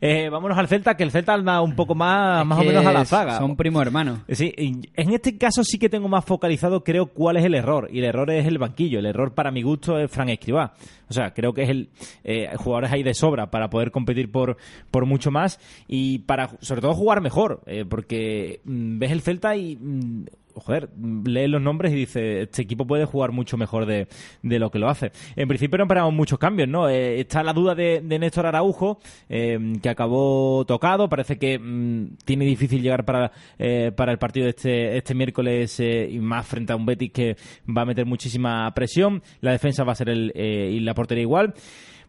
Eh, 0.02 0.30
vámonos 0.30 0.58
al 0.58 0.68
Celta, 0.68 0.96
que 0.96 1.04
el 1.04 1.12
Celta 1.12 1.34
anda 1.34 1.62
un 1.62 1.76
poco 1.76 1.96
más, 1.96 2.46
más 2.46 2.60
o 2.60 2.64
menos 2.64 2.86
a 2.86 2.92
la 2.94 3.06
zaga. 3.06 3.38
Son 3.38 3.56
primo 3.56 3.82
hermano. 3.82 4.24
Sí, 4.30 4.54
en 4.58 5.14
este 5.14 5.38
caso 5.38 5.64
sí 5.64 5.78
que 5.78 5.90
tengo 5.90 6.08
más 6.08 6.26
focalizado, 6.26 6.84
creo, 6.84 7.08
cuál 7.08 7.38
es 7.38 7.46
el 7.46 7.54
error. 7.56 7.90
Y 7.92 8.00
el 8.00 8.06
error 8.06 8.30
es 8.32 8.46
el 8.46 8.58
banquillo. 8.58 9.00
El 9.00 9.06
error, 9.06 9.34
para 9.34 9.52
mi 9.52 9.62
gusto, 9.62 10.00
es 10.00 10.10
Fran 10.10 10.30
Escribá. 10.30 10.74
O 11.10 11.14
sea, 11.14 11.34
creo 11.34 11.54
que 11.54 11.64
es 11.64 11.70
el 11.70 11.90
eh, 12.24 12.50
jugadores 12.58 12.92
ahí 12.92 13.04
de 13.04 13.14
sobra 13.14 13.50
para 13.50 13.70
poder 13.70 13.92
competir 13.92 14.32
por, 14.32 14.58
por 14.92 15.06
mucho 15.06 15.32
más 15.32 15.60
y 15.88 16.20
para, 16.20 16.50
sobre 16.62 16.82
todo, 16.82 16.94
jugar 16.94 17.22
mejor. 17.22 17.62
eh, 17.66 17.86
porque 17.88 18.62
mm, 18.64 19.00
ves 19.00 19.12
el 19.12 19.22
Celta 19.22 19.56
y. 19.56 19.76
mm, 19.76 20.26
Joder, 20.60 20.90
lees 21.26 21.50
los 21.50 21.62
nombres 21.62 21.92
y 21.94 21.96
dice 21.96 22.42
este 22.44 22.62
equipo 22.62 22.86
puede 22.86 23.06
jugar 23.06 23.32
mucho 23.32 23.58
mejor 23.58 23.86
de, 23.86 24.08
de 24.42 24.60
lo 24.60 24.70
que 24.72 24.80
lo 24.80 24.90
hace. 24.90 25.12
En 25.36 25.48
principio 25.48 25.78
no 25.78 25.84
esperamos 25.86 26.14
muchos 26.14 26.40
cambios, 26.40 26.70
¿no? 26.70 26.90
Eh, 26.90 27.20
está 27.20 27.44
la 27.44 27.54
duda 27.54 27.76
de, 27.76 28.02
de 28.04 28.20
Néstor 28.20 28.46
Araujo, 28.46 29.00
eh, 29.30 29.58
que 29.82 29.90
acabó 29.90 30.66
tocado. 30.66 31.10
Parece 31.10 31.38
que 31.38 31.60
mm, 31.60 32.18
tiene 32.26 32.46
difícil 32.46 32.82
llegar 32.82 33.06
para, 33.06 33.32
eh, 33.58 33.92
para 33.96 34.12
el 34.12 34.18
partido 34.18 34.46
de 34.46 34.52
este, 34.52 34.98
este 34.98 35.14
miércoles 35.14 35.80
eh, 35.80 36.10
y 36.12 36.20
más 36.20 36.48
frente 36.48 36.74
a 36.74 36.76
un 36.76 36.86
Betis 36.86 37.12
que 37.12 37.36
va 37.68 37.84
a 37.84 37.86
meter 37.86 38.06
muchísima 38.06 38.72
presión. 38.74 39.22
La 39.42 39.52
defensa 39.52 39.84
va 39.84 39.94
a 39.94 39.96
ser 39.96 40.10
el, 40.10 40.32
eh, 40.36 40.72
y 40.74 40.80
la 40.80 40.94
portería 40.94 41.24
igual. 41.24 41.54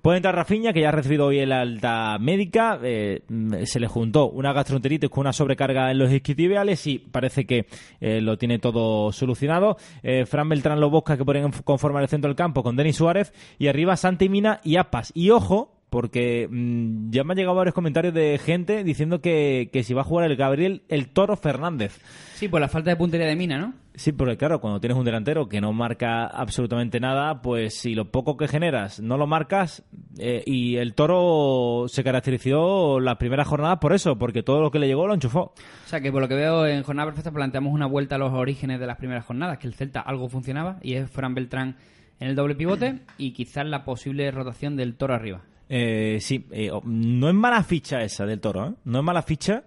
Puede 0.02 0.16
entrar 0.16 0.34
Rafinha, 0.34 0.72
que 0.72 0.80
ya 0.80 0.88
ha 0.88 0.92
recibido 0.92 1.26
hoy 1.26 1.40
el 1.40 1.52
alta 1.52 2.16
médica. 2.18 2.78
eh, 2.82 3.20
se 3.64 3.80
le 3.80 3.86
juntó 3.86 4.30
una 4.30 4.52
gastroenteritis 4.54 5.10
con 5.10 5.22
una 5.22 5.32
sobrecarga 5.34 5.90
en 5.90 5.98
los 5.98 6.10
isquiotibiales 6.10 6.86
y 6.86 6.98
parece 6.98 7.44
que 7.44 7.66
eh, 8.00 8.22
lo 8.22 8.38
tiene 8.38 8.58
todo 8.58 9.12
solucionado. 9.12 9.76
Eh, 10.02 10.24
Fran 10.24 10.48
Beltrán 10.48 10.80
Lobosca, 10.80 11.18
que 11.18 11.24
ponen 11.24 11.50
conformar 11.64 12.02
el 12.02 12.08
centro 12.08 12.28
del 12.28 12.36
campo 12.36 12.62
con 12.62 12.76
Denis 12.76 12.96
Suárez. 12.96 13.34
Y 13.58 13.68
arriba 13.68 13.96
Santi 13.96 14.30
Mina 14.30 14.60
y 14.64 14.76
Aspas. 14.76 15.12
Y 15.14 15.30
ojo, 15.30 15.79
porque 15.90 16.48
mm, 16.50 17.10
ya 17.10 17.24
me 17.24 17.32
han 17.32 17.38
llegado 17.38 17.56
varios 17.56 17.74
comentarios 17.74 18.14
de 18.14 18.38
gente 18.38 18.84
diciendo 18.84 19.20
que, 19.20 19.68
que 19.72 19.82
si 19.82 19.92
va 19.92 20.02
a 20.02 20.04
jugar 20.04 20.30
el 20.30 20.36
Gabriel 20.36 20.82
el 20.88 21.08
Toro 21.08 21.36
Fernández. 21.36 22.00
Sí, 22.34 22.48
por 22.48 22.60
la 22.60 22.68
falta 22.68 22.90
de 22.90 22.96
puntería 22.96 23.26
de 23.26 23.36
mina, 23.36 23.58
¿no? 23.58 23.74
Sí, 23.94 24.12
porque 24.12 24.38
claro, 24.38 24.62
cuando 24.62 24.80
tienes 24.80 24.96
un 24.96 25.04
delantero 25.04 25.46
que 25.46 25.60
no 25.60 25.74
marca 25.74 26.26
absolutamente 26.26 27.00
nada, 27.00 27.42
pues 27.42 27.74
si 27.74 27.94
lo 27.94 28.10
poco 28.10 28.38
que 28.38 28.48
generas 28.48 28.98
no 29.00 29.18
lo 29.18 29.26
marcas, 29.26 29.84
eh, 30.18 30.42
y 30.46 30.76
el 30.76 30.94
toro 30.94 31.86
se 31.88 32.02
caracterizó 32.02 32.98
las 32.98 33.18
primeras 33.18 33.46
jornadas 33.46 33.78
por 33.78 33.92
eso, 33.92 34.16
porque 34.16 34.42
todo 34.42 34.62
lo 34.62 34.70
que 34.70 34.78
le 34.78 34.86
llegó 34.86 35.06
lo 35.06 35.12
enchufó. 35.12 35.52
O 35.84 35.88
sea, 35.88 36.00
que 36.00 36.10
por 36.10 36.22
lo 36.22 36.28
que 36.28 36.34
veo 36.34 36.66
en 36.66 36.82
Jornada 36.82 37.08
Perfecta 37.08 37.30
planteamos 37.30 37.74
una 37.74 37.86
vuelta 37.86 38.14
a 38.14 38.18
los 38.18 38.32
orígenes 38.32 38.80
de 38.80 38.86
las 38.86 38.96
primeras 38.96 39.26
jornadas, 39.26 39.58
que 39.58 39.66
el 39.66 39.74
Celta 39.74 40.00
algo 40.00 40.30
funcionaba 40.30 40.78
y 40.80 40.94
es 40.94 41.10
Fran 41.10 41.34
Beltrán 41.34 41.76
en 42.20 42.28
el 42.28 42.36
doble 42.36 42.54
pivote 42.54 43.00
y 43.18 43.32
quizás 43.32 43.66
la 43.66 43.84
posible 43.84 44.30
rotación 44.30 44.76
del 44.76 44.96
toro 44.96 45.14
arriba. 45.14 45.42
Eh, 45.72 46.18
sí, 46.20 46.46
eh, 46.50 46.68
no 46.84 47.28
es 47.28 47.34
mala 47.34 47.62
ficha 47.62 48.02
esa 48.02 48.26
del 48.26 48.40
toro, 48.40 48.66
¿eh? 48.68 48.72
No 48.84 48.98
es 48.98 49.04
mala 49.04 49.22
ficha. 49.22 49.62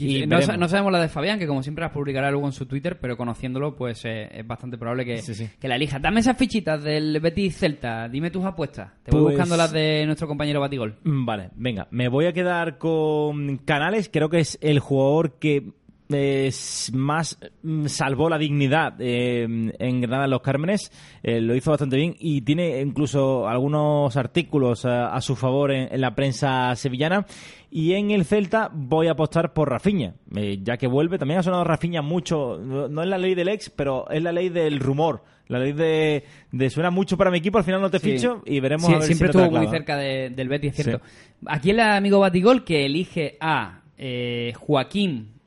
Y 0.00 0.26
no, 0.28 0.40
sabemos 0.68 0.92
la 0.92 1.00
de 1.00 1.08
Fabián, 1.08 1.40
que 1.40 1.46
como 1.48 1.60
siempre 1.64 1.82
las 1.82 1.90
publicará 1.90 2.30
luego 2.30 2.46
en 2.46 2.52
su 2.52 2.66
Twitter, 2.66 3.00
pero 3.00 3.16
conociéndolo, 3.16 3.74
pues 3.74 4.04
eh, 4.04 4.28
es 4.32 4.46
bastante 4.46 4.78
probable 4.78 5.04
que, 5.04 5.18
Sí, 5.22 5.34
sí. 5.34 5.48
que 5.58 5.66
la 5.66 5.74
elija. 5.74 5.98
Dame 5.98 6.20
esas 6.20 6.36
fichitas 6.36 6.84
del 6.84 7.18
Betis 7.18 7.56
Celta, 7.56 8.08
dime 8.08 8.30
tus 8.30 8.44
apuestas. 8.44 8.92
Te 9.02 9.10
voy 9.10 9.22
Pues- 9.22 9.32
buscando 9.34 9.56
las 9.56 9.72
de 9.72 10.04
nuestro 10.06 10.28
compañero 10.28 10.60
Batigol. 10.60 10.98
Mm, 11.02 11.24
Vale, 11.26 11.50
venga, 11.56 11.88
me 11.90 12.06
voy 12.06 12.26
a 12.26 12.32
quedar 12.32 12.78
con 12.78 13.56
Canales, 13.58 14.08
creo 14.12 14.28
que 14.28 14.38
es 14.38 14.56
el 14.62 14.78
jugador 14.78 15.38
que 15.40 15.72
eh, 16.10 16.50
más 16.92 17.38
mm, 17.62 17.86
salvó 17.86 18.28
la 18.30 18.38
dignidad 18.38 18.94
eh, 19.00 19.42
en 19.78 20.00
Granada 20.00 20.24
en 20.24 20.30
los 20.30 20.40
Cármenes, 20.42 20.90
Eh, 21.22 21.40
lo 21.40 21.54
hizo 21.54 21.70
bastante 21.70 21.96
bien 21.96 22.14
y 22.18 22.40
tiene 22.42 22.80
incluso 22.80 23.46
algunos 23.48 24.16
artículos 24.16 24.84
a, 24.84 25.12
a 25.14 25.20
su 25.20 25.34
favor 25.36 25.72
en, 25.72 25.92
en 25.92 26.00
la 26.00 26.14
prensa 26.14 26.74
sevillana. 26.76 27.26
Y 27.70 27.92
en 27.92 28.10
el 28.12 28.24
Celta 28.24 28.70
voy 28.72 29.08
a 29.08 29.12
apostar 29.12 29.52
por 29.52 29.68
Rafinha, 29.68 30.14
eh, 30.34 30.58
ya 30.62 30.78
que 30.78 30.86
vuelve. 30.86 31.18
También 31.18 31.40
ha 31.40 31.42
sonado 31.42 31.64
Rafinha 31.64 32.00
mucho, 32.00 32.56
no, 32.58 32.88
no 32.88 33.02
es 33.02 33.08
la 33.08 33.18
ley 33.18 33.34
del 33.34 33.48
ex, 33.48 33.68
pero 33.68 34.08
es 34.10 34.22
la 34.22 34.32
ley 34.32 34.48
del 34.48 34.80
rumor. 34.80 35.22
La 35.48 35.58
ley 35.58 35.72
de, 35.72 36.24
de 36.52 36.70
suena 36.70 36.90
mucho 36.90 37.16
para 37.18 37.30
mi 37.30 37.38
equipo, 37.38 37.58
al 37.58 37.64
final 37.64 37.80
no 37.82 37.90
te 37.90 37.98
Sí. 37.98 38.12
ficho 38.12 38.42
y 38.46 38.60
veremos 38.60 38.86
Sí, 38.86 38.92
a 38.94 38.98
ver 38.98 39.06
siempre 39.06 39.32
si 39.32 39.38
estuvo 39.38 39.58
muy 39.58 39.66
cerca 39.68 39.96
de- 39.96 40.30
del 40.30 40.48
Betis, 40.48 40.78
es 40.78 40.84
cierto. 40.84 41.04
Sí. 41.06 41.36
Aquí 41.46 41.70
el 41.70 41.80
amigo 41.80 42.20
Batigol 42.20 42.64
que 42.64 42.86
elige 42.86 43.36
a 43.40 43.82
eh, 43.98 44.52
Joaquín 44.56 45.37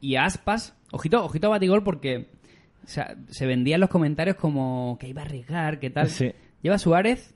y 0.00 0.16
Aspas. 0.16 0.74
Ojito, 0.92 1.24
ojito 1.24 1.46
a 1.46 1.50
Batigol 1.50 1.84
porque 1.84 2.30
o 2.84 2.88
sea, 2.88 3.16
se 3.28 3.46
vendía 3.46 3.76
en 3.76 3.80
los 3.80 3.90
comentarios 3.90 4.36
como 4.36 4.96
que 4.98 5.08
iba 5.08 5.22
a 5.22 5.24
arriesgar, 5.24 5.78
que 5.78 5.90
tal. 5.90 6.08
Sí. 6.08 6.32
Lleva 6.62 6.78
Suárez, 6.78 7.34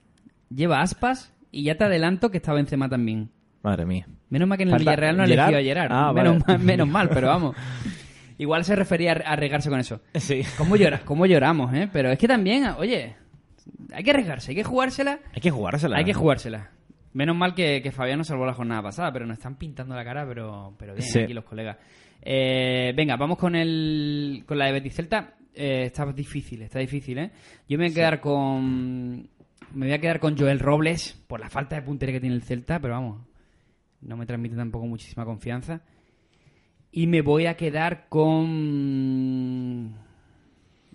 lleva 0.54 0.80
Aspas 0.80 1.32
y 1.50 1.64
ya 1.64 1.76
te 1.76 1.84
adelanto 1.84 2.30
que 2.30 2.38
está 2.38 2.52
Benzema 2.52 2.88
también. 2.88 3.30
Madre 3.62 3.86
mía. 3.86 4.06
Menos 4.28 4.48
mal 4.48 4.58
que 4.58 4.64
en 4.64 4.68
el 4.68 4.74
Falta 4.74 4.90
Villarreal 4.90 5.16
no 5.16 5.26
Gerard. 5.26 5.48
eligió 5.54 5.58
a 5.58 5.74
Gerard. 5.74 5.92
Ah, 5.92 6.12
menos, 6.12 6.38
vale. 6.40 6.58
mal, 6.58 6.66
menos 6.66 6.88
mal, 6.88 7.08
pero 7.08 7.28
vamos. 7.28 7.56
Igual 8.38 8.64
se 8.64 8.74
refería 8.74 9.12
a 9.12 9.32
arriesgarse 9.32 9.70
con 9.70 9.78
eso. 9.78 10.00
Sí. 10.14 10.42
¿Cómo, 10.58 10.76
llora, 10.76 11.02
¿Cómo 11.04 11.24
lloramos, 11.24 11.72
eh? 11.72 11.88
Pero 11.92 12.10
es 12.10 12.18
que 12.18 12.26
también, 12.26 12.66
oye, 12.78 13.14
hay 13.92 14.02
que 14.02 14.10
arriesgarse, 14.10 14.50
hay 14.50 14.56
que 14.56 14.64
jugársela. 14.64 15.20
Hay 15.32 15.40
que 15.40 15.50
jugársela. 15.50 15.96
Hay 15.96 16.04
que 16.04 16.14
jugársela. 16.14 16.70
Menos 17.14 17.36
mal 17.36 17.54
que, 17.54 17.80
que 17.80 17.90
Fabián 17.92 18.18
nos 18.18 18.26
salvó 18.26 18.44
la 18.44 18.52
jornada 18.54 18.82
pasada, 18.82 19.12
pero 19.12 19.24
nos 19.26 19.38
están 19.38 19.56
pintando 19.56 19.94
la 19.94 20.04
cara, 20.04 20.26
pero, 20.26 20.74
pero 20.78 20.94
bien 20.94 21.06
Sí. 21.06 21.20
aquí 21.20 21.32
los 21.32 21.44
colegas. 21.44 21.78
Eh, 22.20 22.92
venga, 22.96 23.16
vamos 23.16 23.38
con 23.38 23.54
el 23.56 24.44
con 24.46 24.58
la 24.58 24.66
de 24.66 24.72
Betis 24.72 24.94
Celta. 24.94 25.34
Eh, 25.54 25.84
está 25.86 26.04
difícil, 26.12 26.62
está 26.62 26.78
difícil, 26.80 27.18
¿eh? 27.18 27.30
Yo 27.68 27.78
me 27.78 27.84
voy 27.84 27.92
a 27.92 27.94
quedar 27.94 28.20
con 28.20 29.28
me 29.72 29.86
voy 29.86 29.92
a 29.92 29.98
quedar 30.00 30.18
con 30.20 30.36
Joel 30.36 30.58
Robles 30.60 31.14
por 31.26 31.40
la 31.40 31.48
falta 31.50 31.76
de 31.76 31.82
puntería 31.82 32.14
que 32.14 32.20
tiene 32.20 32.34
el 32.36 32.42
Celta, 32.42 32.78
pero 32.80 32.94
vamos, 32.94 33.26
no 34.02 34.16
me 34.16 34.26
transmite 34.26 34.56
tampoco 34.56 34.86
muchísima 34.86 35.24
confianza. 35.24 35.80
Y 36.90 37.06
me 37.08 37.22
voy 37.22 37.46
a 37.46 37.56
quedar 37.56 38.08
con 38.08 39.94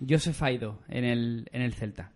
Joseph 0.08 0.42
Aido 0.42 0.80
en 0.88 1.04
el, 1.04 1.48
en 1.52 1.62
el 1.62 1.74
Celta. 1.74 2.12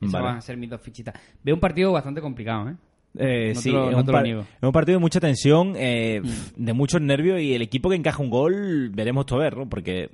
Esas 0.00 0.12
Vale. 0.12 0.24
van 0.26 0.36
a 0.38 0.40
ser 0.40 0.56
mis 0.56 0.70
dos 0.70 0.80
fichitas. 0.80 1.14
Veo 1.42 1.54
un 1.54 1.60
partido 1.60 1.92
bastante 1.92 2.20
complicado, 2.20 2.70
¿eh? 2.70 2.76
Eh, 3.18 3.52
No 3.54 3.60
sí, 3.60 3.68
es, 3.70 3.94
un 3.94 4.06
par-. 4.06 4.26
Mm. 4.26 4.40
es 4.40 4.62
un 4.62 4.72
partido 4.72 4.98
de 4.98 5.00
mucha 5.00 5.20
tensión, 5.20 5.74
eh, 5.76 6.20
de 6.56 6.72
muchos 6.72 7.00
nervios 7.00 7.40
y 7.40 7.54
el 7.54 7.62
equipo 7.62 7.88
que 7.90 7.96
encaja 7.96 8.22
un 8.22 8.30
gol 8.30 8.90
veremos 8.90 9.26
todo 9.26 9.38
ver, 9.40 9.56
¿no? 9.56 9.68
Porque 9.68 10.10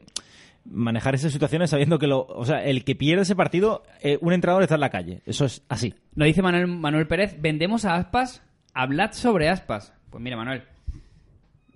manejar 0.64 1.14
esas 1.14 1.32
situaciones 1.32 1.70
sabiendo 1.70 1.98
que 1.98 2.06
lo, 2.06 2.24
o 2.24 2.44
sea, 2.44 2.64
el 2.64 2.84
que 2.84 2.94
pierde 2.94 3.22
ese 3.22 3.34
partido, 3.34 3.82
eh, 4.00 4.18
un 4.20 4.32
entrenador 4.32 4.62
está 4.62 4.76
en 4.76 4.80
la 4.82 4.90
calle. 4.90 5.20
Eso 5.26 5.44
es 5.44 5.64
así. 5.68 5.94
Nos 6.14 6.26
dice 6.26 6.42
Manuel, 6.42 6.68
Manuel 6.68 7.06
Pérez, 7.08 7.36
vendemos 7.40 7.84
a 7.84 7.96
Aspas, 7.96 8.42
hablad 8.72 9.12
sobre 9.12 9.48
Aspas. 9.48 9.92
Pues 10.10 10.22
mira, 10.22 10.36
Manuel. 10.36 10.62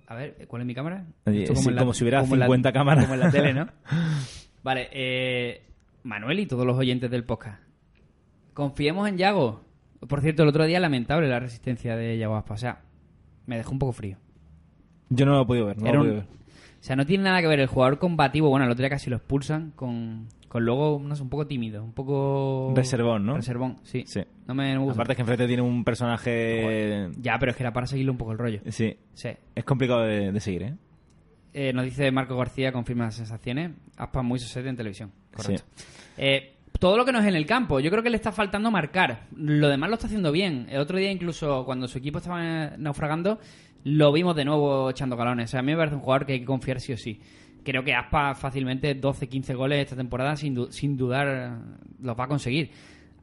A 0.07 0.15
ver, 0.15 0.45
¿cuál 0.47 0.61
es 0.61 0.65
mi 0.65 0.73
cámara? 0.73 1.05
Sí, 1.25 1.45
la- 1.69 1.79
como 1.81 1.93
si 1.93 2.03
hubiera 2.05 2.21
la- 2.21 2.27
50 2.27 2.71
cámaras. 2.71 3.03
Como 3.03 3.15
en 3.15 3.19
la 3.19 3.29
tele, 3.31 3.53
¿no? 3.53 3.67
vale, 4.63 4.87
eh, 4.93 5.63
Manuel 6.03 6.39
y 6.39 6.45
todos 6.45 6.65
los 6.65 6.77
oyentes 6.77 7.11
del 7.11 7.25
podcast. 7.25 7.61
Confiemos 8.53 9.07
en 9.09 9.17
Yago. 9.17 9.66
Por 10.07 10.21
cierto, 10.21 10.43
el 10.43 10.49
otro 10.49 10.65
día 10.65 10.79
lamentable 10.79 11.27
la 11.27 11.39
resistencia 11.39 11.95
de 11.95 12.17
Yago 12.17 12.35
Aspas. 12.35 12.59
O 12.59 12.61
sea, 12.61 12.81
me 13.45 13.57
dejó 13.57 13.71
un 13.71 13.79
poco 13.79 13.93
frío. 13.93 14.17
Yo 15.09 15.25
no 15.25 15.31
lo 15.33 15.41
he 15.41 15.45
podido 15.45 15.65
ver, 15.67 15.77
no 15.77 15.87
Era 15.87 15.97
lo 15.97 15.97
he 15.97 16.01
un- 16.01 16.07
podido 16.15 16.27
ver. 16.27 16.37
O 16.79 16.83
sea, 16.87 16.95
no 16.95 17.05
tiene 17.05 17.23
nada 17.23 17.41
que 17.41 17.47
ver 17.47 17.59
el 17.59 17.67
jugador 17.67 17.97
combativo. 17.97 18.49
Bueno, 18.49 18.65
el 18.65 18.71
otro 18.71 18.83
día 18.83 18.89
casi 18.89 19.09
lo 19.09 19.15
expulsan 19.17 19.71
con, 19.75 20.27
con 20.47 20.63
luego, 20.63 21.01
no 21.03 21.15
sé, 21.15 21.23
un 21.23 21.29
poco 21.29 21.47
tímido, 21.47 21.83
un 21.83 21.91
poco... 21.91 22.71
Reservón, 22.75 23.25
¿no? 23.25 23.35
Reservón, 23.35 23.77
sí. 23.83 24.03
Sí. 24.05 24.21
No 24.47 24.53
me, 24.53 24.73
no 24.75 24.81
me 24.81 24.85
gusta. 24.85 24.93
Aparte 25.01 25.13
es 25.13 25.15
que 25.17 25.21
enfrente 25.23 25.47
tiene 25.47 25.63
un 25.63 25.83
personaje... 25.83 27.09
Ya, 27.19 27.37
pero 27.39 27.51
es 27.51 27.57
que 27.57 27.63
era 27.63 27.73
para 27.73 27.87
seguirle 27.87 28.11
un 28.11 28.17
poco 28.17 28.31
el 28.31 28.37
rollo. 28.37 28.61
Sí, 28.69 28.95
Sí. 29.13 29.29
es 29.55 29.63
complicado 29.65 30.01
de, 30.03 30.31
de 30.31 30.39
seguir, 30.39 30.63
¿eh? 30.63 30.75
Eh, 31.53 31.73
nos 31.73 31.83
dice 31.85 32.11
Marco 32.11 32.37
García, 32.37 32.71
confirma 32.71 33.05
las 33.05 33.15
sensaciones. 33.15 33.71
Aspas 33.97 34.23
muy 34.23 34.37
sosete 34.37 34.69
en 34.69 34.75
televisión. 34.77 35.11
Correcto. 35.35 35.63
Eh, 36.17 36.56
todo 36.79 36.97
lo 36.97 37.05
que 37.05 37.11
no 37.11 37.19
es 37.19 37.25
en 37.25 37.35
el 37.35 37.45
campo. 37.45 37.79
Yo 37.79 37.89
creo 37.89 38.03
que 38.03 38.09
le 38.09 38.15
está 38.17 38.31
faltando 38.31 38.71
marcar. 38.71 39.23
Lo 39.35 39.67
demás 39.69 39.89
lo 39.89 39.95
está 39.95 40.07
haciendo 40.07 40.31
bien. 40.31 40.67
El 40.69 40.79
otro 40.79 40.97
día, 40.97 41.11
incluso 41.11 41.65
cuando 41.65 41.87
su 41.87 41.97
equipo 41.97 42.17
estaba 42.19 42.71
naufragando, 42.77 43.39
lo 43.83 44.11
vimos 44.11 44.35
de 44.35 44.45
nuevo 44.45 44.89
echando 44.89 45.15
galones. 45.17 45.49
O 45.49 45.51
sea, 45.51 45.59
a 45.61 45.63
mí 45.63 45.71
me 45.71 45.77
parece 45.77 45.95
un 45.95 46.01
jugador 46.01 46.25
que 46.25 46.33
hay 46.33 46.39
que 46.39 46.45
confiar 46.45 46.79
sí 46.79 46.93
o 46.93 46.97
sí. 46.97 47.19
Creo 47.63 47.83
que 47.83 47.93
Aspas 47.93 48.39
fácilmente 48.39 48.95
12, 48.95 49.27
15 49.27 49.53
goles 49.53 49.79
esta 49.79 49.95
temporada, 49.95 50.35
sin, 50.35 50.53
du- 50.55 50.71
sin 50.71 50.95
dudar, 50.95 51.59
los 52.01 52.17
va 52.17 52.23
a 52.23 52.27
conseguir. 52.27 52.71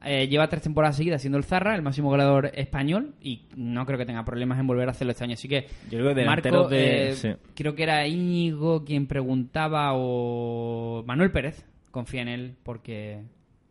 Eh, 0.06 0.28
lleva 0.28 0.48
tres 0.48 0.62
temporadas 0.62 0.96
seguidas 0.96 1.22
siendo 1.22 1.38
el 1.38 1.44
Zarra, 1.44 1.74
el 1.74 1.80
máximo 1.80 2.10
goleador 2.10 2.50
español, 2.54 3.14
y 3.22 3.46
no 3.56 3.86
creo 3.86 3.96
que 3.98 4.04
tenga 4.04 4.22
problemas 4.22 4.58
en 4.60 4.66
volver 4.66 4.86
a 4.88 4.90
hacerlo 4.90 5.12
este 5.12 5.24
año. 5.24 5.32
Así 5.32 5.48
que, 5.48 5.66
Yo 5.90 5.98
creo 5.98 6.14
que 6.14 6.24
Marco, 6.26 6.68
de- 6.68 7.10
eh, 7.12 7.14
sí. 7.14 7.30
creo 7.54 7.74
que 7.74 7.84
era 7.84 8.06
Íñigo 8.06 8.84
quien 8.84 9.06
preguntaba 9.06 9.92
o 9.94 11.02
Manuel 11.06 11.30
Pérez 11.32 11.64
confía 11.90 12.20
en 12.20 12.28
él 12.28 12.54
porque 12.62 13.22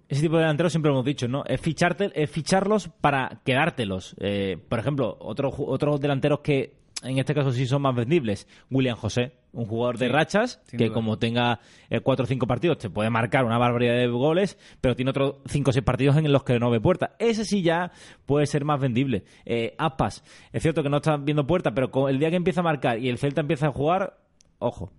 Ese 0.09 0.21
tipo 0.21 0.35
de 0.35 0.41
delanteros 0.41 0.71
siempre 0.71 0.89
lo 0.89 0.95
hemos 0.97 1.05
dicho, 1.05 1.27
¿no? 1.27 1.43
Es, 1.45 1.59
ficharte, 1.61 2.11
es 2.13 2.29
ficharlos 2.29 2.89
para 3.01 3.41
quedártelos. 3.45 4.15
Eh, 4.19 4.57
por 4.69 4.79
ejemplo, 4.79 5.17
otros 5.19 5.99
delanteros 5.99 6.41
que 6.41 6.75
en 7.03 7.17
este 7.17 7.33
caso 7.33 7.51
sí 7.51 7.65
son 7.65 7.81
más 7.81 7.95
vendibles. 7.95 8.47
William 8.71 8.95
José, 8.95 9.33
un 9.51 9.65
jugador 9.65 9.97
de 9.97 10.08
rachas 10.10 10.62
que 10.69 10.85
duda. 10.85 10.93
como 10.93 11.17
tenga 11.19 11.60
eh, 11.89 11.99
cuatro 11.99 12.23
o 12.23 12.27
cinco 12.27 12.47
partidos 12.47 12.77
te 12.77 12.89
puede 12.89 13.10
marcar 13.10 13.43
una 13.43 13.58
barbaridad 13.58 13.95
de 13.95 14.08
goles, 14.08 14.58
pero 14.79 14.95
tiene 14.95 15.12
otros 15.12 15.35
cinco 15.47 15.71
o 15.71 15.73
seis 15.73 15.83
partidos 15.83 16.15
en 16.17 16.31
los 16.31 16.43
que 16.43 16.60
no 16.60 16.69
ve 16.69 16.79
puerta. 16.79 17.15
Ese 17.19 17.43
sí 17.43 17.62
ya 17.62 17.91
puede 18.25 18.45
ser 18.45 18.63
más 18.65 18.79
vendible. 18.79 19.23
Eh, 19.45 19.75
Aspas, 19.77 20.23
es 20.54 20.62
cierto 20.62 20.81
que 20.83 20.89
no 20.89 20.97
está 20.97 21.17
viendo 21.17 21.45
puerta, 21.47 21.73
pero 21.73 21.91
con- 21.91 22.10
el 22.10 22.19
día 22.19 22.29
que 22.29 22.37
empieza 22.37 22.62
a 22.62 22.63
marcar 22.63 22.99
y 22.99 23.10
el 23.10 23.17
Celta 23.17 23.41
empieza 23.41 23.67
a 23.67 23.71
jugar, 23.71 24.17
ojo. 24.60 24.91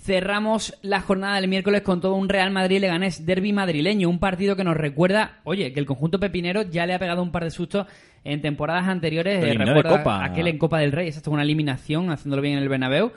Cerramos 0.00 0.78
la 0.82 1.00
jornada 1.00 1.40
del 1.40 1.48
miércoles 1.48 1.82
con 1.82 2.00
todo 2.00 2.14
un 2.14 2.28
Real 2.28 2.50
Madrid-Leganés 2.52 3.26
derby 3.26 3.52
madrileño, 3.52 4.08
un 4.08 4.20
partido 4.20 4.54
que 4.54 4.62
nos 4.62 4.76
recuerda, 4.76 5.40
oye, 5.44 5.72
que 5.72 5.80
el 5.80 5.86
conjunto 5.86 6.20
pepinero 6.20 6.62
ya 6.62 6.86
le 6.86 6.94
ha 6.94 6.98
pegado 6.98 7.22
un 7.22 7.32
par 7.32 7.44
de 7.44 7.50
sustos 7.50 7.86
en 8.22 8.40
temporadas 8.40 8.86
anteriores. 8.86 9.42
eh, 9.60 9.64
recuerda 9.64 9.98
Copa. 9.98 10.24
aquel 10.24 10.46
en 10.46 10.58
Copa 10.58 10.78
del 10.78 10.92
Rey, 10.92 11.08
exacto, 11.08 11.30
una 11.32 11.42
eliminación, 11.42 12.10
haciéndolo 12.10 12.42
bien 12.42 12.56
en 12.56 12.62
el 12.62 12.68
Bernabéu. 12.68 13.12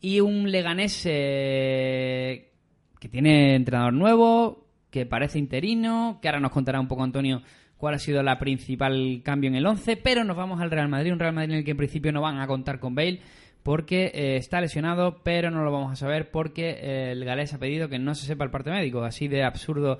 Y 0.00 0.20
un 0.20 0.50
Leganés 0.50 1.02
eh, 1.06 2.50
que 2.98 3.08
tiene 3.08 3.54
entrenador 3.54 3.92
nuevo, 3.92 4.66
que 4.90 5.06
parece 5.06 5.38
interino, 5.38 6.18
que 6.20 6.28
ahora 6.28 6.40
nos 6.40 6.50
contará 6.50 6.80
un 6.80 6.88
poco 6.88 7.04
Antonio 7.04 7.42
cuál 7.76 7.94
ha 7.94 7.98
sido 7.98 8.22
la 8.22 8.38
principal 8.38 9.20
cambio 9.22 9.48
en 9.48 9.56
el 9.56 9.66
11, 9.66 9.96
pero 9.98 10.24
nos 10.24 10.36
vamos 10.36 10.60
al 10.60 10.70
Real 10.70 10.88
Madrid, 10.88 11.12
un 11.12 11.18
Real 11.18 11.32
Madrid 11.32 11.52
en 11.52 11.58
el 11.58 11.64
que 11.64 11.72
en 11.72 11.76
principio 11.76 12.12
no 12.12 12.22
van 12.22 12.40
a 12.40 12.46
contar 12.46 12.78
con 12.80 12.94
Bale 12.94 13.20
porque 13.64 14.12
eh, 14.14 14.36
está 14.36 14.60
lesionado, 14.60 15.22
pero 15.24 15.50
no 15.50 15.64
lo 15.64 15.72
vamos 15.72 15.90
a 15.90 15.96
saber 15.96 16.30
porque 16.30 16.76
eh, 16.80 17.12
el 17.12 17.24
galés 17.24 17.54
ha 17.54 17.58
pedido 17.58 17.88
que 17.88 17.98
no 17.98 18.14
se 18.14 18.26
sepa 18.26 18.44
el 18.44 18.50
parte 18.50 18.70
médico, 18.70 19.02
así 19.02 19.26
de 19.26 19.42
absurdo 19.42 19.98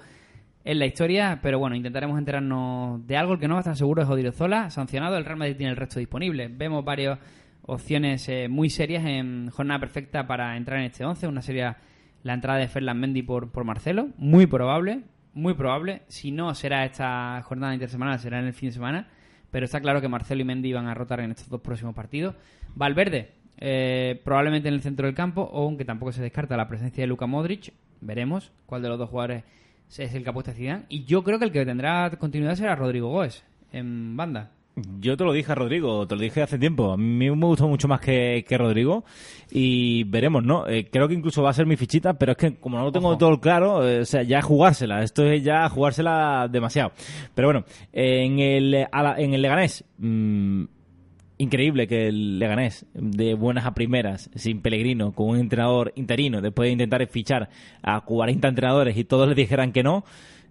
en 0.64 0.78
la 0.78 0.84
historia, 0.84 1.40
pero 1.42 1.58
bueno, 1.58 1.74
intentaremos 1.74 2.18
enterarnos 2.18 3.06
de 3.06 3.16
algo, 3.16 3.32
el 3.32 3.40
que 3.40 3.48
no 3.48 3.54
va 3.54 3.60
a 3.60 3.62
estar 3.62 3.76
seguro 3.76 4.02
es 4.02 4.08
Odriozola, 4.08 4.68
sancionado, 4.68 5.16
el 5.16 5.24
Real 5.24 5.38
Madrid 5.38 5.56
tiene 5.56 5.70
el 5.70 5.78
resto 5.78 5.98
disponible. 5.98 6.48
Vemos 6.48 6.84
varias 6.84 7.18
opciones 7.62 8.28
eh, 8.28 8.48
muy 8.50 8.68
serias 8.68 9.06
en 9.06 9.48
jornada 9.48 9.80
perfecta 9.80 10.26
para 10.26 10.58
entrar 10.58 10.78
en 10.80 10.84
este 10.84 11.04
11, 11.04 11.26
una 11.26 11.40
sería 11.40 11.78
la 12.22 12.34
entrada 12.34 12.58
de 12.58 12.68
Ferland 12.68 13.00
Mendy 13.00 13.22
por, 13.22 13.50
por 13.50 13.64
Marcelo, 13.64 14.08
muy 14.18 14.46
probable, 14.46 15.04
muy 15.32 15.54
probable, 15.54 16.02
si 16.08 16.32
no 16.32 16.54
será 16.54 16.84
esta 16.84 17.40
jornada 17.42 17.72
intersemanal, 17.72 18.18
será 18.18 18.40
en 18.40 18.46
el 18.46 18.52
fin 18.52 18.68
de 18.68 18.74
semana, 18.74 19.08
pero 19.50 19.64
está 19.64 19.80
claro 19.80 20.02
que 20.02 20.08
Marcelo 20.08 20.42
y 20.42 20.44
Mendy 20.44 20.74
van 20.74 20.86
a 20.86 20.92
rotar 20.92 21.20
en 21.20 21.30
estos 21.30 21.48
dos 21.48 21.62
próximos 21.62 21.94
partidos. 21.94 22.34
Valverde, 22.74 23.43
eh, 23.58 24.20
probablemente 24.24 24.68
en 24.68 24.74
el 24.74 24.82
centro 24.82 25.06
del 25.06 25.14
campo, 25.14 25.42
o 25.42 25.64
aunque 25.66 25.84
tampoco 25.84 26.12
se 26.12 26.22
descarta 26.22 26.56
la 26.56 26.68
presencia 26.68 27.02
de 27.02 27.06
Luka 27.08 27.26
Modric, 27.26 27.72
veremos 28.00 28.52
cuál 28.66 28.82
de 28.82 28.88
los 28.88 28.98
dos 28.98 29.10
jugadores 29.10 29.44
es 29.96 30.14
el 30.14 30.24
que 30.24 30.30
apuesta 30.30 30.52
Zidane. 30.52 30.84
Y 30.88 31.04
yo 31.04 31.22
creo 31.22 31.38
que 31.38 31.44
el 31.44 31.52
que 31.52 31.64
tendrá 31.64 32.10
continuidad 32.18 32.56
será 32.56 32.74
Rodrigo 32.74 33.08
Goes 33.10 33.44
en 33.72 34.16
banda. 34.16 34.50
Yo 34.98 35.16
te 35.16 35.22
lo 35.22 35.32
dije 35.32 35.52
a 35.52 35.54
Rodrigo, 35.54 36.04
te 36.08 36.16
lo 36.16 36.20
dije 36.22 36.42
hace 36.42 36.58
tiempo. 36.58 36.90
A 36.90 36.96
mí 36.96 37.30
me 37.30 37.46
gustó 37.46 37.68
mucho 37.68 37.86
más 37.86 38.00
que, 38.00 38.44
que 38.48 38.58
Rodrigo 38.58 39.04
y 39.52 40.02
veremos, 40.02 40.42
¿no? 40.42 40.66
Eh, 40.66 40.88
creo 40.90 41.06
que 41.06 41.14
incluso 41.14 41.44
va 41.44 41.50
a 41.50 41.52
ser 41.52 41.64
mi 41.64 41.76
fichita, 41.76 42.14
pero 42.14 42.32
es 42.32 42.38
que 42.38 42.56
como 42.56 42.76
no 42.78 42.82
lo 42.84 42.90
tengo 42.90 43.10
Ojo. 43.10 43.18
todo 43.18 43.40
claro, 43.40 43.88
eh, 43.88 44.00
o 44.00 44.04
sea, 44.04 44.24
ya 44.24 44.42
jugársela. 44.42 45.04
Esto 45.04 45.24
es 45.30 45.44
ya 45.44 45.68
jugársela 45.68 46.48
demasiado. 46.50 46.90
Pero 47.36 47.48
bueno, 47.48 47.64
eh, 47.92 48.24
en 48.24 48.40
el, 48.40 48.86
a 48.90 49.02
la- 49.04 49.16
en 49.20 49.32
el 49.34 49.42
Leganés, 49.42 49.84
mm, 49.98 50.64
increíble 51.38 51.86
que 51.86 52.08
el 52.08 52.38
Leganés, 52.38 52.86
de 52.94 53.34
buenas 53.34 53.66
a 53.66 53.74
primeras, 53.74 54.30
sin 54.34 54.62
Pellegrino, 54.62 55.12
con 55.12 55.30
un 55.30 55.38
entrenador 55.38 55.92
interino, 55.96 56.40
después 56.40 56.68
de 56.68 56.72
intentar 56.72 57.06
fichar 57.08 57.48
a 57.82 58.00
40 58.00 58.48
entrenadores 58.48 58.96
y 58.96 59.04
todos 59.04 59.28
le 59.28 59.34
dijeran 59.34 59.72
que 59.72 59.82
no, 59.82 60.04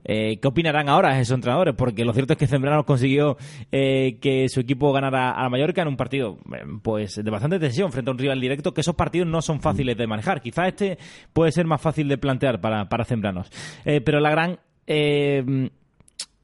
eh, 0.06 0.38
¿Qué 0.42 0.48
opinarán 0.48 0.90
ahora 0.90 1.20
esos 1.20 1.36
entrenadores? 1.36 1.76
Porque 1.76 2.04
lo 2.04 2.14
cierto 2.14 2.34
es 2.34 2.40
que 2.40 2.48
Zembrano 2.48 2.86
consiguió 2.86 3.38
eh, 3.72 4.18
que 4.22 4.50
su 4.50 4.60
equipo 4.60 4.92
ganara 4.92 5.32
a 5.32 5.44
la 5.44 5.50
Mallorca 5.50 5.82
en 5.82 5.88
un 5.88 5.96
partido 5.96 6.40
eh, 6.54 6.64
pues 6.82 7.16
de 7.24 7.32
bastante 7.32 7.60
tensión 7.60 7.92
frente 7.92 8.12
a 8.12 8.14
un 8.14 8.18
rival 8.18 8.42
directo, 8.42 8.74
que 8.74 8.82
esos 8.82 8.96
partidos 8.96 9.28
no 9.28 9.42
son 9.42 9.62
fáciles 9.62 9.98
de 9.98 10.08
manejar. 10.08 10.42
Quizás 10.42 10.68
este 10.70 10.98
puede 11.32 11.52
ser 11.52 11.66
más 11.66 11.82
fácil 11.82 12.08
de 12.08 12.18
plantear 12.18 12.60
para, 12.60 12.90
para 12.90 13.06
Zembranos. 13.06 13.50
Pero 13.84 14.20
la 14.20 14.30
gran, 14.30 14.60
el 14.86 15.72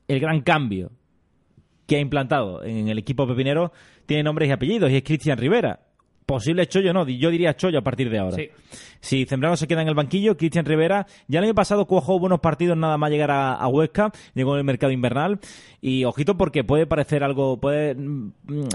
gran 0.07 0.41
cambio 0.41 0.91
que 1.85 1.97
ha 1.97 1.99
implantado 1.99 2.63
en 2.63 2.87
el 2.87 2.99
equipo 2.99 3.27
pepinero 3.27 3.73
tiene 4.09 4.23
nombres 4.23 4.49
y 4.49 4.51
apellidos 4.51 4.89
y 4.89 4.95
es 4.95 5.03
Cristian 5.03 5.37
Rivera. 5.37 5.79
Posible 6.25 6.67
Chollo 6.67 6.91
no, 6.93 7.07
yo 7.07 7.29
diría 7.29 7.55
Chollo 7.55 7.77
a 7.77 7.83
partir 7.83 8.09
de 8.09 8.17
ahora. 8.17 8.37
Sí. 8.37 8.49
Si 9.01 9.25
Zembrano 9.25 9.55
se 9.55 9.67
queda 9.67 9.81
en 9.81 9.87
el 9.87 9.95
banquillo, 9.95 10.35
Cristian 10.37 10.65
Rivera 10.65 11.07
ya 11.27 11.39
el 11.39 11.45
año 11.45 11.55
pasado 11.55 11.85
cuajó 11.85 12.19
buenos 12.19 12.39
partidos 12.39 12.77
nada 12.77 12.97
más 12.97 13.11
llegar 13.11 13.31
a, 13.31 13.53
a 13.53 13.67
Huesca, 13.67 14.11
llegó 14.33 14.53
en 14.53 14.59
el 14.59 14.65
mercado 14.65 14.91
invernal 14.91 15.39
y 15.81 16.03
ojito 16.03 16.35
porque 16.35 16.63
puede 16.63 16.85
parecer 16.85 17.23
algo, 17.23 17.59
puede 17.59 17.95
mm, 17.95 18.31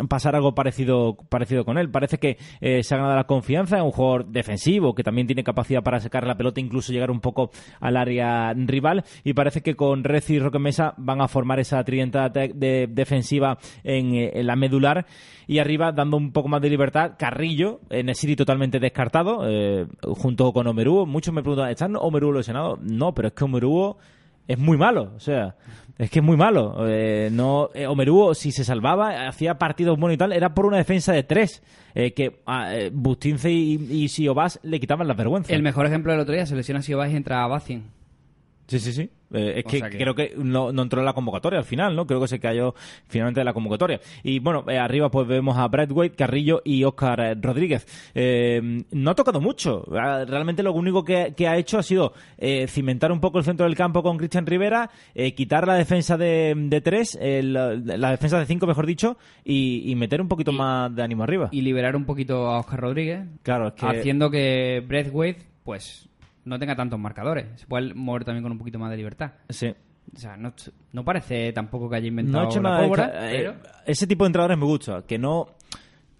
pasar 0.09 0.35
algo 0.35 0.55
parecido, 0.55 1.17
parecido 1.29 1.65
con 1.65 1.77
él. 1.79 1.91
Parece 1.91 2.19
que 2.19 2.39
eh, 2.61 2.83
se 2.83 2.95
ha 2.95 2.99
ganado 2.99 3.17
la 3.17 3.25
confianza, 3.25 3.77
es 3.77 3.83
un 3.83 3.91
jugador 3.91 4.27
defensivo 4.27 4.95
que 4.95 5.03
también 5.03 5.27
tiene 5.27 5.45
capacidad 5.45 5.83
para 5.83 6.01
sacar 6.01 6.27
la 6.27 6.37
pelota, 6.37 6.61
incluso 6.61 6.93
llegar 6.93 7.11
un 7.11 7.21
poco 7.21 7.51
al 7.81 7.97
área 7.97 8.53
rival 8.55 9.05
y 9.25 9.35
parece 9.35 9.61
que 9.63 9.75
con 9.77 10.05
Reci 10.05 10.35
y 10.35 10.39
Roque 10.39 10.59
Mesa 10.59 10.95
van 10.97 11.21
a 11.21 11.29
formar 11.29 11.61
esa 11.61 11.83
tridenta 11.85 12.29
de, 12.29 12.49
de- 12.55 12.89
defensiva 12.91 13.59
en, 13.83 14.15
eh, 14.15 14.31
en 14.35 14.47
la 14.47 14.57
medular 14.57 15.07
y 15.47 15.59
arriba 15.59 15.93
dando 15.93 16.17
un 16.17 16.33
poco 16.33 16.49
más 16.49 16.63
de 16.63 16.71
libertad 16.71 17.13
Carrillo, 17.19 17.81
en 17.91 18.09
el 18.09 18.15
City 18.15 18.35
totalmente 18.37 18.81
descartado, 18.81 19.43
eh, 19.47 19.87
junto 20.15 20.53
con 20.53 20.67
Omeruo. 20.67 21.07
Muchos 21.07 21.35
me 21.35 21.43
preguntan, 21.43 21.71
¿está 21.71 21.87
Omeruo 21.87 22.33
lesionado? 22.33 22.79
No, 22.81 23.15
pero 23.15 23.29
es 23.29 23.35
que 23.35 23.45
Omeruo 23.45 23.99
es 24.47 24.59
muy 24.59 24.77
malo, 24.77 25.13
o 25.17 25.21
sea, 25.21 25.57
es 25.99 26.11
que 26.11 26.19
es 26.19 26.25
muy 26.25 26.37
malo. 26.37 26.87
Eh, 26.87 27.31
no, 27.33 27.71
eh, 27.75 27.87
si 28.35 28.53
se 28.53 28.65
salvaba, 28.65 29.27
hacía 29.27 29.59
partidos 29.59 29.99
buenos 29.99 30.15
y 30.15 30.19
tal, 30.19 30.33
era 30.33 30.55
por 30.55 30.67
una 30.67 30.77
defensa 30.77 31.13
de 31.13 31.23
tres, 31.23 31.63
eh, 31.95 32.13
que 32.13 32.41
a 32.47 32.75
eh, 32.75 32.91
Bustince 32.93 33.51
y, 33.51 33.75
y 33.91 34.09
Siobas 34.09 34.61
le 34.63 34.81
quitaban 34.81 35.09
las 35.09 35.17
vergüenzas. 35.17 35.53
El 35.53 35.63
mejor 35.63 35.87
ejemplo 35.87 36.13
del 36.13 36.21
otro 36.21 36.35
día 36.35 36.47
se 36.47 36.57
lesiona 36.57 36.83
Siobas 36.83 37.11
y 37.11 37.17
entra 37.17 37.43
a 37.43 37.47
Bacien. 37.47 37.85
Sí, 38.67 38.79
sí, 38.81 38.93
sí. 38.93 39.11
Eh, 39.33 39.63
es 39.63 39.65
que, 39.65 39.81
creo 39.81 40.15
que 40.15 40.33
no, 40.37 40.73
no 40.73 40.83
entró 40.83 41.01
en 41.01 41.05
la 41.05 41.13
convocatoria 41.13 41.59
al 41.59 41.65
final, 41.65 41.97
¿no? 41.97 42.07
Creo 42.07 42.21
que 42.21 42.29
se 42.29 42.39
cayó 42.39 42.75
finalmente 43.09 43.41
de 43.41 43.45
la 43.45 43.53
convocatoria. 43.53 44.01
Y 44.23 44.39
bueno, 44.39 44.65
eh, 44.69 44.79
arriba 44.79 45.11
pues 45.11 45.27
vemos 45.27 45.59
a 45.59 45.67
Bradwaite, 45.67 46.15
Carrillo 46.15 46.63
y 46.65 46.85
Oscar 46.85 47.21
eh, 47.21 47.35
Rodríguez. 47.35 47.87
Eh, 48.15 48.85
no 48.93 49.11
ha 49.11 49.15
tocado 49.15 49.41
mucho. 49.41 49.85
Ah, 49.93 50.25
Realmente 50.27 50.63
lo 50.63 50.73
único 50.73 51.05
que, 51.05 51.35
que 51.37 51.49
ha 51.49 51.57
hecho 51.57 51.79
ha 51.79 51.83
sido 51.83 52.13
cimentar 52.69 53.11
un 53.11 53.21
poco 53.21 53.39
el 53.39 53.45
centro 53.45 53.67
del 53.67 53.75
campo 53.75 54.03
con 54.03 54.17
Cristian 54.19 54.47
Rivera, 54.47 54.91
quitar 55.35 55.67
la 55.67 55.75
defensa 55.75 56.17
de, 56.17 56.55
de 56.57 56.81
tres, 56.81 57.19
la 57.21 58.11
defensa 58.11 58.39
de 58.39 58.47
cinco, 58.47 58.67
mejor 58.67 58.87
dicho, 58.87 59.17
y, 59.45 59.91
y 59.91 59.95
meter 59.95 60.21
un 60.21 60.29
poquito 60.29 60.53
más 60.53 60.95
de 60.95 61.03
ánimo 61.03 61.23
arriba. 61.25 61.49
Y 61.53 61.63
liberar 61.63 61.97
un 61.97 62.05
poquito 62.05 62.47
a 62.49 62.61
Oscar 62.61 62.81
Rodríguez, 62.81 63.27
claro, 63.43 63.69
es 63.69 63.75
que... 63.75 63.87
haciendo 63.87 64.31
que 64.31 64.83
Breathwaite, 64.87 65.43
pues, 65.65 66.09
no 66.45 66.59
tenga 66.59 66.77
tantos 66.77 66.99
marcadores. 66.99 67.47
Se 67.57 67.67
puede 67.67 67.95
mover 67.95 68.25
también 68.25 68.43
con 68.43 68.53
un 68.53 68.59
poquito 68.59 68.79
más 68.79 68.91
de 68.91 68.97
libertad. 68.97 69.33
Sí. 69.49 69.75
O 70.15 70.19
sea, 70.19 70.37
no, 70.37 70.53
no 70.93 71.05
parece 71.05 71.53
tampoco 71.53 71.89
que 71.89 71.97
haya 71.97 72.05
No 72.05 72.09
inventado 72.21 72.45
ha 72.45 72.49
hecho 72.49 72.61
la 72.61 72.69
nada. 72.71 72.81
pólvora, 72.83 73.05
extra- 73.07 73.31
pero... 73.31 73.51
eh, 73.53 73.83
ese 73.87 74.07
tipo 74.07 74.25
de 74.25 74.27
entrenadores 74.29 74.59
me 74.59 74.67
gusta, 74.67 75.03
que 75.07 75.19
no 75.19 75.49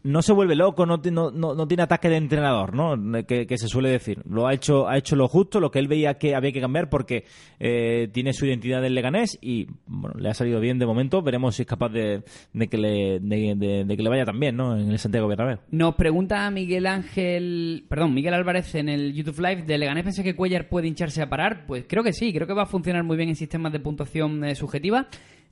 no 0.05 0.23
se 0.23 0.33
vuelve 0.33 0.55
loco, 0.55 0.87
no, 0.87 0.99
no, 1.11 1.31
no, 1.33 1.67
tiene 1.67 1.83
ataque 1.83 2.09
de 2.09 2.17
entrenador, 2.17 2.75
¿no? 2.75 3.25
Que, 3.27 3.47
que 3.47 3.59
se 3.59 3.69
suele 3.69 3.89
decir. 3.89 4.23
Lo 4.29 4.47
ha 4.47 4.55
hecho, 4.55 4.87
ha 4.89 4.97
hecho 4.99 5.17
lo 5.17 5.27
justo, 5.29 5.61
lo 5.61 5.71
que 5.71 5.79
él 5.79 5.89
veía 5.89 6.15
que 6.19 6.35
había 6.35 6.53
que 6.53 6.61
cambiar 6.61 6.91
porque 6.91 7.25
eh, 7.59 8.09
tiene 8.13 8.33
su 8.35 8.47
identidad 8.47 8.83
del 8.83 8.95
Leganés 8.95 9.39
y 9.41 9.67
bueno, 9.87 10.15
le 10.19 10.29
ha 10.29 10.35
salido 10.35 10.61
bien 10.61 10.79
de 10.79 10.87
momento. 10.87 11.23
Veremos 11.23 11.57
si 11.57 11.63
es 11.63 11.69
capaz 11.69 11.89
de, 11.89 12.23
de 12.53 12.69
que 12.69 12.77
le 12.79 13.19
de, 13.21 13.55
de- 13.57 13.85
de 13.85 13.97
que 13.97 14.03
le 14.03 14.09
vaya 14.11 14.25
también, 14.25 14.57
¿no? 14.57 14.77
En 14.77 14.91
el 14.91 14.99
Santiago 14.99 15.27
Bernabéu. 15.27 15.59
Nos 15.71 15.95
pregunta 15.95 16.49
Miguel 16.51 16.87
Ángel, 16.87 17.85
perdón, 17.89 18.13
Miguel 18.15 18.35
Álvarez 18.35 18.75
en 18.75 18.89
el 18.89 19.15
YouTube 19.15 19.39
Live 19.41 19.63
de 19.63 19.79
Leganés 19.79 20.05
pensé 20.05 20.23
que 20.23 20.37
Cuellar 20.37 20.69
puede 20.69 20.87
hincharse 20.89 21.23
a 21.23 21.29
parar. 21.31 21.65
Pues 21.67 21.85
creo 21.89 22.03
que 22.05 22.13
sí, 22.13 22.33
creo 22.33 22.47
que 22.47 22.53
va 22.55 22.63
a 22.65 22.67
funcionar 22.67 23.05
muy 23.05 23.17
bien 23.17 23.31
en 23.31 23.37
sistemas 23.37 23.73
de 23.73 23.81
puntuación 23.81 24.45
eh, 24.45 24.55
subjetiva, 24.55 25.07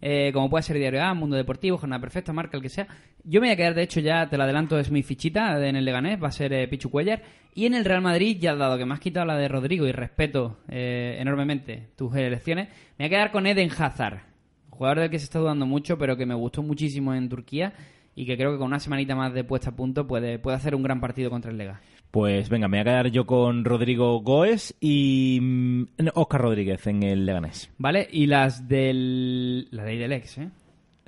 eh, 0.04 0.32
como 0.32 0.50
puede 0.50 0.64
ser 0.64 0.76
Diario 0.78 1.00
A, 1.00 1.14
Mundo 1.14 1.36
Deportivo, 1.36 1.78
Jornada 1.78 2.00
Perfecta, 2.00 2.32
Marca, 2.32 2.56
el 2.56 2.62
que 2.62 2.68
sea. 2.68 2.88
Yo 3.22 3.40
me 3.40 3.46
voy 3.46 3.52
a 3.54 3.56
quedar, 3.56 3.74
de 3.74 3.82
hecho, 3.82 4.00
ya 4.00 4.28
te 4.28 4.36
lo 4.36 4.42
adelanto, 4.42 4.76
es 4.80 4.90
mi 4.90 5.04
fichita 5.04 5.64
en 5.64 5.76
el 5.76 5.84
Leganés, 5.84 6.20
va 6.20 6.26
a 6.26 6.32
ser 6.32 6.52
eh, 6.52 6.66
Pichu 6.66 6.90
Cuellar. 6.90 7.22
Y 7.54 7.66
en 7.66 7.74
el 7.74 7.84
Real 7.84 8.02
Madrid, 8.02 8.36
ya 8.40 8.56
dado 8.56 8.76
que 8.76 8.84
me 8.84 8.94
has 8.94 9.00
quitado 9.00 9.26
la 9.26 9.36
de 9.36 9.46
Rodrigo 9.46 9.86
y 9.86 9.92
respeto 9.92 10.58
eh, 10.68 11.18
enormemente 11.20 11.90
tus 11.96 12.16
elecciones, 12.16 12.68
me 12.98 13.04
voy 13.04 13.06
a 13.06 13.10
quedar 13.10 13.30
con 13.30 13.46
Eden 13.46 13.70
Hazard. 13.70 14.22
Jugador 14.70 15.00
del 15.00 15.10
que 15.10 15.20
se 15.20 15.26
está 15.26 15.38
dudando 15.38 15.66
mucho, 15.66 15.96
pero 15.96 16.16
que 16.16 16.26
me 16.26 16.34
gustó 16.34 16.64
muchísimo 16.64 17.14
en 17.14 17.28
Turquía 17.28 17.72
y 18.16 18.26
que 18.26 18.36
creo 18.36 18.50
que 18.50 18.58
con 18.58 18.66
una 18.66 18.80
semanita 18.80 19.14
más 19.14 19.32
de 19.32 19.44
puesta 19.44 19.70
a 19.70 19.76
punto 19.76 20.08
puede, 20.08 20.40
puede 20.40 20.56
hacer 20.56 20.74
un 20.74 20.82
gran 20.82 21.00
partido 21.00 21.30
contra 21.30 21.52
el 21.52 21.58
Lega. 21.58 21.80
Pues 22.12 22.50
venga, 22.50 22.68
me 22.68 22.76
voy 22.76 22.80
a 22.82 22.84
quedar 22.84 23.10
yo 23.10 23.24
con 23.24 23.64
Rodrigo 23.64 24.20
Goes 24.20 24.74
y 24.80 25.38
mm, 25.40 25.84
Oscar 26.12 26.42
Rodríguez 26.42 26.86
en 26.86 27.02
el 27.02 27.24
Leganés. 27.24 27.70
¿Vale? 27.78 28.06
Y 28.12 28.26
las 28.26 28.68
del... 28.68 29.66
La 29.70 29.86
ley 29.86 29.96
del 29.96 30.12
ex, 30.12 30.36
¿eh? 30.36 30.50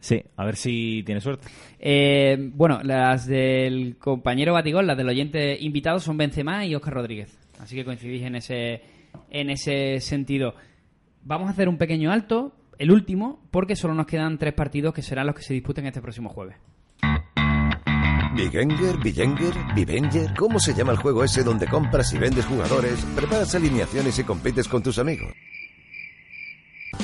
Sí, 0.00 0.22
a 0.34 0.46
ver 0.46 0.56
si 0.56 1.02
tiene 1.04 1.20
suerte. 1.20 1.46
Eh, 1.78 2.50
Bueno, 2.54 2.80
las 2.82 3.26
del 3.26 3.98
compañero 3.98 4.54
Batigol, 4.54 4.86
las 4.86 4.96
del 4.96 5.10
oyente 5.10 5.58
invitado 5.60 6.00
son 6.00 6.16
Benzema 6.16 6.64
y 6.64 6.74
Oscar 6.74 6.94
Rodríguez. 6.94 7.38
Así 7.60 7.76
que 7.76 7.84
coincidís 7.84 8.22
en 8.22 8.36
ese, 8.36 8.80
en 9.28 9.50
ese 9.50 10.00
sentido. 10.00 10.54
Vamos 11.22 11.48
a 11.48 11.50
hacer 11.50 11.68
un 11.68 11.76
pequeño 11.76 12.12
alto, 12.12 12.56
el 12.78 12.90
último, 12.90 13.42
porque 13.50 13.76
solo 13.76 13.92
nos 13.92 14.06
quedan 14.06 14.38
tres 14.38 14.54
partidos 14.54 14.94
que 14.94 15.02
serán 15.02 15.26
los 15.26 15.36
que 15.36 15.42
se 15.42 15.52
disputen 15.52 15.84
este 15.84 16.00
próximo 16.00 16.30
jueves. 16.30 16.56
Bigenger, 18.34 18.96
Bigenger, 18.98 19.54
Bivenger. 19.74 20.34
¿Cómo 20.34 20.58
se 20.58 20.74
llama 20.74 20.92
el 20.92 20.98
juego 20.98 21.22
ese 21.22 21.44
donde 21.44 21.66
compras 21.66 22.12
y 22.12 22.18
vendes 22.18 22.44
jugadores, 22.46 23.00
preparas 23.14 23.54
alineaciones 23.54 24.18
y 24.18 24.24
compites 24.24 24.66
con 24.66 24.82
tus 24.82 24.98
amigos? 24.98 25.32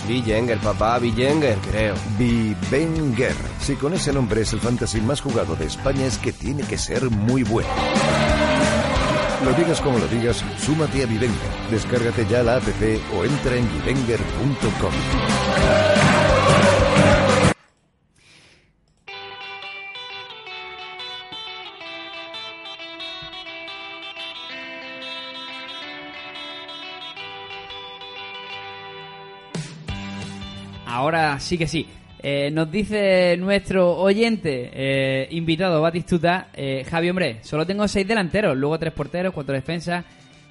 Bijenger, 0.09 0.59
papá, 0.59 0.99
Bijenger, 0.99 1.57
creo. 1.59 1.95
Bivenger. 2.19 3.35
Si 3.61 3.77
con 3.77 3.95
ese 3.95 4.13
nombre 4.13 4.41
es 4.43 4.53
el 4.53 4.61
fantasy 4.61 5.01
más 5.01 5.21
jugado 5.21 5.55
de 5.55 5.67
España 5.67 6.05
es 6.05 6.19
que 6.19 6.33
tiene 6.33 6.65
que 6.65 6.77
ser 6.77 7.09
muy 7.11 7.45
bueno. 7.45 7.69
Lo 9.45 9.53
digas 9.55 9.81
como 9.81 9.99
lo 9.99 10.09
digas, 10.09 10.45
súmate 10.59 11.05
a 11.05 11.07
Bivenger. 11.07 11.71
Descárgate 11.71 12.27
ya 12.29 12.43
la 12.43 12.57
app 12.57 12.65
o 13.17 13.25
entra 13.25 13.57
en 13.57 13.69
bivenger.com. 13.73 14.93
Ahora 31.11 31.41
sí 31.41 31.59
que 31.59 31.67
sí. 31.67 31.85
Eh, 32.23 32.51
nos 32.53 32.71
dice 32.71 33.37
nuestro 33.37 33.97
oyente, 33.97 34.71
eh, 34.73 35.27
invitado 35.33 35.81
Batistuta, 35.83 36.47
eh, 36.55 36.85
Javi, 36.89 37.11
hombre, 37.11 37.39
solo 37.43 37.67
tengo 37.67 37.89
seis 37.89 38.07
delanteros, 38.07 38.57
luego 38.57 38.79
tres 38.79 38.93
porteros, 38.93 39.35
cuatro 39.35 39.53
defensas 39.55 40.05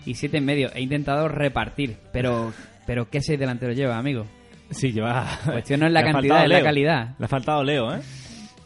y 0.05 0.16
siete 0.16 0.36
en 0.39 0.43
medio. 0.45 0.70
He 0.76 0.82
intentado 0.82 1.30
repartir, 1.30 1.95
pero, 2.12 2.51
pero 2.86 3.10
¿qué 3.10 3.22
seis 3.22 3.39
delanteros 3.39 3.78
lleva, 3.78 3.97
amigo? 3.97 4.26
Sí, 4.70 4.91
lleva. 4.91 5.26
La 5.45 5.51
cuestión 5.53 5.80
no 5.80 5.86
es 5.88 5.93
la 5.93 6.01
Le 6.01 6.12
cantidad, 6.12 6.43
es 6.43 6.49
la 6.49 6.62
calidad. 6.62 7.10
Le 7.18 7.24
ha 7.26 7.30
faltado 7.30 7.64
Leo, 7.64 7.93
¿eh? 7.95 7.99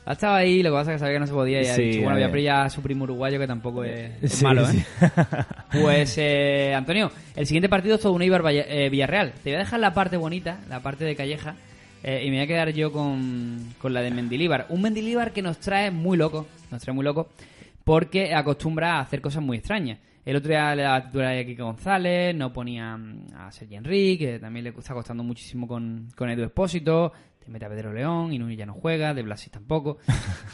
Ha 0.06 0.14
estado 0.14 0.34
ahí, 0.34 0.64
lo 0.64 0.72
que 0.72 0.76
pasa 0.78 0.92
es 0.92 0.96
que 0.96 1.00
sabía 1.00 1.14
que 1.14 1.20
no 1.20 1.28
se 1.28 1.34
podía 1.34 1.62
y 1.62 1.68
ha 1.68 1.76
Sí, 1.76 1.82
dicho, 1.84 2.02
bueno, 2.02 2.16
voy 2.18 2.24
a 2.24 2.32
pillar 2.32 2.66
a 2.66 2.70
su 2.72 2.82
primo 2.82 3.04
uruguayo 3.04 3.38
que 3.40 3.48
tampoco 3.48 3.84
es, 3.86 4.12
es 4.22 4.34
Sí, 4.34 4.44
malo, 4.44 4.64
¿eh? 4.68 4.72
sí. 4.72 4.84
Pues, 5.82 6.16
eh, 6.18 6.74
Antonio, 6.76 7.12
el 7.36 7.46
siguiente 7.46 7.70
partido 7.70 7.96
es 7.96 8.02
todo 8.02 8.14
un 8.14 8.22
Valle- 8.22 8.66
eh, 8.68 8.90
Villarreal. 8.90 9.32
Te 9.44 9.52
voy 9.52 9.56
a 9.56 9.60
dejar 9.60 9.80
la 9.80 9.94
parte 9.94 10.18
bonita, 10.18 10.60
la 10.70 10.80
parte 10.82 11.06
de 11.06 11.16
Calleja, 11.16 11.56
eh, 12.04 12.24
y 12.26 12.30
me 12.30 12.38
voy 12.38 12.44
a 12.44 12.48
quedar 12.48 12.70
yo 12.74 12.92
con, 12.92 13.74
con 13.80 13.94
la 13.94 14.02
de 14.02 14.12
Mendilíbar. 14.12 14.68
Un 14.70 14.82
Mendilíbar 14.82 15.32
que 15.32 15.42
nos 15.42 15.58
trae 15.60 15.90
muy 15.90 16.18
loco, 16.18 16.48
nos 16.70 16.82
trae 16.82 16.94
muy 16.94 17.06
loco, 17.06 17.30
porque 17.84 18.36
acostumbra 18.36 18.98
a 18.98 19.00
hacer 19.00 19.22
cosas 19.22 19.42
muy 19.42 19.58
extrañas. 19.58 20.00
El 20.26 20.38
otro 20.38 20.50
día 20.50 20.74
le 20.76 20.84
daba 20.84 21.06
titular 21.06 21.38
a 21.38 21.46
Kike 21.46 21.62
González, 21.62 22.36
no 22.36 22.54
ponía 22.54 22.96
mm, 22.96 23.28
a 23.36 23.52
Sergi 23.52 23.76
Enrique, 23.76 24.34
que 24.34 24.40
también 24.40 24.64
le 24.64 24.70
está 24.70 24.94
costando 24.94 25.24
muchísimo 25.24 25.68
con, 25.68 26.10
con 26.16 26.30
Edu 26.30 26.44
Espósito, 26.44 27.12
te 27.44 27.52
mete 27.52 27.66
a 27.66 27.70
Pedro 27.70 27.92
León, 27.92 28.32
y 28.32 28.40
Núñez 28.40 28.58
ya 28.58 28.66
no 28.66 28.74
juega, 28.74 29.14
de 29.14 29.22
Blasis 29.22 29.52
tampoco. 29.52 29.98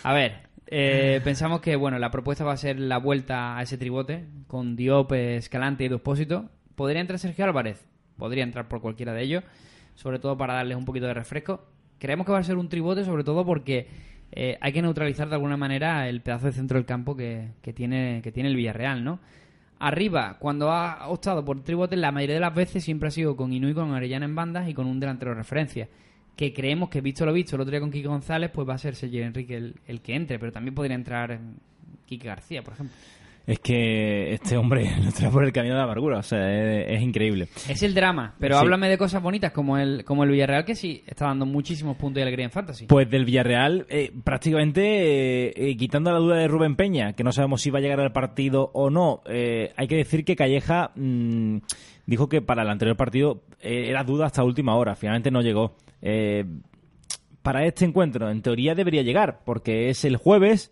A 0.03 0.13
ver, 0.13 0.49
eh, 0.67 1.21
pensamos 1.23 1.61
que 1.61 1.75
bueno 1.75 1.99
la 1.99 2.09
propuesta 2.09 2.43
va 2.43 2.53
a 2.53 2.57
ser 2.57 2.79
la 2.79 2.97
vuelta 2.97 3.57
a 3.57 3.61
ese 3.61 3.77
tribote 3.77 4.25
con 4.47 4.75
Diop, 4.75 5.11
Escalante 5.13 5.83
y 5.83 5.87
Edu 5.87 5.97
Espósito. 5.97 6.49
Podría 6.75 7.01
entrar 7.01 7.19
Sergio 7.19 7.45
Álvarez, 7.45 7.85
podría 8.17 8.43
entrar 8.43 8.67
por 8.67 8.81
cualquiera 8.81 9.13
de 9.13 9.21
ellos, 9.21 9.43
sobre 9.99 10.17
todo 10.17 10.37
para 10.37 10.53
darles 10.53 10.77
un 10.77 10.85
poquito 10.85 11.07
de 11.07 11.13
refresco. 11.13 11.61
Creemos 11.99 12.25
que 12.25 12.31
va 12.31 12.37
a 12.37 12.43
ser 12.43 12.55
un 12.55 12.69
tribote, 12.69 13.03
sobre 13.03 13.25
todo 13.25 13.45
porque 13.45 13.85
eh, 14.31 14.57
hay 14.61 14.71
que 14.71 14.81
neutralizar 14.81 15.27
de 15.27 15.35
alguna 15.35 15.57
manera 15.57 16.07
el 16.07 16.21
pedazo 16.21 16.45
de 16.45 16.53
centro 16.53 16.77
del 16.77 16.85
campo 16.85 17.17
que, 17.17 17.49
que 17.61 17.73
tiene, 17.73 18.21
que 18.23 18.31
tiene 18.31 18.47
el 18.47 18.55
Villarreal, 18.55 19.03
¿no? 19.03 19.19
Arriba, 19.77 20.37
cuando 20.39 20.71
ha 20.71 21.09
optado 21.09 21.43
por 21.43 21.61
tribote, 21.63 21.97
la 21.97 22.13
mayoría 22.13 22.35
de 22.35 22.41
las 22.41 22.55
veces 22.55 22.81
siempre 22.81 23.09
ha 23.09 23.11
sido 23.11 23.35
con 23.35 23.51
Inui, 23.51 23.73
con 23.73 23.93
Arellana 23.93 24.25
en 24.25 24.35
bandas 24.35 24.69
y 24.69 24.73
con 24.73 24.87
un 24.87 25.01
delantero 25.01 25.31
de 25.31 25.37
referencia. 25.37 25.89
Que 26.37 26.53
creemos 26.53 26.87
que, 26.87 27.01
visto 27.01 27.25
lo 27.25 27.33
visto, 27.33 27.57
el 27.57 27.61
otro 27.61 27.71
día 27.71 27.81
con 27.81 27.91
Kike 27.91 28.07
González, 28.07 28.51
pues 28.53 28.67
va 28.67 28.75
a 28.75 28.77
ser 28.77 28.95
Sergio 28.95 29.25
Enrique 29.25 29.57
el, 29.57 29.75
el 29.85 29.99
que 29.99 30.15
entre, 30.15 30.39
pero 30.39 30.53
también 30.53 30.75
podría 30.75 30.95
entrar 30.95 31.37
Kike 32.05 32.27
García, 32.27 32.63
por 32.63 32.73
ejemplo. 32.73 32.95
Es 33.47 33.59
que 33.59 34.33
este 34.33 34.57
hombre 34.57 34.89
nos 35.03 35.13
trae 35.15 35.31
por 35.31 35.43
el 35.43 35.51
camino 35.51 35.73
de 35.73 35.79
la 35.79 35.85
amargura, 35.85 36.19
o 36.19 36.23
sea, 36.23 36.51
es, 36.81 36.97
es 36.97 37.01
increíble. 37.01 37.47
Es 37.67 37.81
el 37.81 37.93
drama, 37.95 38.35
pero 38.39 38.55
Sí. 38.55 38.61
háblame 38.61 38.89
de 38.89 38.97
cosas 38.97 39.21
bonitas 39.23 39.51
como 39.51 39.77
el, 39.77 40.03
como 40.05 40.23
el 40.23 40.29
Villarreal, 40.31 40.65
que 40.65 40.75
sí 40.75 41.03
está 41.07 41.25
dando 41.25 41.45
muchísimos 41.45 41.97
puntos 41.97 42.15
de 42.15 42.21
alegría 42.23 42.45
en 42.45 42.51
Fantasy. 42.51 42.85
Pues 42.85 43.09
del 43.09 43.25
Villarreal, 43.25 43.85
eh, 43.89 44.11
prácticamente 44.23 44.81
eh, 45.47 45.53
eh, 45.55 45.77
quitando 45.77 46.11
la 46.11 46.19
duda 46.19 46.35
de 46.37 46.47
Rubén 46.47 46.75
Peña, 46.75 47.13
que 47.13 47.23
no 47.23 47.31
sabemos 47.31 47.61
si 47.61 47.69
va 47.71 47.79
a 47.79 47.81
llegar 47.81 47.99
al 47.99 48.11
partido 48.11 48.69
o 48.73 48.89
no, 48.89 49.21
hay 49.25 49.87
que 49.87 49.95
decir 49.95 50.23
que 50.25 50.35
Calleja 50.35 50.91
mm, 50.95 51.57
dijo 52.05 52.29
que 52.29 52.41
para 52.41 52.61
el 52.63 52.69
anterior 52.69 52.97
partido 52.97 53.43
era 53.61 54.03
duda 54.03 54.27
hasta 54.27 54.43
última 54.43 54.75
hora, 54.75 54.95
finalmente 54.95 55.31
no 55.31 55.41
llegó. 55.41 55.75
Para 57.41 57.65
este 57.65 57.85
encuentro, 57.85 58.29
en 58.29 58.41
teoría 58.41 58.75
debería 58.75 59.01
llegar, 59.01 59.39
porque 59.45 59.89
es 59.89 60.03
el 60.05 60.17
jueves. 60.17 60.71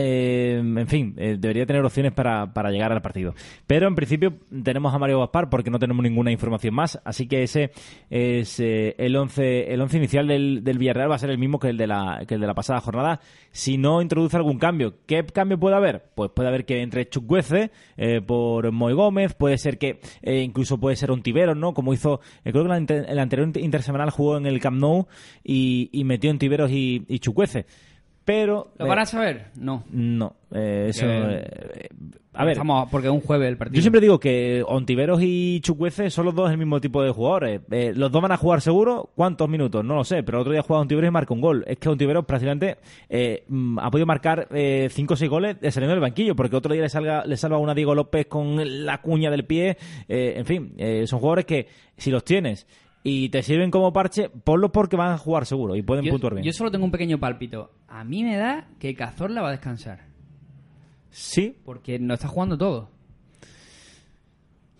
Eh, 0.00 0.58
en 0.58 0.86
fin, 0.86 1.14
eh, 1.16 1.36
debería 1.40 1.66
tener 1.66 1.84
opciones 1.84 2.12
para, 2.12 2.52
para 2.52 2.70
llegar 2.70 2.92
al 2.92 3.02
partido. 3.02 3.34
Pero 3.66 3.88
en 3.88 3.96
principio 3.96 4.32
tenemos 4.62 4.94
a 4.94 4.98
Mario 4.98 5.18
Gaspar 5.18 5.50
porque 5.50 5.72
no 5.72 5.80
tenemos 5.80 6.04
ninguna 6.04 6.30
información 6.30 6.72
más. 6.72 7.00
Así 7.04 7.26
que 7.26 7.42
ese 7.42 7.72
es 8.08 8.60
eh, 8.60 8.94
el 8.96 9.16
11 9.16 9.74
el 9.74 9.80
once 9.80 9.96
inicial 9.96 10.28
del, 10.28 10.62
del 10.62 10.78
Villarreal 10.78 11.10
va 11.10 11.16
a 11.16 11.18
ser 11.18 11.30
el 11.30 11.38
mismo 11.38 11.58
que 11.58 11.70
el, 11.70 11.76
de 11.76 11.88
la, 11.88 12.22
que 12.28 12.34
el 12.36 12.40
de 12.40 12.46
la 12.46 12.54
pasada 12.54 12.80
jornada. 12.80 13.20
Si 13.50 13.76
no 13.76 14.00
introduce 14.00 14.36
algún 14.36 14.60
cambio, 14.60 14.94
¿qué 15.04 15.26
cambio 15.26 15.58
puede 15.58 15.74
haber? 15.74 16.04
Pues 16.14 16.30
puede 16.30 16.48
haber 16.48 16.64
que 16.64 16.80
entre 16.80 17.08
Chukwueze 17.08 17.72
eh, 17.96 18.20
por 18.20 18.70
Moy 18.70 18.92
Gómez, 18.92 19.34
puede 19.34 19.58
ser 19.58 19.78
que 19.78 19.98
incluso 20.22 20.78
puede 20.78 20.94
ser 20.94 21.10
un 21.10 21.22
Tiberos, 21.22 21.56
¿no? 21.56 21.74
Como 21.74 21.92
hizo, 21.92 22.20
creo 22.44 22.64
que 22.64 22.94
el 23.08 23.18
anterior 23.18 23.50
intersemanal 23.58 24.10
jugó 24.10 24.36
en 24.36 24.46
el 24.46 24.60
Camp 24.60 24.78
Nou 24.78 25.08
y, 25.42 25.90
metió 26.04 26.30
en 26.30 26.38
Tiberos 26.38 26.70
y, 26.70 27.04
y. 27.08 27.18
Pero... 28.28 28.72
¿Lo 28.76 28.84
eh, 28.84 28.88
van 28.90 28.98
a 28.98 29.06
saber? 29.06 29.46
No. 29.56 29.84
no, 29.90 30.36
eh, 30.52 30.88
eso. 30.90 31.06
Que- 31.06 31.38
eh, 31.38 31.88
a 32.34 32.44
ver, 32.44 32.52
Estamos, 32.52 32.86
porque 32.90 33.08
es 33.08 33.12
un 33.12 33.22
jueves 33.22 33.48
el 33.48 33.56
partido. 33.56 33.76
yo 33.76 33.80
siempre 33.80 34.02
digo 34.02 34.20
que 34.20 34.62
Ontiveros 34.68 35.20
y 35.22 35.60
Chukwueze 35.62 36.10
son 36.10 36.26
los 36.26 36.34
dos 36.34 36.50
el 36.50 36.58
mismo 36.58 36.78
tipo 36.78 37.02
de 37.02 37.10
jugadores. 37.10 37.62
Eh, 37.70 37.94
los 37.96 38.12
dos 38.12 38.20
van 38.20 38.32
a 38.32 38.36
jugar 38.36 38.60
seguro. 38.60 39.08
¿Cuántos 39.16 39.48
minutos? 39.48 39.82
No 39.82 39.94
lo 39.94 40.04
sé, 40.04 40.22
pero 40.22 40.36
el 40.36 40.42
otro 40.42 40.52
día 40.52 40.60
jugaba 40.60 40.82
Ontiveros 40.82 41.08
y 41.08 41.10
marcó 41.10 41.32
un 41.32 41.40
gol. 41.40 41.64
Es 41.66 41.78
que 41.78 41.88
Ontiveros 41.88 42.26
prácticamente 42.26 42.76
eh, 43.08 43.44
mm, 43.48 43.78
ha 43.78 43.90
podido 43.90 44.04
marcar 44.04 44.46
5 44.50 45.14
o 45.14 45.16
6 45.16 45.30
goles 45.30 45.56
saliendo 45.70 45.94
del 45.94 46.00
banquillo, 46.00 46.36
porque 46.36 46.54
otro 46.54 46.74
día 46.74 46.82
le, 46.82 46.90
salga, 46.90 47.24
le 47.24 47.38
salva 47.38 47.56
una 47.56 47.74
Diego 47.74 47.94
López 47.94 48.26
con 48.26 48.84
la 48.84 49.00
cuña 49.00 49.30
del 49.30 49.46
pie. 49.46 49.78
Eh, 50.06 50.34
en 50.36 50.44
fin, 50.44 50.74
eh, 50.76 51.06
son 51.06 51.18
jugadores 51.18 51.46
que 51.46 51.66
si 51.96 52.10
los 52.10 52.24
tienes 52.24 52.66
y 53.02 53.28
te 53.30 53.42
sirven 53.42 53.70
como 53.70 53.92
parche, 53.92 54.28
ponlos 54.28 54.70
porque 54.70 54.96
van 54.96 55.12
a 55.12 55.18
jugar 55.18 55.46
seguro 55.46 55.76
y 55.76 55.82
pueden 55.82 56.04
yo, 56.04 56.10
puntuar 56.12 56.34
bien. 56.34 56.44
yo 56.44 56.52
solo 56.52 56.70
tengo 56.70 56.84
un 56.84 56.90
pequeño 56.90 57.18
pálpito. 57.18 57.70
A 57.88 58.04
mí 58.04 58.24
me 58.24 58.36
da 58.36 58.68
que 58.78 58.94
Cazorla 58.94 59.42
va 59.42 59.48
a 59.48 59.52
descansar. 59.52 60.06
Sí, 61.10 61.56
Porque 61.64 61.98
no 61.98 62.14
está 62.14 62.28
jugando 62.28 62.58
todo. 62.58 62.90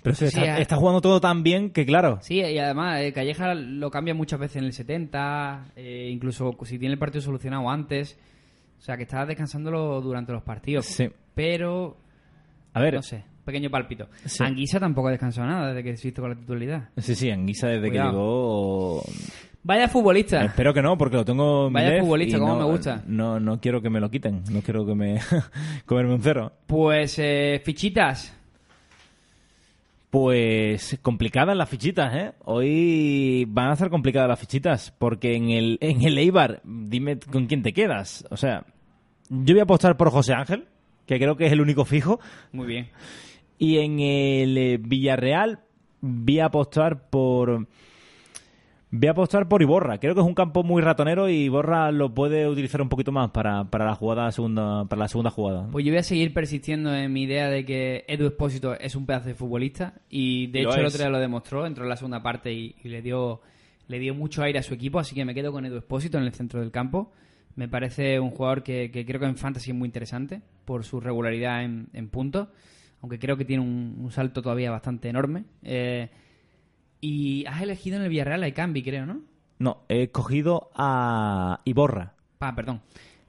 pero 0.02 0.14
Sí, 0.14 0.26
está, 0.26 0.58
está 0.58 0.76
jugando 0.76 1.00
todo 1.00 1.20
tan 1.20 1.42
bien 1.42 1.70
que, 1.70 1.86
claro, 1.86 2.18
Sí, 2.20 2.34
y 2.36 2.58
además 2.58 3.00
eh, 3.00 3.12
Calleja 3.12 3.54
lo 3.54 3.90
cambia 3.90 4.14
muchas 4.14 4.38
veces 4.38 4.56
en 4.56 4.64
el 4.64 4.72
70, 4.72 5.72
eh, 5.76 6.10
incluso 6.12 6.56
si 6.64 6.78
tiene 6.78 6.92
el 6.92 6.98
partido 6.98 7.22
solucionado 7.22 7.68
antes. 7.70 8.18
O 8.78 8.80
sea, 8.80 8.96
que 8.96 9.02
está 9.04 9.26
descansándolo 9.26 10.00
durante 10.00 10.32
los 10.32 10.42
partidos. 10.42 10.86
Sí. 10.86 11.08
Pero, 11.34 11.96
a 12.74 12.80
ver, 12.80 12.94
no 12.94 13.02
sé, 13.02 13.24
pequeño 13.48 13.70
pálpito. 13.70 14.06
Sí. 14.26 14.44
Anguisa 14.44 14.78
tampoco 14.78 15.08
ha 15.08 15.12
descansado 15.12 15.46
nada 15.48 15.68
desde 15.68 15.82
que 15.82 15.90
existe 15.90 16.20
con 16.20 16.30
la 16.30 16.36
titularidad. 16.36 16.90
Sí, 16.98 17.14
sí, 17.14 17.30
Anguisa 17.30 17.68
desde 17.68 17.88
Cuidado. 17.88 18.10
que 18.10 18.16
llegó. 18.16 19.02
Vaya 19.64 19.88
futbolista. 19.88 20.44
Espero 20.44 20.72
que 20.74 20.82
no, 20.82 20.96
porque 20.96 21.16
lo 21.16 21.24
tengo 21.24 21.66
en 21.68 21.72
Vaya 21.72 22.00
futbolista, 22.00 22.38
no- 22.38 22.56
me 22.58 22.64
gusta. 22.64 23.02
No, 23.06 23.40
no 23.40 23.58
quiero 23.60 23.80
que 23.82 23.90
me 23.90 24.00
lo 24.00 24.10
quiten, 24.10 24.42
no 24.50 24.60
quiero 24.60 24.84
que 24.86 24.94
me 24.94 25.18
comerme 25.86 26.14
un 26.14 26.22
cero. 26.22 26.52
Pues, 26.66 27.18
eh, 27.18 27.60
fichitas. 27.64 28.34
Pues 30.10 30.98
complicadas 31.02 31.54
las 31.54 31.68
fichitas, 31.68 32.14
¿eh? 32.14 32.32
Hoy 32.44 33.44
van 33.48 33.68
a 33.70 33.76
ser 33.76 33.90
complicadas 33.90 34.28
las 34.28 34.38
fichitas, 34.40 34.90
porque 34.98 35.34
en 35.36 35.50
el, 35.50 35.76
en 35.82 36.00
el 36.02 36.16
Eibar, 36.16 36.62
dime 36.64 37.18
con 37.18 37.46
quién 37.46 37.62
te 37.62 37.74
quedas. 37.74 38.24
O 38.30 38.36
sea, 38.38 38.64
yo 39.28 39.54
voy 39.54 39.60
a 39.60 39.64
apostar 39.64 39.98
por 39.98 40.10
José 40.10 40.32
Ángel, 40.32 40.64
que 41.04 41.18
creo 41.18 41.36
que 41.36 41.44
es 41.46 41.52
el 41.52 41.60
único 41.60 41.84
fijo, 41.84 42.20
Muy 42.52 42.66
bien. 42.66 42.88
Y 43.58 43.78
en 43.78 44.00
el 44.00 44.58
eh, 44.58 44.78
Villarreal 44.80 45.60
voy 46.00 46.40
a 46.40 46.46
apostar 46.46 47.08
por... 47.10 47.66
Voy 48.90 49.06
a 49.06 49.10
apostar 49.10 49.48
por 49.48 49.60
Iborra. 49.60 49.98
Creo 49.98 50.14
que 50.14 50.22
es 50.22 50.26
un 50.26 50.32
campo 50.32 50.62
muy 50.62 50.80
ratonero 50.80 51.28
y 51.28 51.44
Iborra 51.44 51.92
lo 51.92 52.14
puede 52.14 52.48
utilizar 52.48 52.80
un 52.80 52.88
poquito 52.88 53.12
más 53.12 53.30
para, 53.32 53.64
para 53.64 53.84
la 53.84 53.94
jugada 53.94 54.32
segunda, 54.32 54.86
para 54.86 55.00
la 55.00 55.08
segunda 55.08 55.30
jugada. 55.30 55.68
Pues 55.70 55.84
yo 55.84 55.92
voy 55.92 55.98
a 55.98 56.02
seguir 56.02 56.32
persistiendo 56.32 56.94
en 56.94 57.12
mi 57.12 57.24
idea 57.24 57.50
de 57.50 57.66
que 57.66 58.06
Edu 58.08 58.28
Espósito 58.28 58.72
es 58.72 58.96
un 58.96 59.04
pedazo 59.04 59.28
de 59.28 59.34
futbolista 59.34 59.92
y 60.08 60.46
de 60.46 60.62
lo 60.62 60.70
hecho 60.70 60.80
el 60.80 60.86
otro 60.86 60.98
día 61.00 61.10
lo 61.10 61.18
demostró, 61.18 61.66
entró 61.66 61.84
en 61.84 61.90
la 61.90 61.96
segunda 61.96 62.22
parte 62.22 62.50
y, 62.50 62.76
y 62.82 62.88
le 62.88 63.02
dio 63.02 63.42
le 63.88 63.98
dio 63.98 64.14
mucho 64.14 64.42
aire 64.42 64.58
a 64.58 64.62
su 64.62 64.74
equipo, 64.74 64.98
así 64.98 65.14
que 65.14 65.24
me 65.24 65.34
quedo 65.34 65.50
con 65.52 65.66
Edu 65.66 65.76
Espósito 65.78 66.16
en 66.16 66.24
el 66.24 66.32
centro 66.32 66.60
del 66.60 66.70
campo. 66.70 67.12
Me 67.56 67.68
parece 67.68 68.20
un 68.20 68.30
jugador 68.30 68.62
que, 68.62 68.90
que 68.90 69.04
creo 69.04 69.20
que 69.20 69.26
en 69.26 69.36
Fantasy 69.36 69.72
es 69.72 69.76
muy 69.76 69.86
interesante 69.86 70.42
por 70.64 70.84
su 70.84 71.00
regularidad 71.00 71.64
en, 71.64 71.88
en 71.92 72.08
puntos, 72.08 72.48
aunque 73.02 73.18
creo 73.18 73.36
que 73.36 73.44
tiene 73.44 73.62
un, 73.62 73.96
un 73.98 74.10
salto 74.10 74.42
todavía 74.42 74.70
bastante 74.70 75.08
enorme. 75.08 75.44
Eh, 75.62 76.08
y 77.00 77.44
has 77.46 77.62
elegido 77.62 77.96
en 77.96 78.02
el 78.02 78.08
Villarreal 78.08 78.42
a 78.42 78.50
Cambi, 78.52 78.82
creo, 78.82 79.06
¿no? 79.06 79.20
No, 79.58 79.82
he 79.88 80.08
cogido 80.10 80.70
a 80.74 81.60
Iborra. 81.64 82.14
Ah, 82.40 82.54
perdón. 82.54 82.80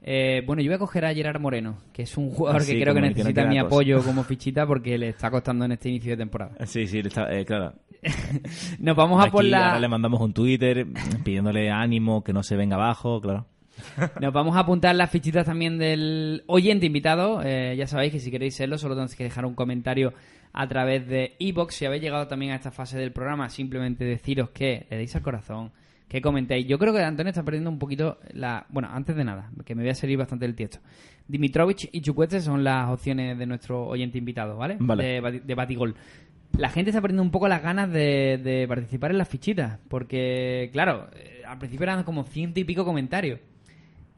Eh, 0.02 0.42
bueno, 0.46 0.62
yo 0.62 0.68
voy 0.70 0.76
a 0.76 0.78
coger 0.78 1.04
a 1.04 1.12
Gerard 1.14 1.40
Moreno, 1.40 1.76
que 1.92 2.02
es 2.02 2.16
un 2.16 2.30
jugador 2.30 2.62
Así 2.62 2.72
que 2.72 2.80
creo 2.80 2.94
que 2.94 3.00
no 3.02 3.08
necesita 3.08 3.44
mi 3.46 3.58
apoyo 3.58 4.02
como 4.02 4.24
fichita 4.24 4.66
porque 4.66 4.96
le 4.96 5.10
está 5.10 5.30
costando 5.30 5.64
en 5.66 5.72
este 5.72 5.88
inicio 5.90 6.12
de 6.12 6.16
temporada. 6.16 6.52
Sí, 6.66 6.86
sí, 6.86 7.00
está- 7.00 7.30
eh, 7.36 7.44
claro. 7.44 7.74
Nos 8.78 8.96
vamos 8.96 9.20
a 9.20 9.24
Aquí 9.24 9.32
por 9.32 9.44
la... 9.44 9.66
ahora 9.68 9.80
le 9.80 9.88
mandamos 9.88 10.20
un 10.22 10.32
Twitter 10.32 10.86
pidiéndole 11.22 11.70
ánimo, 11.70 12.24
que 12.24 12.32
no 12.32 12.42
se 12.42 12.56
venga 12.56 12.76
abajo, 12.76 13.20
claro. 13.20 13.46
Nos 14.20 14.32
vamos 14.32 14.56
a 14.56 14.60
apuntar 14.60 14.94
las 14.94 15.10
fichitas 15.10 15.46
también 15.46 15.78
del 15.78 16.42
oyente 16.46 16.86
invitado. 16.86 17.42
Eh, 17.42 17.74
ya 17.76 17.86
sabéis 17.86 18.12
que 18.12 18.20
si 18.20 18.30
queréis 18.30 18.54
serlo, 18.54 18.78
solo 18.78 18.94
tenéis 18.94 19.16
que 19.16 19.24
dejar 19.24 19.44
un 19.44 19.54
comentario 19.54 20.12
a 20.52 20.66
través 20.68 21.06
de 21.06 21.34
iBox. 21.38 21.74
Si 21.74 21.86
habéis 21.86 22.02
llegado 22.02 22.26
también 22.26 22.52
a 22.52 22.56
esta 22.56 22.70
fase 22.70 22.98
del 22.98 23.12
programa, 23.12 23.48
simplemente 23.48 24.04
deciros 24.04 24.50
que 24.50 24.86
le 24.90 24.96
deis 24.96 25.14
al 25.16 25.22
corazón, 25.22 25.72
que 26.08 26.20
comentéis. 26.20 26.66
Yo 26.66 26.78
creo 26.78 26.92
que 26.92 27.02
Antonio 27.02 27.30
está 27.30 27.42
perdiendo 27.42 27.70
un 27.70 27.78
poquito 27.78 28.18
la. 28.32 28.66
Bueno, 28.68 28.88
antes 28.90 29.16
de 29.16 29.24
nada, 29.24 29.50
que 29.64 29.74
me 29.74 29.82
voy 29.82 29.90
a 29.90 29.94
salir 29.94 30.18
bastante 30.18 30.46
del 30.46 30.54
tiesto. 30.54 30.78
Dimitrovich 31.28 31.88
y 31.92 32.00
Chukwueze 32.00 32.40
son 32.40 32.64
las 32.64 32.90
opciones 32.90 33.38
de 33.38 33.46
nuestro 33.46 33.86
oyente 33.86 34.18
invitado, 34.18 34.56
¿vale? 34.56 34.76
Vale. 34.80 35.20
De 35.44 35.54
Batigol. 35.54 35.94
La 36.58 36.68
gente 36.68 36.90
está 36.90 37.00
perdiendo 37.00 37.22
un 37.22 37.30
poco 37.30 37.46
las 37.46 37.62
ganas 37.62 37.92
de, 37.92 38.40
de 38.42 38.66
participar 38.66 39.12
en 39.12 39.18
las 39.18 39.28
fichitas, 39.28 39.78
porque, 39.88 40.68
claro, 40.72 41.08
eh, 41.14 41.42
al 41.46 41.58
principio 41.58 41.84
eran 41.84 42.02
como 42.02 42.24
ciento 42.24 42.58
y 42.58 42.64
pico 42.64 42.84
comentarios. 42.84 43.38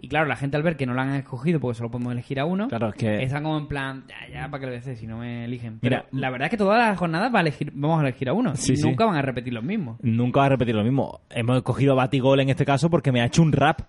Y 0.04 0.08
claro, 0.08 0.26
la 0.26 0.34
gente 0.36 0.56
al 0.56 0.64
ver 0.64 0.76
que 0.76 0.84
no 0.84 0.94
lo 0.94 1.00
han 1.00 1.14
escogido 1.14 1.60
porque 1.60 1.76
solo 1.78 1.90
podemos 1.90 2.12
elegir 2.12 2.40
a 2.40 2.44
uno, 2.44 2.66
Claro, 2.66 2.88
es 2.88 2.96
que- 2.96 3.22
están 3.22 3.44
como 3.44 3.56
en 3.56 3.68
plan, 3.68 4.04
ya, 4.08 4.28
ya, 4.32 4.50
para 4.50 4.60
que 4.60 4.66
lo 4.66 4.72
veces 4.72 4.98
si 4.98 5.06
no 5.06 5.18
me 5.18 5.44
eligen. 5.44 5.78
Pero 5.80 5.98
Mira, 6.10 6.20
la 6.20 6.28
verdad 6.30 6.46
es 6.46 6.50
que 6.50 6.56
todas 6.56 6.76
las 6.88 6.98
jornadas 6.98 7.32
va 7.32 7.38
a 7.38 7.42
elegir, 7.42 7.70
vamos 7.72 8.00
a 8.00 8.02
elegir 8.02 8.28
a 8.28 8.32
uno. 8.32 8.56
Sí, 8.56 8.72
y 8.72 8.76
sí. 8.76 8.82
nunca 8.82 9.04
van 9.06 9.14
a 9.14 9.22
repetir 9.22 9.52
los 9.52 9.62
mismos. 9.62 9.98
Nunca 10.02 10.40
va 10.40 10.46
a 10.46 10.48
repetir 10.50 10.74
lo 10.74 10.82
mismo. 10.82 11.20
Hemos 11.30 11.62
cogido 11.62 11.94
Batigol 11.94 12.40
en 12.40 12.48
este 12.50 12.64
caso 12.64 12.90
porque 12.90 13.12
me 13.12 13.20
ha 13.22 13.26
hecho 13.26 13.42
un 13.42 13.52
rap. 13.52 13.82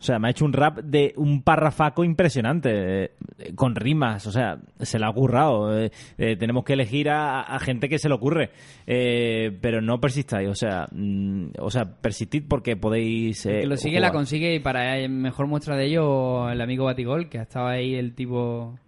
O 0.00 0.02
sea, 0.02 0.18
me 0.18 0.28
ha 0.28 0.30
hecho 0.30 0.46
un 0.46 0.54
rap 0.54 0.78
de 0.78 1.12
un 1.16 1.42
parrafaco 1.42 2.04
impresionante, 2.04 3.04
eh, 3.04 3.10
con 3.54 3.74
rimas. 3.76 4.26
O 4.26 4.32
sea, 4.32 4.58
se 4.80 4.98
le 4.98 5.04
ha 5.04 5.10
ocurrado. 5.10 5.78
eh, 5.78 5.90
eh, 6.16 6.36
tenemos 6.36 6.64
que 6.64 6.72
elegir 6.72 7.10
a, 7.10 7.42
a 7.42 7.58
gente 7.58 7.88
que 7.90 7.98
se 7.98 8.08
le 8.08 8.14
ocurre. 8.14 8.50
Eh, 8.86 9.56
pero 9.60 9.82
no 9.82 10.00
persistáis. 10.00 10.48
O 10.48 10.54
sea, 10.54 10.86
mm, 10.90 11.50
o 11.58 11.70
sea 11.70 11.84
persistid 12.00 12.44
porque 12.48 12.76
podéis. 12.76 13.44
El 13.44 13.54
eh, 13.56 13.60
que 13.60 13.66
lo 13.66 13.76
sigue 13.76 13.98
jugar. 13.98 14.10
la 14.10 14.12
consigue 14.16 14.54
y 14.54 14.60
para 14.60 14.98
eh, 14.98 15.08
mejor 15.08 15.46
muestra 15.46 15.76
de 15.76 15.84
ello 15.84 16.48
el 16.48 16.60
amigo 16.62 16.86
Batigol, 16.86 17.28
que 17.28 17.38
estaba 17.38 17.72
ahí 17.72 17.94
el 17.94 18.14
tipo... 18.14 18.78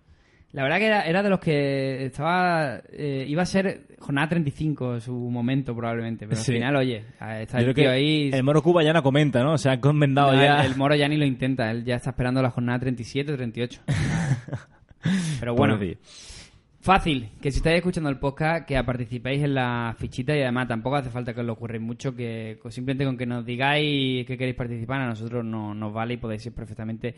La 0.53 0.63
verdad 0.65 0.79
que 0.79 0.87
era, 0.87 1.03
era 1.03 1.23
de 1.23 1.31
los 1.31 1.41
que 1.41 2.05
estaba... 2.07 2.81
eh, 2.93 3.25
iba 3.27 3.43
a 3.43 3.47
ser 3.47 3.87
jornada 3.99 4.29
35 4.29 4.95
en 4.95 5.01
su 5.01 5.15
momento 5.15 5.75
probablemente, 5.75 6.27
pero 6.27 6.39
Sí. 6.41 6.53
al 6.53 6.57
final, 6.59 6.77
oye, 6.77 7.05
está 7.41 7.59
Yo 7.61 7.69
el 7.69 7.73
creo 7.73 7.75
tío 7.75 7.85
que 7.85 7.89
ahí... 7.89 8.31
El 8.33 8.43
Moro 8.43 8.63
Cuba 8.63 8.83
ya 8.83 8.93
no 8.93 9.03
comenta, 9.03 9.43
¿no? 9.43 9.57
Se 9.57 9.71
ha 9.71 9.81
convendado 9.81 10.33
No, 10.35 10.43
ya. 10.43 10.61
el, 10.65 10.73
el 10.73 10.77
Moro 10.77 10.95
ya 10.95 11.09
ni 11.09 11.17
lo 11.17 11.25
intenta, 11.25 11.71
él 11.71 11.85
ya 11.85 11.97
está 11.97 12.11
esperando 12.11 12.43
la 12.43 12.51
jornada 12.51 12.81
37 12.81 13.33
o 13.33 13.37
38. 13.37 13.81
Pero 15.41 15.55
bueno, 15.55 15.79
fácil, 16.81 17.31
que 17.41 17.51
si 17.51 17.59
estáis 17.59 17.77
escuchando 17.79 18.11
el 18.11 18.19
podcast, 18.19 18.67
que 18.67 18.83
participéis 18.85 19.43
en 19.43 19.55
la 19.55 19.95
fichita 19.99 20.37
y 20.37 20.43
además 20.43 20.69
tampoco 20.69 20.97
hace 20.97 21.11
falta 21.11 21.33
que 21.33 21.41
os 21.41 21.47
lo 21.47 21.55
ocurréis 21.55 21.83
mucho, 21.83 22.15
que 22.15 22.59
simplemente 22.71 23.05
con 23.05 23.17
que 23.17 23.27
nos 23.27 23.45
digáis 23.45 24.27
que 24.27 24.37
queréis 24.37 24.57
participar 24.57 25.01
a 25.01 25.07
nosotros 25.07 25.45
no, 25.45 25.75
nos 25.75 25.93
vale 25.93 26.15
y 26.15 26.17
podéis 26.19 26.43
ser 26.43 26.53
perfectamente 26.53 27.15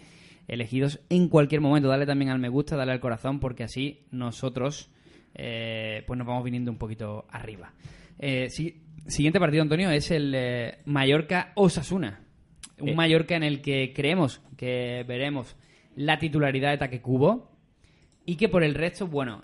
elegidos 0.49 1.01
en 1.11 1.29
cualquier 1.29 1.61
momento. 1.61 1.89
Dale 1.89 2.07
también 2.07 2.31
al 2.31 2.39
me 2.39 2.49
gusta, 2.49 2.77
dale 2.77 2.93
al 2.93 3.01
corazón, 3.01 3.41
porque 3.41 3.65
así 3.65 4.07
nosotros 4.11 4.91
eh, 5.35 6.03
pues 6.07 6.17
nos 6.19 6.27
vamos 6.27 6.45
viniendo 6.45 6.71
un 6.71 6.79
poquito 6.79 7.27
arriba. 7.31 7.73
Eh, 8.19 8.49
si- 8.51 8.83
siguiente 9.07 9.41
partido, 9.41 9.63
Antonio, 9.63 9.91
es 9.91 10.11
el 10.11 10.33
eh, 10.35 10.79
Mallorca-Osasuna. 10.85 12.21
Un 12.81 12.89
Eh. 12.91 12.95
Mallorca 12.95 13.37
en 13.37 13.43
el 13.43 13.61
que 13.61 13.93
creemos 13.95 14.41
que 14.57 15.05
veremos 15.07 15.57
la 15.97 16.19
titularidad 16.19 16.71
de 16.73 16.79
Taque 16.79 17.01
Cubo 17.01 17.51
y 18.27 18.37
que 18.37 18.49
por 18.49 18.65
el 18.65 18.75
resto, 18.75 19.07
bueno, 19.07 19.43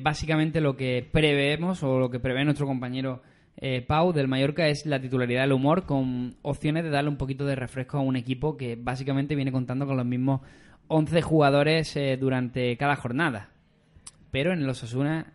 básicamente 0.00 0.60
lo 0.60 0.76
que 0.76 1.06
preveemos 1.12 1.82
o 1.82 1.98
lo 1.98 2.10
que 2.10 2.18
prevé 2.18 2.44
nuestro 2.44 2.66
compañero 2.66 3.22
eh, 3.56 3.82
Pau 3.82 4.12
del 4.12 4.28
Mallorca 4.28 4.68
es 4.68 4.86
la 4.86 5.00
titularidad 5.00 5.42
del 5.42 5.52
humor 5.52 5.84
con 5.84 6.36
opciones 6.42 6.84
de 6.84 6.90
darle 6.90 7.10
un 7.10 7.16
poquito 7.16 7.46
de 7.46 7.54
refresco 7.54 7.98
a 7.98 8.00
un 8.00 8.16
equipo 8.16 8.56
que 8.56 8.76
básicamente 8.76 9.34
viene 9.34 9.52
contando 9.52 9.86
con 9.86 9.96
los 9.96 10.06
mismos 10.06 10.40
11 10.88 11.22
jugadores 11.22 11.96
eh, 11.96 12.16
durante 12.18 12.76
cada 12.76 12.96
jornada. 12.96 13.50
Pero 14.30 14.52
en 14.52 14.66
los 14.66 14.82
Osasuna 14.82 15.32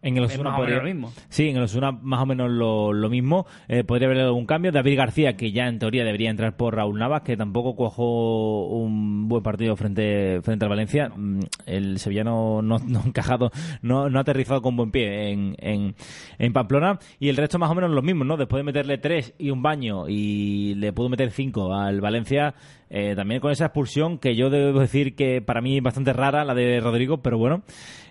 En 0.00 0.16
el 0.16 0.24
Es 0.24 0.30
Osasuna 0.30 0.50
más 0.50 0.58
o 0.58 0.62
menos 0.62 0.78
podría- 0.78 0.78
lo 0.92 0.94
mismo. 0.94 1.12
Sí, 1.28 1.48
en 1.48 1.56
el 1.56 1.62
Osasuna 1.64 1.90
más 1.92 2.22
o 2.22 2.26
menos 2.26 2.50
lo, 2.50 2.92
lo 2.92 3.10
mismo. 3.10 3.46
Eh, 3.66 3.82
podría 3.82 4.06
haber 4.08 4.20
algún 4.20 4.46
cambio. 4.46 4.70
David 4.70 4.96
García, 4.96 5.36
que 5.36 5.50
ya 5.50 5.66
en 5.66 5.78
teoría 5.80 6.04
debería 6.04 6.30
entrar 6.30 6.56
por 6.56 6.76
Raúl 6.76 6.98
Navas, 6.98 7.22
que 7.22 7.36
tampoco 7.36 7.74
cuajó 7.74 8.66
un 8.68 9.26
buen 9.28 9.42
partido 9.42 9.74
frente, 9.76 10.40
frente 10.42 10.64
al 10.64 10.68
Valencia. 10.68 11.10
Mm, 11.14 11.40
El 11.66 11.98
sevillano 11.98 12.62
no, 12.62 12.78
no 12.86 13.00
ha 13.00 13.06
encajado, 13.06 13.50
no, 13.82 14.08
no 14.08 14.18
ha 14.18 14.22
aterrizado 14.22 14.62
con 14.62 14.76
buen 14.76 14.90
pie 14.92 15.30
en, 15.32 15.56
en, 15.58 15.94
en 16.38 16.52
Pamplona. 16.52 16.98
Y 17.18 17.28
el 17.28 17.36
resto 17.36 17.58
más 17.58 17.70
o 17.70 17.74
menos 17.74 17.90
los 17.90 18.04
mismos, 18.04 18.26
¿no? 18.26 18.36
Después 18.36 18.60
de 18.60 18.64
meterle 18.64 18.98
tres 18.98 19.34
y 19.38 19.50
un 19.50 19.62
baño 19.62 20.08
y 20.08 20.74
le 20.76 20.92
pudo 20.92 21.08
meter 21.08 21.30
cinco 21.32 21.74
al 21.74 22.00
Valencia, 22.00 22.54
eh, 22.90 23.14
también 23.16 23.40
con 23.40 23.50
esa 23.50 23.66
expulsión 23.66 24.18
que 24.18 24.36
yo 24.36 24.50
debo 24.50 24.80
decir 24.80 25.14
que 25.14 25.42
para 25.42 25.60
mí 25.60 25.76
es 25.76 25.82
bastante 25.82 26.12
rara, 26.12 26.44
la 26.44 26.54
de 26.54 26.80
Rodrigo, 26.80 27.18
pero 27.18 27.38
bueno, 27.38 27.62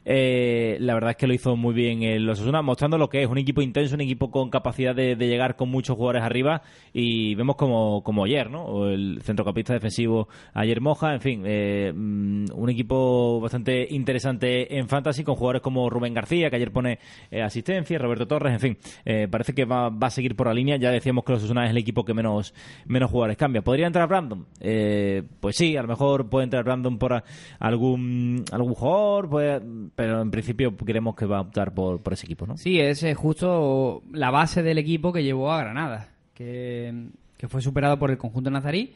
eh, 0.09 0.77
la 0.79 0.93
verdad 0.93 1.11
es 1.11 1.17
que 1.17 1.27
lo 1.27 1.33
hizo 1.33 1.57
muy 1.57 1.73
bien 1.73 2.01
el 2.01 2.29
Osasuna, 2.29 2.61
mostrando 2.61 2.97
lo 2.97 3.09
que 3.09 3.21
es 3.21 3.29
un 3.29 3.37
equipo 3.37 3.61
intenso, 3.61 3.95
un 3.95 4.01
equipo 4.01 4.31
con 4.31 4.49
capacidad 4.49 4.95
de, 4.95 5.15
llegar 5.17 5.57
con 5.57 5.69
muchos 5.69 5.97
jugadores 5.97 6.23
arriba 6.23 6.61
y 6.93 7.35
vemos 7.35 7.57
como, 7.57 8.01
como 8.03 8.23
ayer, 8.23 8.49
¿no? 8.49 8.63
O 8.63 8.87
el 8.87 9.19
centrocampista 9.21 9.73
defensivo 9.73 10.29
ayer 10.53 10.79
Moja, 10.79 11.13
en 11.13 11.19
fin, 11.19 11.43
eh, 11.45 11.91
mm, 11.93 12.45
un 12.55 12.69
equipo 12.69 13.41
bastante 13.41 13.85
interesante 13.89 14.77
en 14.77 14.87
Fantasy 14.87 15.25
con 15.25 15.35
jugadores 15.35 15.61
como 15.61 15.89
Rubén 15.89 16.13
García, 16.13 16.49
que 16.49 16.55
ayer 16.55 16.71
pone 16.71 16.99
eh, 17.29 17.41
asistencia, 17.41 17.99
Roberto 17.99 18.27
Torres, 18.27 18.53
en 18.53 18.59
fin, 18.61 18.77
eh, 19.03 19.27
parece 19.29 19.53
que 19.53 19.65
va, 19.65 19.89
va 19.89 20.07
a 20.07 20.11
seguir 20.11 20.37
por 20.37 20.47
la 20.47 20.53
línea, 20.53 20.77
ya 20.77 20.89
decíamos 20.89 21.25
que 21.25 21.33
el 21.33 21.39
Osasuna 21.39 21.65
es 21.65 21.71
el 21.71 21.77
equipo 21.77 22.05
que 22.05 22.13
menos, 22.13 22.53
menos 22.85 23.11
jugadores 23.11 23.35
cambia. 23.35 23.61
¿Podría 23.61 23.87
entrar 23.87 24.07
Brandon? 24.07 24.45
Eh, 24.69 25.23
pues 25.39 25.55
sí, 25.55 25.77
a 25.77 25.81
lo 25.81 25.87
mejor 25.87 26.27
puede 26.29 26.43
entrar 26.43 26.65
Brandon 26.65 26.97
por 26.97 27.23
algún, 27.57 28.43
algún 28.51 28.73
jugador, 28.73 29.29
pues, 29.29 29.61
pero 29.95 30.21
en 30.21 30.29
principio 30.29 30.75
creemos 30.75 31.15
que 31.15 31.25
va 31.25 31.37
a 31.37 31.41
optar 31.41 31.73
por, 31.73 32.03
por 32.03 32.11
ese 32.11 32.25
equipo, 32.25 32.45
¿no? 32.45 32.57
Sí, 32.57 32.77
es 32.77 33.05
justo 33.15 34.03
la 34.11 34.29
base 34.29 34.63
del 34.63 34.77
equipo 34.77 35.13
que 35.13 35.23
llevó 35.23 35.53
a 35.53 35.61
Granada, 35.61 36.09
que, 36.33 37.11
que 37.37 37.47
fue 37.47 37.61
superado 37.61 37.97
por 37.97 38.11
el 38.11 38.17
conjunto 38.17 38.51
nazarí, 38.51 38.93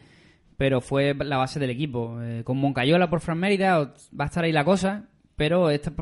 pero 0.58 0.82
fue 0.82 1.14
la 1.14 1.38
base 1.38 1.58
del 1.58 1.70
equipo. 1.70 2.22
Eh, 2.22 2.44
con 2.44 2.58
Moncayola 2.58 3.10
por 3.10 3.22
Fran 3.22 3.40
Mérida 3.40 3.78
va 3.80 4.26
a 4.26 4.28
estar 4.28 4.44
ahí 4.44 4.52
la 4.52 4.66
cosa, 4.66 5.06
pero 5.38 5.70
esto, 5.70 5.94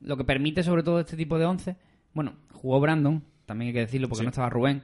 lo 0.00 0.16
que 0.16 0.24
permite 0.24 0.64
sobre 0.64 0.82
todo 0.82 0.98
este 0.98 1.16
tipo 1.16 1.38
de 1.38 1.44
once, 1.44 1.76
bueno, 2.12 2.32
jugó 2.50 2.80
Brandon, 2.80 3.22
también 3.46 3.68
hay 3.68 3.72
que 3.72 3.80
decirlo 3.80 4.08
porque 4.08 4.24
no 4.24 4.30
estaba 4.30 4.50
Rubén, 4.50 4.82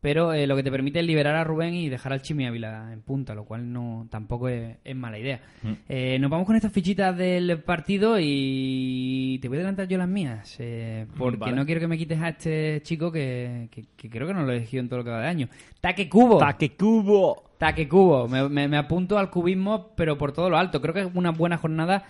pero 0.00 0.32
eh, 0.32 0.46
lo 0.46 0.54
que 0.56 0.62
te 0.62 0.70
permite 0.70 1.00
es 1.00 1.06
liberar 1.06 1.34
a 1.34 1.44
Rubén 1.44 1.74
y 1.74 1.88
dejar 1.88 2.12
al 2.12 2.22
Chimi 2.22 2.46
Ávila 2.46 2.92
en 2.92 3.02
punta, 3.02 3.34
lo 3.34 3.44
cual 3.44 3.72
no 3.72 4.06
tampoco 4.10 4.48
es, 4.48 4.76
es 4.84 4.94
mala 4.96 5.18
idea. 5.18 5.40
Eh, 5.88 6.18
nos 6.20 6.30
vamos 6.30 6.46
con 6.46 6.54
estas 6.56 6.72
fichitas 6.72 7.16
del 7.16 7.60
partido 7.62 8.16
y 8.20 9.38
te 9.40 9.48
voy 9.48 9.56
a 9.56 9.60
adelantar 9.60 9.88
yo 9.88 9.98
las 9.98 10.08
mías, 10.08 10.56
eh, 10.60 11.06
porque 11.16 11.38
Vale. 11.38 11.56
no 11.56 11.66
quiero 11.66 11.80
que 11.80 11.88
me 11.88 11.98
quites 11.98 12.20
a 12.20 12.28
este 12.28 12.80
chico 12.82 13.10
que, 13.10 13.68
que- 13.70 13.84
que 13.96 14.10
creo 14.10 14.26
que 14.26 14.34
no 14.34 14.42
lo 14.42 14.52
he 14.52 14.56
elegido 14.56 14.82
en 14.82 14.88
todo 14.88 14.98
lo 14.98 15.04
que 15.04 15.10
va 15.10 15.20
de 15.22 15.28
año. 15.28 15.48
Taque 15.80 16.08
Cubo. 16.08 16.38
¡Taque 16.38 16.76
cubo! 16.76 17.42
Taque 17.58 17.88
Cubo. 17.88 18.28
Me, 18.28 18.48
me- 18.48 18.68
me 18.68 18.76
apunto 18.76 19.18
al 19.18 19.30
cubismo, 19.30 19.92
pero 19.96 20.18
por 20.18 20.32
todo 20.32 20.50
lo 20.50 20.58
alto. 20.58 20.80
Creo 20.82 20.92
que 20.94 21.00
es 21.00 21.08
una 21.14 21.30
buena 21.30 21.56
jornada 21.56 22.04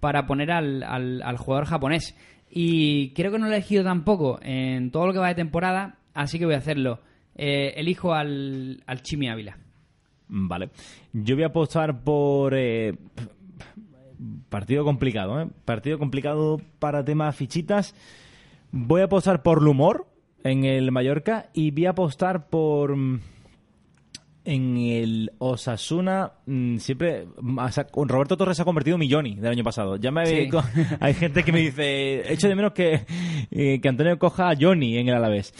para 0.00 0.26
poner 0.26 0.50
al, 0.52 0.82
al- 0.84 1.22
al 1.22 1.36
jugador 1.36 1.66
japonés. 1.66 2.16
Y 2.50 3.10
creo 3.14 3.32
que 3.32 3.38
no 3.38 3.46
lo 3.46 3.52
he 3.52 3.56
elegido 3.56 3.82
tampoco 3.82 4.38
en 4.42 4.90
todo 4.90 5.06
lo 5.06 5.12
que 5.12 5.18
va 5.18 5.28
de 5.28 5.34
temporada, 5.34 5.96
así 6.14 6.38
que 6.38 6.44
voy 6.44 6.54
a 6.54 6.58
hacerlo. 6.58 7.00
Eh, 7.34 7.72
elijo 7.76 8.12
al, 8.14 8.82
al 8.86 9.02
Chimi 9.02 9.28
Ávila. 9.28 9.58
Vale. 10.28 10.70
Yo 11.12 11.34
voy 11.34 11.44
a 11.44 11.48
apostar 11.48 12.02
por... 12.02 12.54
eh, 12.56 12.94
partido 14.48 14.84
complicado, 14.84 15.40
¿eh? 15.40 15.48
Partido 15.64 15.98
complicado 15.98 16.60
para 16.78 17.04
temas 17.04 17.34
fichitas. 17.36 17.94
Voy 18.70 19.00
a 19.02 19.04
apostar 19.04 19.42
por 19.42 19.58
el 19.60 19.68
humor 19.68 20.06
en 20.44 20.64
el 20.64 20.90
Mallorca 20.92 21.50
y 21.52 21.70
voy 21.70 21.86
a 21.86 21.90
apostar 21.90 22.48
por... 22.48 22.96
mm, 22.96 23.20
En 24.44 24.76
el 24.76 25.32
Osasuna, 25.38 26.32
mm, 26.46 26.78
siempre. 26.78 27.26
Roberto 27.94 28.36
Torres 28.36 28.56
se 28.56 28.62
ha 28.62 28.66
convertido 28.66 28.96
en 28.96 29.00
Milloni 29.00 29.34
del 29.36 29.52
año 29.52 29.64
pasado. 29.64 29.96
Ya 29.96 30.10
me 30.10 30.26
Sí. 30.26 30.48
hay 31.00 31.14
gente 31.14 31.42
que 31.44 31.52
me 31.52 31.60
dice. 31.60 32.32
Echo 32.32 32.48
de 32.48 32.54
menos 32.54 32.72
que, 32.72 33.04
eh, 33.50 33.80
que 33.80 33.88
Antonio 33.88 34.18
coja 34.18 34.50
a 34.50 34.56
Johnny 34.58 34.96
en 34.98 35.08
el 35.08 35.14
Alavés. 35.14 35.52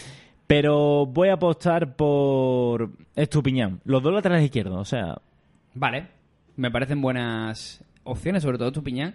Pero 0.52 1.06
voy 1.06 1.30
a 1.30 1.34
apostar 1.34 1.96
por 1.96 2.90
Estupiñán. 3.16 3.80
Los 3.86 4.02
dos 4.02 4.12
laterales 4.12 4.44
izquierdos, 4.44 4.78
o 4.78 4.84
sea. 4.84 5.16
Vale, 5.72 6.08
me 6.56 6.70
parecen 6.70 7.00
buenas 7.00 7.82
opciones, 8.04 8.42
sobre 8.42 8.58
todo 8.58 8.70
Tupiñán, 8.70 9.14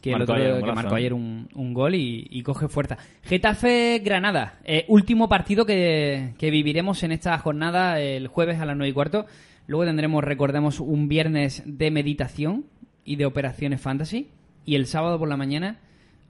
que, 0.00 0.12
el 0.12 0.18
Marcó 0.20 0.32
otro- 0.32 0.42
ayer 0.42 0.54
un 0.54 0.62
que 0.64 0.72
marcó 0.72 0.94
ayer 0.94 1.12
un, 1.12 1.48
un 1.54 1.74
gol 1.74 1.94
y, 1.94 2.26
y 2.30 2.42
coge 2.42 2.68
fuerza. 2.68 2.96
Getafe-Granada, 3.22 4.60
eh, 4.64 4.86
último 4.88 5.28
partido 5.28 5.66
que, 5.66 6.32
que 6.38 6.50
viviremos 6.50 7.02
en 7.02 7.12
esta 7.12 7.36
jornada 7.36 8.00
el 8.00 8.28
jueves 8.28 8.58
a 8.58 8.64
las 8.64 8.74
9 8.74 8.88
y 8.88 8.94
cuarto. 8.94 9.26
Luego 9.66 9.84
tendremos, 9.84 10.24
recordemos, 10.24 10.80
un 10.80 11.06
viernes 11.06 11.62
de 11.66 11.90
meditación 11.90 12.64
y 13.04 13.16
de 13.16 13.26
operaciones 13.26 13.78
fantasy. 13.82 14.30
Y 14.64 14.76
el 14.76 14.86
sábado 14.86 15.18
por 15.18 15.28
la 15.28 15.36
mañana, 15.36 15.80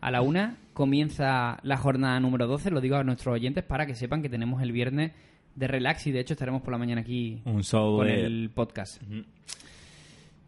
a 0.01 0.11
la 0.11 0.21
una, 0.21 0.57
comienza 0.73 1.59
la 1.63 1.77
jornada 1.77 2.19
número 2.21 2.47
12. 2.47 2.71
Lo 2.71 2.81
digo 2.81 2.97
a 2.97 3.05
nuestros 3.05 3.35
oyentes 3.35 3.65
para 3.65 3.87
que 3.87 3.95
sepan 3.95 4.23
que 4.23 4.29
tenemos 4.29 4.63
el 4.63 4.73
viernes 4.73 5.13
de 5.55 5.67
relax 5.67 6.07
y 6.07 6.13
de 6.13 6.21
hecho 6.21 6.33
estaremos 6.35 6.63
por 6.63 6.73
la 6.73 6.79
mañana 6.79 7.03
aquí 7.03 7.43
Un 7.45 7.63
show 7.63 7.99
con 7.99 8.07
de- 8.07 8.25
el 8.25 8.51
podcast. 8.55 9.03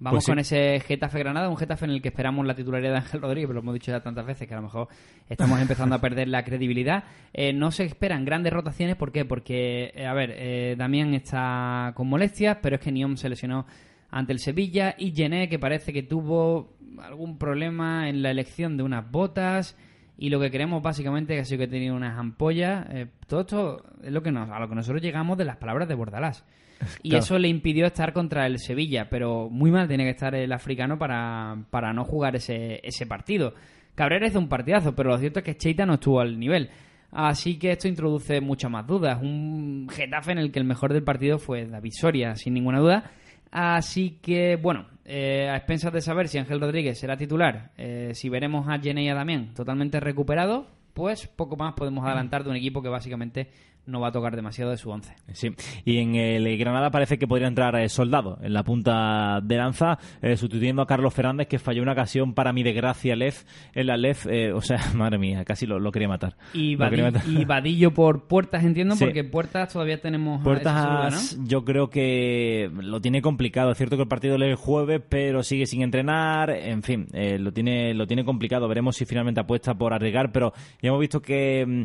Vamos 0.01 0.17
Pues 0.17 0.25
sí. 0.25 0.33
con 0.33 0.39
ese 0.41 0.81
Getafe 0.81 1.19
Granada, 1.21 1.49
un 1.49 1.57
Getafe 1.57 1.85
en 1.85 1.93
el 1.93 2.03
que 2.03 2.09
esperamos 2.09 2.45
la 2.45 2.55
titularidad 2.55 2.91
de 2.93 2.97
Ángel 2.99 3.23
Rodríguez, 3.23 3.47
pero 3.47 3.55
lo 3.55 3.61
hemos 3.61 3.75
dicho 3.75 3.93
ya 3.93 4.01
tantas 4.03 4.27
veces 4.27 4.47
que 4.49 4.53
a 4.53 4.57
lo 4.57 4.65
mejor 4.65 4.89
estamos 5.29 5.61
empezando 5.61 5.95
a 5.95 6.01
perder 6.01 6.29
la 6.29 6.43
credibilidad. 6.45 7.05
Eh, 7.33 7.53
no 7.53 7.71
se 7.71 7.85
esperan 7.85 8.25
grandes 8.25 8.53
rotaciones, 8.53 8.97
¿por 8.97 9.13
qué? 9.13 9.25
Porque, 9.25 9.93
eh, 9.95 10.07
a 10.07 10.13
ver, 10.13 10.35
eh, 10.37 10.75
Damián 10.77 11.15
está 11.15 11.93
con 11.95 12.09
molestias, 12.09 12.59
pero 12.61 12.77
es 12.77 12.83
que 12.83 12.91
Niom 12.93 13.17
se 13.17 13.29
lesionó 13.29 13.67
ante 14.11 14.33
el 14.33 14.41
Sevilla 14.41 14.95
y 14.99 15.13
Gené, 15.13 15.49
que 15.49 15.59
parece 15.61 15.93
que 15.93 16.03
tuvo 16.03 16.75
algún 17.01 17.39
problema 17.39 18.09
en 18.09 18.21
la 18.23 18.31
elección 18.31 18.77
de 18.77 18.83
unas 18.83 19.09
botas 19.11 19.77
y 20.17 20.31
lo 20.31 20.41
que 20.41 20.51
queremos 20.51 20.83
básicamente 20.83 21.39
ha 21.39 21.45
sido 21.45 21.61
que 21.61 21.69
tenía 21.69 21.93
unas 21.93 22.19
ampollas. 22.19 22.87
Eh, 22.91 23.07
todo 23.27 23.41
esto 23.41 23.83
es 24.03 24.13
lo 24.13 24.23
que 24.23 24.31
nos, 24.33 24.49
a 24.51 24.59
lo 24.61 24.69
que 24.69 24.75
nosotros 24.75 25.03
llegamos 25.03 25.37
de 25.39 25.45
las 25.45 25.57
palabras 25.57 25.89
de 25.89 25.95
Bordalás. 25.95 26.45
Y 27.03 27.11
Claro. 27.11 27.25
eso 27.25 27.39
le 27.39 27.49
impidió 27.49 27.87
estar 27.87 28.13
contra 28.13 28.47
el 28.47 28.59
Sevilla, 28.59 29.09
pero 29.09 29.49
muy 29.49 29.71
mal 29.71 29.89
tiene 29.89 30.05
que 30.05 30.11
estar 30.11 30.35
el 30.35 30.53
africano 30.53 30.99
para, 30.99 31.57
para 31.71 31.93
no 31.93 32.05
jugar 32.05 32.37
ese, 32.37 32.81
ese 32.83 33.07
partido. 33.07 33.55
Cabrera 33.95 34.27
hizo 34.27 34.39
un 34.41 34.49
partidazo, 34.49 34.95
pero 34.95 35.11
lo 35.11 35.19
cierto 35.19 35.39
es 35.39 35.45
que 35.45 35.57
Cheita 35.57 35.87
no 35.87 35.95
estuvo 35.95 36.21
al 36.21 36.39
nivel. 36.39 36.69
Así 37.13 37.59
que 37.61 37.71
esto 37.71 37.87
introduce 37.87 38.41
muchas 38.41 38.71
más 38.71 38.87
dudas. 38.87 39.21
Un 39.23 39.87
Getafe 39.89 40.33
en 40.33 40.39
el 40.39 40.51
que 40.51 40.59
el 40.59 40.65
mejor 40.65 40.93
del 40.93 41.05
partido 41.05 41.39
fue 41.39 41.65
David 41.65 41.93
Soria, 41.95 42.35
sin 42.35 42.55
ninguna 42.55 42.81
duda. 42.81 43.11
Así 43.53 44.19
que, 44.21 44.57
bueno, 44.57 44.87
eh, 45.05 45.49
a 45.51 45.57
expensas 45.57 45.93
de 45.93 46.01
saber 46.01 46.29
si 46.29 46.39
Ángel 46.39 46.61
Rodríguez 46.61 46.99
será 46.99 47.17
titular, 47.17 47.73
eh, 47.77 48.13
si 48.15 48.29
veremos 48.29 48.69
a 48.69 48.79
Jenny 48.79 49.05
y 49.05 49.09
a 49.09 49.15
Damián 49.15 49.53
totalmente 49.55 50.01
recuperados, 50.01 50.67
pues 50.95 51.27
poco 51.27 51.57
más 51.57 51.75
podemos 51.75 52.07
adelantar 52.07 52.45
de 52.45 52.51
un 52.51 52.57
equipo 52.57 52.81
que 52.83 52.89
básicamente 52.89 53.49
no 53.87 54.01
va 54.01 54.09
a 54.09 54.13
tocar 54.13 54.35
demasiado 54.37 54.71
de 54.71 54.77
su 54.77 54.91
once. 54.91 55.15
Sí, 55.33 55.51
y 55.85 55.99
en 55.99 56.15
el 56.15 56.57
Granada 56.59 56.91
parece 56.91 57.19
que 57.19 57.27
podría 57.27 57.49
entrar 57.49 57.75
eh, 57.77 57.89
Soldado 57.89 58.39
en 58.43 58.53
la 58.53 58.63
punta 58.63 59.41
de 59.43 59.57
lanza, 59.57 59.99
eh, 60.23 60.37
sustituyendo 60.37 60.83
a 60.83 60.87
Carlos 60.87 61.13
Fernández, 61.13 61.49
que 61.49 61.59
falló 61.59 61.83
una 61.83 61.93
ocasión 61.93 62.35
para 62.35 62.53
mi 62.53 62.63
desgracia 62.63 63.17
Lef, 63.17 63.45
en 63.75 63.87
la 63.87 63.97
Lef, 63.97 64.27
eh, 64.27 64.53
o 64.53 64.61
sea, 64.61 64.79
madre 64.95 65.19
mía, 65.19 65.45
casi 65.45 65.67
lo, 65.67 65.79
lo 65.79 65.93
quería 65.93 66.09
matar. 66.09 66.37
Y, 66.53 66.77
Lo 66.77 66.89
quería 66.91 67.11
Vadi- 67.11 67.13
matar. 67.15 67.29
y 67.29 67.45
Vadillo 67.45 67.93
por 67.93 68.27
puertas, 68.27 68.65
entiendo, 68.65 68.95
Sí. 68.97 69.05
porque 69.05 69.25
puertas 69.25 69.73
todavía 69.73 70.01
tenemos. 70.01 70.43
duda, 70.43 70.45
Puertas, 70.45 71.37
¿no? 71.39 71.47
yo 71.47 71.65
creo 71.65 71.91
que 71.91 72.71
lo 72.75 73.01
tiene 73.01 73.23
complicado. 73.23 73.71
Es 73.73 73.79
cierto 73.79 73.97
que 73.97 74.03
el 74.03 74.09
partido 74.09 74.37
es 74.37 74.43
el 74.43 74.55
jueves, 74.55 75.03
pero 75.09 75.43
sigue 75.43 75.67
sin 75.67 75.83
entrenar. 75.83 76.51
En 76.51 76.83
fin, 76.83 77.07
eh, 77.13 77.39
lo 77.39 77.53
tiene 77.53 77.95
lo 77.95 78.07
tiene 78.07 78.25
complicado. 78.25 78.69
Veremos 78.69 78.97
si 78.97 79.05
finalmente 79.05 79.41
apuesta 79.41 79.75
por 79.75 79.93
arriesgar. 79.93 80.33
Pero 80.33 80.53
ya 80.83 80.89
hemos 80.89 81.01
visto 81.01 81.21
que 81.21 81.65
mm, 81.67 81.83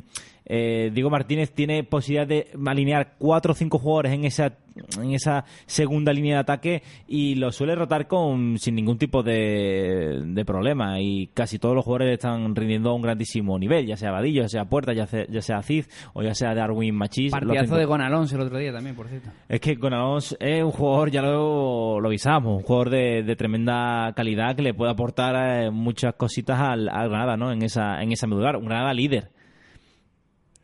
eh, 0.49 0.91
Diego 0.93 1.09
Martínez 1.09 1.51
tiene 1.51 1.83
posibilidad 1.83 2.27
de 2.27 2.47
alinear 2.65 3.13
cuatro 3.17 3.53
o 3.53 3.55
cinco 3.55 3.79
jugadores 3.79 4.13
en 4.13 4.25
esa 4.25 4.57
en 5.01 5.11
esa 5.11 5.43
segunda 5.65 6.13
línea 6.13 6.35
de 6.35 6.39
ataque 6.39 6.83
y 7.05 7.35
lo 7.35 7.51
suele 7.51 7.75
rotar 7.75 8.07
con 8.07 8.57
sin 8.59 8.75
ningún 8.75 8.97
tipo 8.97 9.23
de, 9.23 10.21
de 10.25 10.45
problema 10.45 11.01
y 11.01 11.27
casi 11.33 11.59
todos 11.59 11.75
los 11.75 11.83
jugadores 11.83 12.13
están 12.13 12.55
rindiendo 12.55 12.91
a 12.91 12.93
un 12.93 13.01
grandísimo 13.01 13.59
nivel 13.59 13.85
ya 13.85 13.97
sea 13.97 14.11
Vadillo, 14.11 14.43
ya 14.43 14.47
sea 14.47 14.65
Puerta, 14.65 14.93
ya 14.93 15.05
sea, 15.05 15.25
ya 15.27 15.41
sea 15.41 15.61
Cid 15.61 15.85
o 16.13 16.21
ya 16.23 16.33
sea 16.33 16.55
Darwin 16.55 16.95
Machís 16.95 17.31
lo 17.33 17.39
Partidazo 17.39 17.75
de 17.75 17.85
Gon 17.85 18.01
Alonso 18.01 18.35
el 18.35 18.41
otro 18.43 18.57
día 18.57 18.71
también, 18.71 18.95
por 18.95 19.07
cierto. 19.07 19.29
es 19.49 19.59
que 19.59 19.77
con 19.77 19.93
Alonso 19.93 20.37
es 20.39 20.63
un 20.63 20.71
jugador, 20.71 21.11
ya 21.11 21.21
lo, 21.21 21.99
lo 21.99 22.07
avisamos, 22.07 22.57
un 22.57 22.63
jugador 22.63 22.89
de, 22.89 23.23
de 23.23 23.35
tremenda 23.35 24.13
calidad 24.15 24.55
que 24.55 24.61
le 24.61 24.73
puede 24.73 24.91
aportar 24.91 25.65
eh, 25.65 25.71
muchas 25.71 26.15
cositas 26.15 26.59
al, 26.59 26.89
al 26.89 27.09
Granada, 27.09 27.37
¿no? 27.37 27.51
En 27.51 27.61
esa, 27.61 28.01
en 28.01 28.11
esa 28.11 28.27
medular. 28.27 28.55
Un 28.57 28.65
Granada 28.65 28.93
líder. 28.93 29.29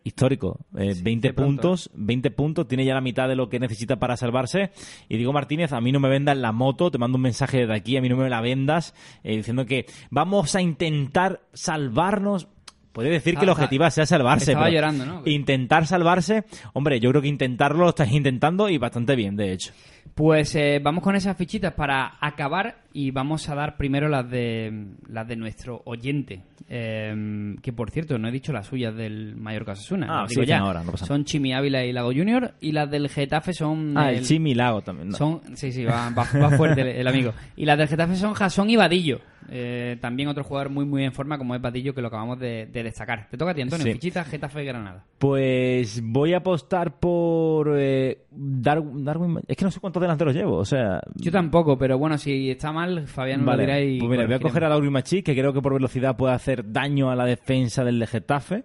Histórico. 0.06 0.60
Eh, 0.78 0.94
20 1.02 1.28
de 1.30 1.34
pronto, 1.34 1.62
puntos, 1.64 1.90
20 1.96 2.30
puntos, 2.32 2.68
tiene 2.68 2.86
ya 2.86 2.94
la 2.94 3.02
mitad 3.02 3.28
de 3.28 3.36
lo 3.36 3.50
que 3.50 3.60
necesita 3.60 3.98
para 3.98 4.16
salvarse. 4.16 4.70
Y 5.10 5.18
digo, 5.18 5.34
Martínez, 5.34 5.74
a 5.74 5.82
mí 5.82 5.92
no 5.92 6.00
me 6.00 6.10
vendas 6.10 6.38
la 6.38 6.52
moto, 6.52 6.92
te 6.92 7.00
mando 7.00 7.16
un 7.18 7.24
mensaje 7.24 7.58
desde 7.62 7.74
aquí, 7.76 7.98
a 7.98 8.02
mí 8.02 8.08
no 8.08 8.16
me 8.16 8.30
la 8.30 8.40
vendas, 8.40 8.94
eh, 9.24 9.36
diciendo 9.36 9.66
que 9.66 9.88
vamos 10.12 10.56
a 10.56 10.62
intentar 10.62 11.42
salvarnos. 11.54 12.48
Puede 12.94 13.10
decir 13.10 13.34
que 13.34 13.40
el 13.44 13.50
Estaba- 13.50 13.52
objetivo 13.54 13.90
sea 13.90 14.06
salvarse. 14.06 14.52
estaba 14.52 14.68
pero 14.68 14.76
llorando, 14.76 15.06
¿no? 15.06 15.22
Intentar 15.26 15.86
salvarse, 15.88 16.46
hombre, 16.74 17.00
yo 17.00 17.10
creo 17.10 17.22
que 17.24 17.28
intentarlo 17.28 17.80
lo 17.84 17.90
estáis 17.90 18.14
intentando 18.14 18.70
y 18.70 18.78
bastante 18.78 19.16
bien, 19.18 19.36
de 19.36 19.52
hecho. 19.52 19.74
Pues 20.14 20.56
eh, 20.56 20.80
vamos 20.82 21.04
con 21.04 21.16
esas 21.16 21.36
fichitas 21.36 21.74
para 21.74 22.14
acabar 22.22 22.85
y 22.98 23.12
vamos 23.12 23.50
a 23.50 23.56
dar 23.56 23.76
primero 23.76 24.08
las 24.08 24.30
de 24.30 24.86
las 25.10 25.28
de 25.28 25.36
nuestro 25.36 25.82
oyente. 25.86 26.42
Eh, 26.70 27.56
que 27.62 27.74
por 27.74 27.92
cierto, 27.92 28.18
no 28.18 28.28
he 28.28 28.32
dicho 28.32 28.54
las 28.54 28.68
suyas 28.68 28.96
del 28.96 29.36
Mallorca 29.36 29.74
Osasuna. 29.74 30.08
Ah, 30.10 30.26
sí, 30.30 30.44
ya. 30.46 30.60
ahora, 30.60 30.82
no 30.84 30.92
pasa 30.92 31.06
son 31.06 31.26
Chimi 31.26 31.54
Ávila 31.54 31.84
y 31.86 31.92
Lago 31.92 32.12
Junior. 32.14 32.54
Y 32.62 32.72
las 32.72 32.90
del 32.90 33.10
Getafe 33.10 33.54
son. 33.54 33.98
Ah, 33.98 34.12
el, 34.12 34.24
Chimi 34.24 34.56
Lago 34.56 34.82
también. 34.82 35.10
no. 35.10 35.18
Son, 35.18 35.42
sí, 35.56 35.72
sí, 35.72 35.84
va, 35.84 36.10
va- 36.12 36.28
va 36.42 36.50
fuerte 36.58 36.82
el, 36.82 36.88
el 36.88 37.08
amigo. 37.08 37.34
Y 37.58 37.66
las 37.66 37.78
del 37.78 37.88
Getafe 37.88 38.16
son 38.16 38.34
Jasón 38.34 38.70
y 38.70 38.78
Vadillo. 38.78 39.20
Eh, 39.48 39.98
también 40.02 40.28
otro 40.28 40.44
jugador 40.44 40.72
muy, 40.72 40.86
muy 40.86 41.04
en 41.04 41.12
forma 41.14 41.38
como 41.38 41.54
es 41.54 41.62
Vadillo, 41.62 41.94
que 41.94 42.02
lo 42.02 42.08
acabamos 42.08 42.40
de, 42.40 42.66
de 42.66 42.82
destacar. 42.82 43.28
Te 43.30 43.38
toca 43.38 43.52
a 43.52 43.54
ti, 43.54 43.62
Antonio. 43.62 43.86
Sí. 43.86 43.92
Fichitas, 43.94 44.28
Getafe 44.28 44.64
y 44.64 44.66
Granada. 44.66 45.04
Pues 45.20 46.02
voy 46.04 46.34
a 46.34 46.38
apostar 46.38 46.98
por 47.00 47.72
eh, 47.78 48.22
Darwin, 48.32 49.06
Darwin- 49.06 49.42
Es 49.48 49.56
que 49.56 49.66
no 49.66 49.70
sé 49.70 49.80
cuántos 49.80 50.02
delanteros 50.02 50.34
llevo, 50.34 50.58
o 50.58 50.66
sea... 50.66 51.00
Yo 51.14 51.32
tampoco, 51.32 51.78
pero 51.78 52.00
bueno, 52.00 52.18
si 52.18 52.50
está 52.50 52.72
mal, 52.72 52.85
Fabián 53.08 53.46
Vale, 53.46 53.64
lo 53.64 53.68
dirá 53.68 53.82
y... 53.82 54.00
pues 54.00 54.10
mira, 54.10 54.26
voy 54.26 54.36
a 54.36 54.40
coger 54.40 54.64
a 54.64 54.70
Darwin 54.70 54.92
Machís, 54.92 55.24
que 55.24 55.34
creo 55.34 55.54
que 55.54 55.62
por 55.62 55.74
velocidad 55.74 56.16
puede 56.16 56.34
hacer 56.34 56.72
daño 56.72 57.10
a 57.10 57.16
la 57.16 57.26
defensa 57.26 57.84
del 57.84 58.00
de 58.00 58.08
Getafe. 58.08 58.64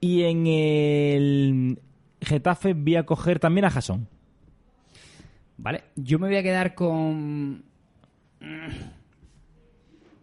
Y 0.00 0.22
en 0.22 0.46
el 0.46 1.78
Getafe 2.20 2.74
voy 2.74 2.96
a 2.96 3.04
coger 3.04 3.38
también 3.38 3.64
a 3.66 3.70
Jason. 3.70 4.08
Vale, 5.58 5.84
yo 5.96 6.18
me 6.18 6.28
voy 6.28 6.36
a 6.36 6.42
quedar 6.42 6.74
con... 6.74 7.62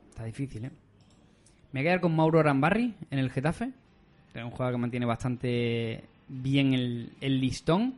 Está 0.09 0.25
difícil, 0.25 0.65
¿eh? 0.65 0.71
Me 1.71 1.81
voy 1.81 1.81
a 1.81 1.83
quedar 1.83 2.01
con 2.01 2.15
Mauro 2.15 2.41
Rambarri 2.41 2.95
en 3.11 3.19
el 3.19 3.29
Getafe. 3.29 3.71
Es 4.33 4.43
un 4.43 4.51
jugador 4.51 4.73
que 4.73 4.81
mantiene 4.81 5.05
bastante 5.05 6.03
bien 6.27 6.73
el, 6.73 7.11
el 7.21 7.39
listón. 7.39 7.95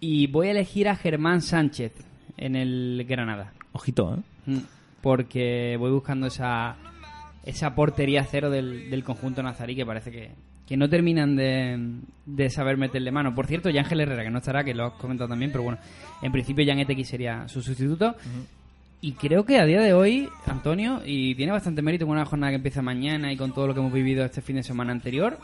Y 0.00 0.26
voy 0.26 0.48
a 0.48 0.50
elegir 0.52 0.88
a 0.88 0.96
Germán 0.96 1.42
Sánchez 1.42 2.09
en 2.40 2.56
el 2.56 3.04
Granada. 3.08 3.52
Ojito, 3.72 4.16
¿eh? 4.16 4.50
Mm, 4.50 4.58
Porque 5.02 5.76
voy 5.78 5.92
buscando 5.92 6.26
esa, 6.26 6.76
esa 7.44 7.74
portería 7.74 8.24
cero 8.24 8.50
del, 8.50 8.90
del 8.90 9.04
conjunto 9.04 9.42
nazarí 9.42 9.76
que 9.76 9.86
parece 9.86 10.10
que, 10.10 10.30
que 10.66 10.76
no 10.76 10.88
terminan 10.88 11.36
de, 11.36 12.00
de 12.26 12.50
saber 12.50 12.76
meterle 12.76 13.12
mano. 13.12 13.34
Por 13.34 13.46
cierto, 13.46 13.68
Ángel 13.68 14.00
Herrera, 14.00 14.24
que 14.24 14.30
no 14.30 14.38
estará, 14.38 14.64
que 14.64 14.74
lo 14.74 14.86
has 14.86 14.92
comentado 14.94 15.28
también, 15.28 15.52
pero 15.52 15.64
bueno, 15.64 15.78
en 16.22 16.32
principio 16.32 16.64
Jan 16.66 16.78
Etequi 16.80 17.04
sería 17.04 17.46
su 17.48 17.62
sustituto. 17.62 18.16
Y 19.02 19.12
creo 19.12 19.44
que 19.44 19.58
a 19.58 19.64
día 19.64 19.80
de 19.80 19.94
hoy, 19.94 20.28
Antonio, 20.46 21.00
y 21.06 21.34
tiene 21.34 21.52
bastante 21.52 21.80
mérito 21.80 22.06
con 22.06 22.16
una 22.16 22.26
jornada 22.26 22.50
que 22.50 22.56
empieza 22.56 22.82
mañana 22.82 23.32
y 23.32 23.36
con 23.36 23.52
todo 23.54 23.66
lo 23.66 23.72
que 23.74 23.80
hemos 23.80 23.92
vivido 23.92 24.24
este 24.24 24.42
fin 24.42 24.56
de 24.56 24.62
semana 24.62 24.92
anterior, 24.92 25.38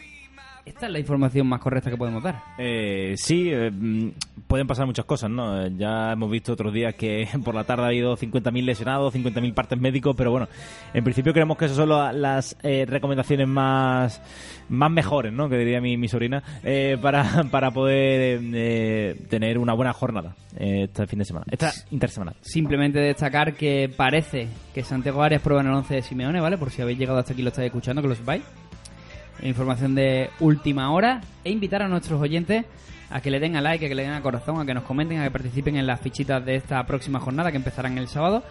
esta 0.67 0.87
es 0.87 0.93
la 0.93 0.99
información 0.99 1.47
más 1.47 1.61
correcta 1.61 1.89
que 1.91 1.97
podemos 1.97 2.23
dar. 2.23 2.43
Eh, 2.59 3.15
sí, 3.17 3.49
eh, 3.51 3.71
mm, 3.71 4.09
pueden 4.47 4.67
pasar 4.67 4.85
muchas 4.85 5.05
cosas, 5.07 5.31
¿no? 5.31 5.63
Eh, 5.65 5.73
Ya 5.77 6.13
hemos 6.13 6.31
visto 6.31 6.53
otros 6.53 6.73
días 6.75 6.95
que 6.97 7.27
por 7.45 7.55
la 7.55 7.65
tarde 7.65 7.85
ha 7.85 7.87
habido 7.87 8.17
50.000 8.17 8.65
lesionados, 8.65 9.15
50.000 9.15 9.55
partes 9.55 9.79
médicos, 9.81 10.15
pero 10.17 10.31
bueno, 10.33 10.49
en 10.93 11.05
principio 11.05 11.33
creemos 11.33 11.57
que 11.57 11.67
esas 11.67 11.77
son 11.77 11.89
la- 11.89 12.13
las 12.13 12.57
eh, 12.63 12.85
recomendaciones 12.87 13.47
más, 13.49 14.21
más 14.69 14.91
mejores, 14.91 15.33
¿no? 15.33 15.49
Que 15.49 15.57
diría 15.57 15.81
mi, 15.81 15.97
mi 15.97 16.09
sobrina, 16.09 16.43
eh, 16.65 16.99
para, 17.01 17.45
para 17.51 17.71
poder 17.71 18.41
eh, 18.55 19.15
tener 19.31 19.59
una 19.59 19.73
buena 19.73 19.93
jornada 19.93 20.35
eh, 20.59 20.85
este 20.85 21.07
fin 21.07 21.21
de 21.21 21.25
semana, 21.25 21.47
esta 21.51 21.71
intersemanal. 21.91 22.35
Simplemente 22.41 22.99
destacar 22.99 23.55
que 23.55 23.89
parece 23.97 24.49
que 24.75 24.83
Santiago 24.83 25.23
Arias 25.23 25.43
prueba 25.43 25.63
en 25.63 25.69
el 25.69 25.75
11 25.75 25.95
de 25.95 26.03
Simeone, 26.03 26.41
¿vale? 26.41 26.59
Por 26.59 26.71
si 26.71 26.83
habéis 26.83 26.99
llegado 26.99 27.19
hasta 27.19 27.33
aquí 27.33 27.43
y 27.43 27.45
lo 27.45 27.51
estáis 27.51 27.67
escuchando, 27.67 28.03
que 28.03 28.09
lo 28.09 28.15
sepáis. 28.15 28.43
Información 29.43 29.95
de 29.95 30.31
última 30.41 30.91
hora. 30.91 31.21
E 31.45 31.51
invitar 31.51 31.83
a 31.83 31.89
nuestros 31.89 32.21
oyentes 32.21 32.65
a 33.11 33.21
que 33.21 33.31
le 33.31 33.39
den 33.39 33.57
a 33.57 33.61
like, 33.61 33.87
a 33.87 33.89
que 33.89 33.95
le 33.95 34.03
den 34.03 34.13
a 34.13 34.23
corazón, 34.23 34.61
a 34.61 34.67
que 34.67 34.75
nos 34.75 34.85
comenten, 34.85 35.21
a 35.21 35.25
que 35.25 35.31
participen 35.31 35.77
en 35.77 35.87
las 35.87 36.01
fichitas 36.01 36.45
de 36.45 36.57
esta 36.57 36.85
próxima 36.87 37.21
jornada 37.21 37.51
que 37.51 37.57
empezarán 37.57 37.99
el 37.99 38.09
sábado. 38.09 38.43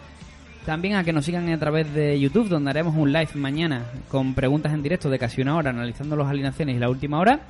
También 0.65 0.95
a 0.95 1.03
que 1.03 1.13
nos 1.13 1.25
sigan 1.25 1.47
a 1.51 1.59
través 1.59 1.93
de 1.93 2.19
YouTube, 2.19 2.49
donde 2.49 2.71
haremos 2.71 2.95
un 2.95 3.13
live 3.13 3.29
mañana 3.35 3.83
con 4.09 4.33
preguntas 4.33 4.73
en 4.73 4.81
directo 4.81 5.09
de 5.09 5.19
casi 5.19 5.41
una 5.41 5.55
hora, 5.55 5.69
analizando 5.69 6.15
las 6.15 6.27
alineaciones 6.27 6.75
y 6.75 6.79
la 6.79 6.89
última 6.89 7.19
hora. 7.19 7.41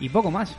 Y 0.00 0.08
poco 0.08 0.30
más. 0.32 0.56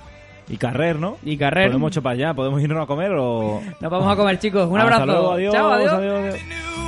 Y 0.48 0.58
carrer, 0.58 0.98
¿no? 0.98 1.18
Y 1.24 1.36
carrer. 1.38 1.68
Podemos 1.68 1.92
chupar 1.92 2.16
ya, 2.16 2.34
podemos 2.34 2.62
irnos 2.62 2.82
a 2.82 2.86
comer 2.86 3.12
o... 3.14 3.62
Nos 3.82 3.92
vamos 3.92 4.12
a 4.12 4.16
comer, 4.16 4.40
chicos. 4.40 4.70
Un 4.70 4.80
abrazo. 4.80 5.06
luego, 5.06 5.32
adiós, 5.34 5.54
Chao, 5.54 5.72
adiós. 5.72 5.94
adiós, 5.94 6.20
adiós. 6.20 6.85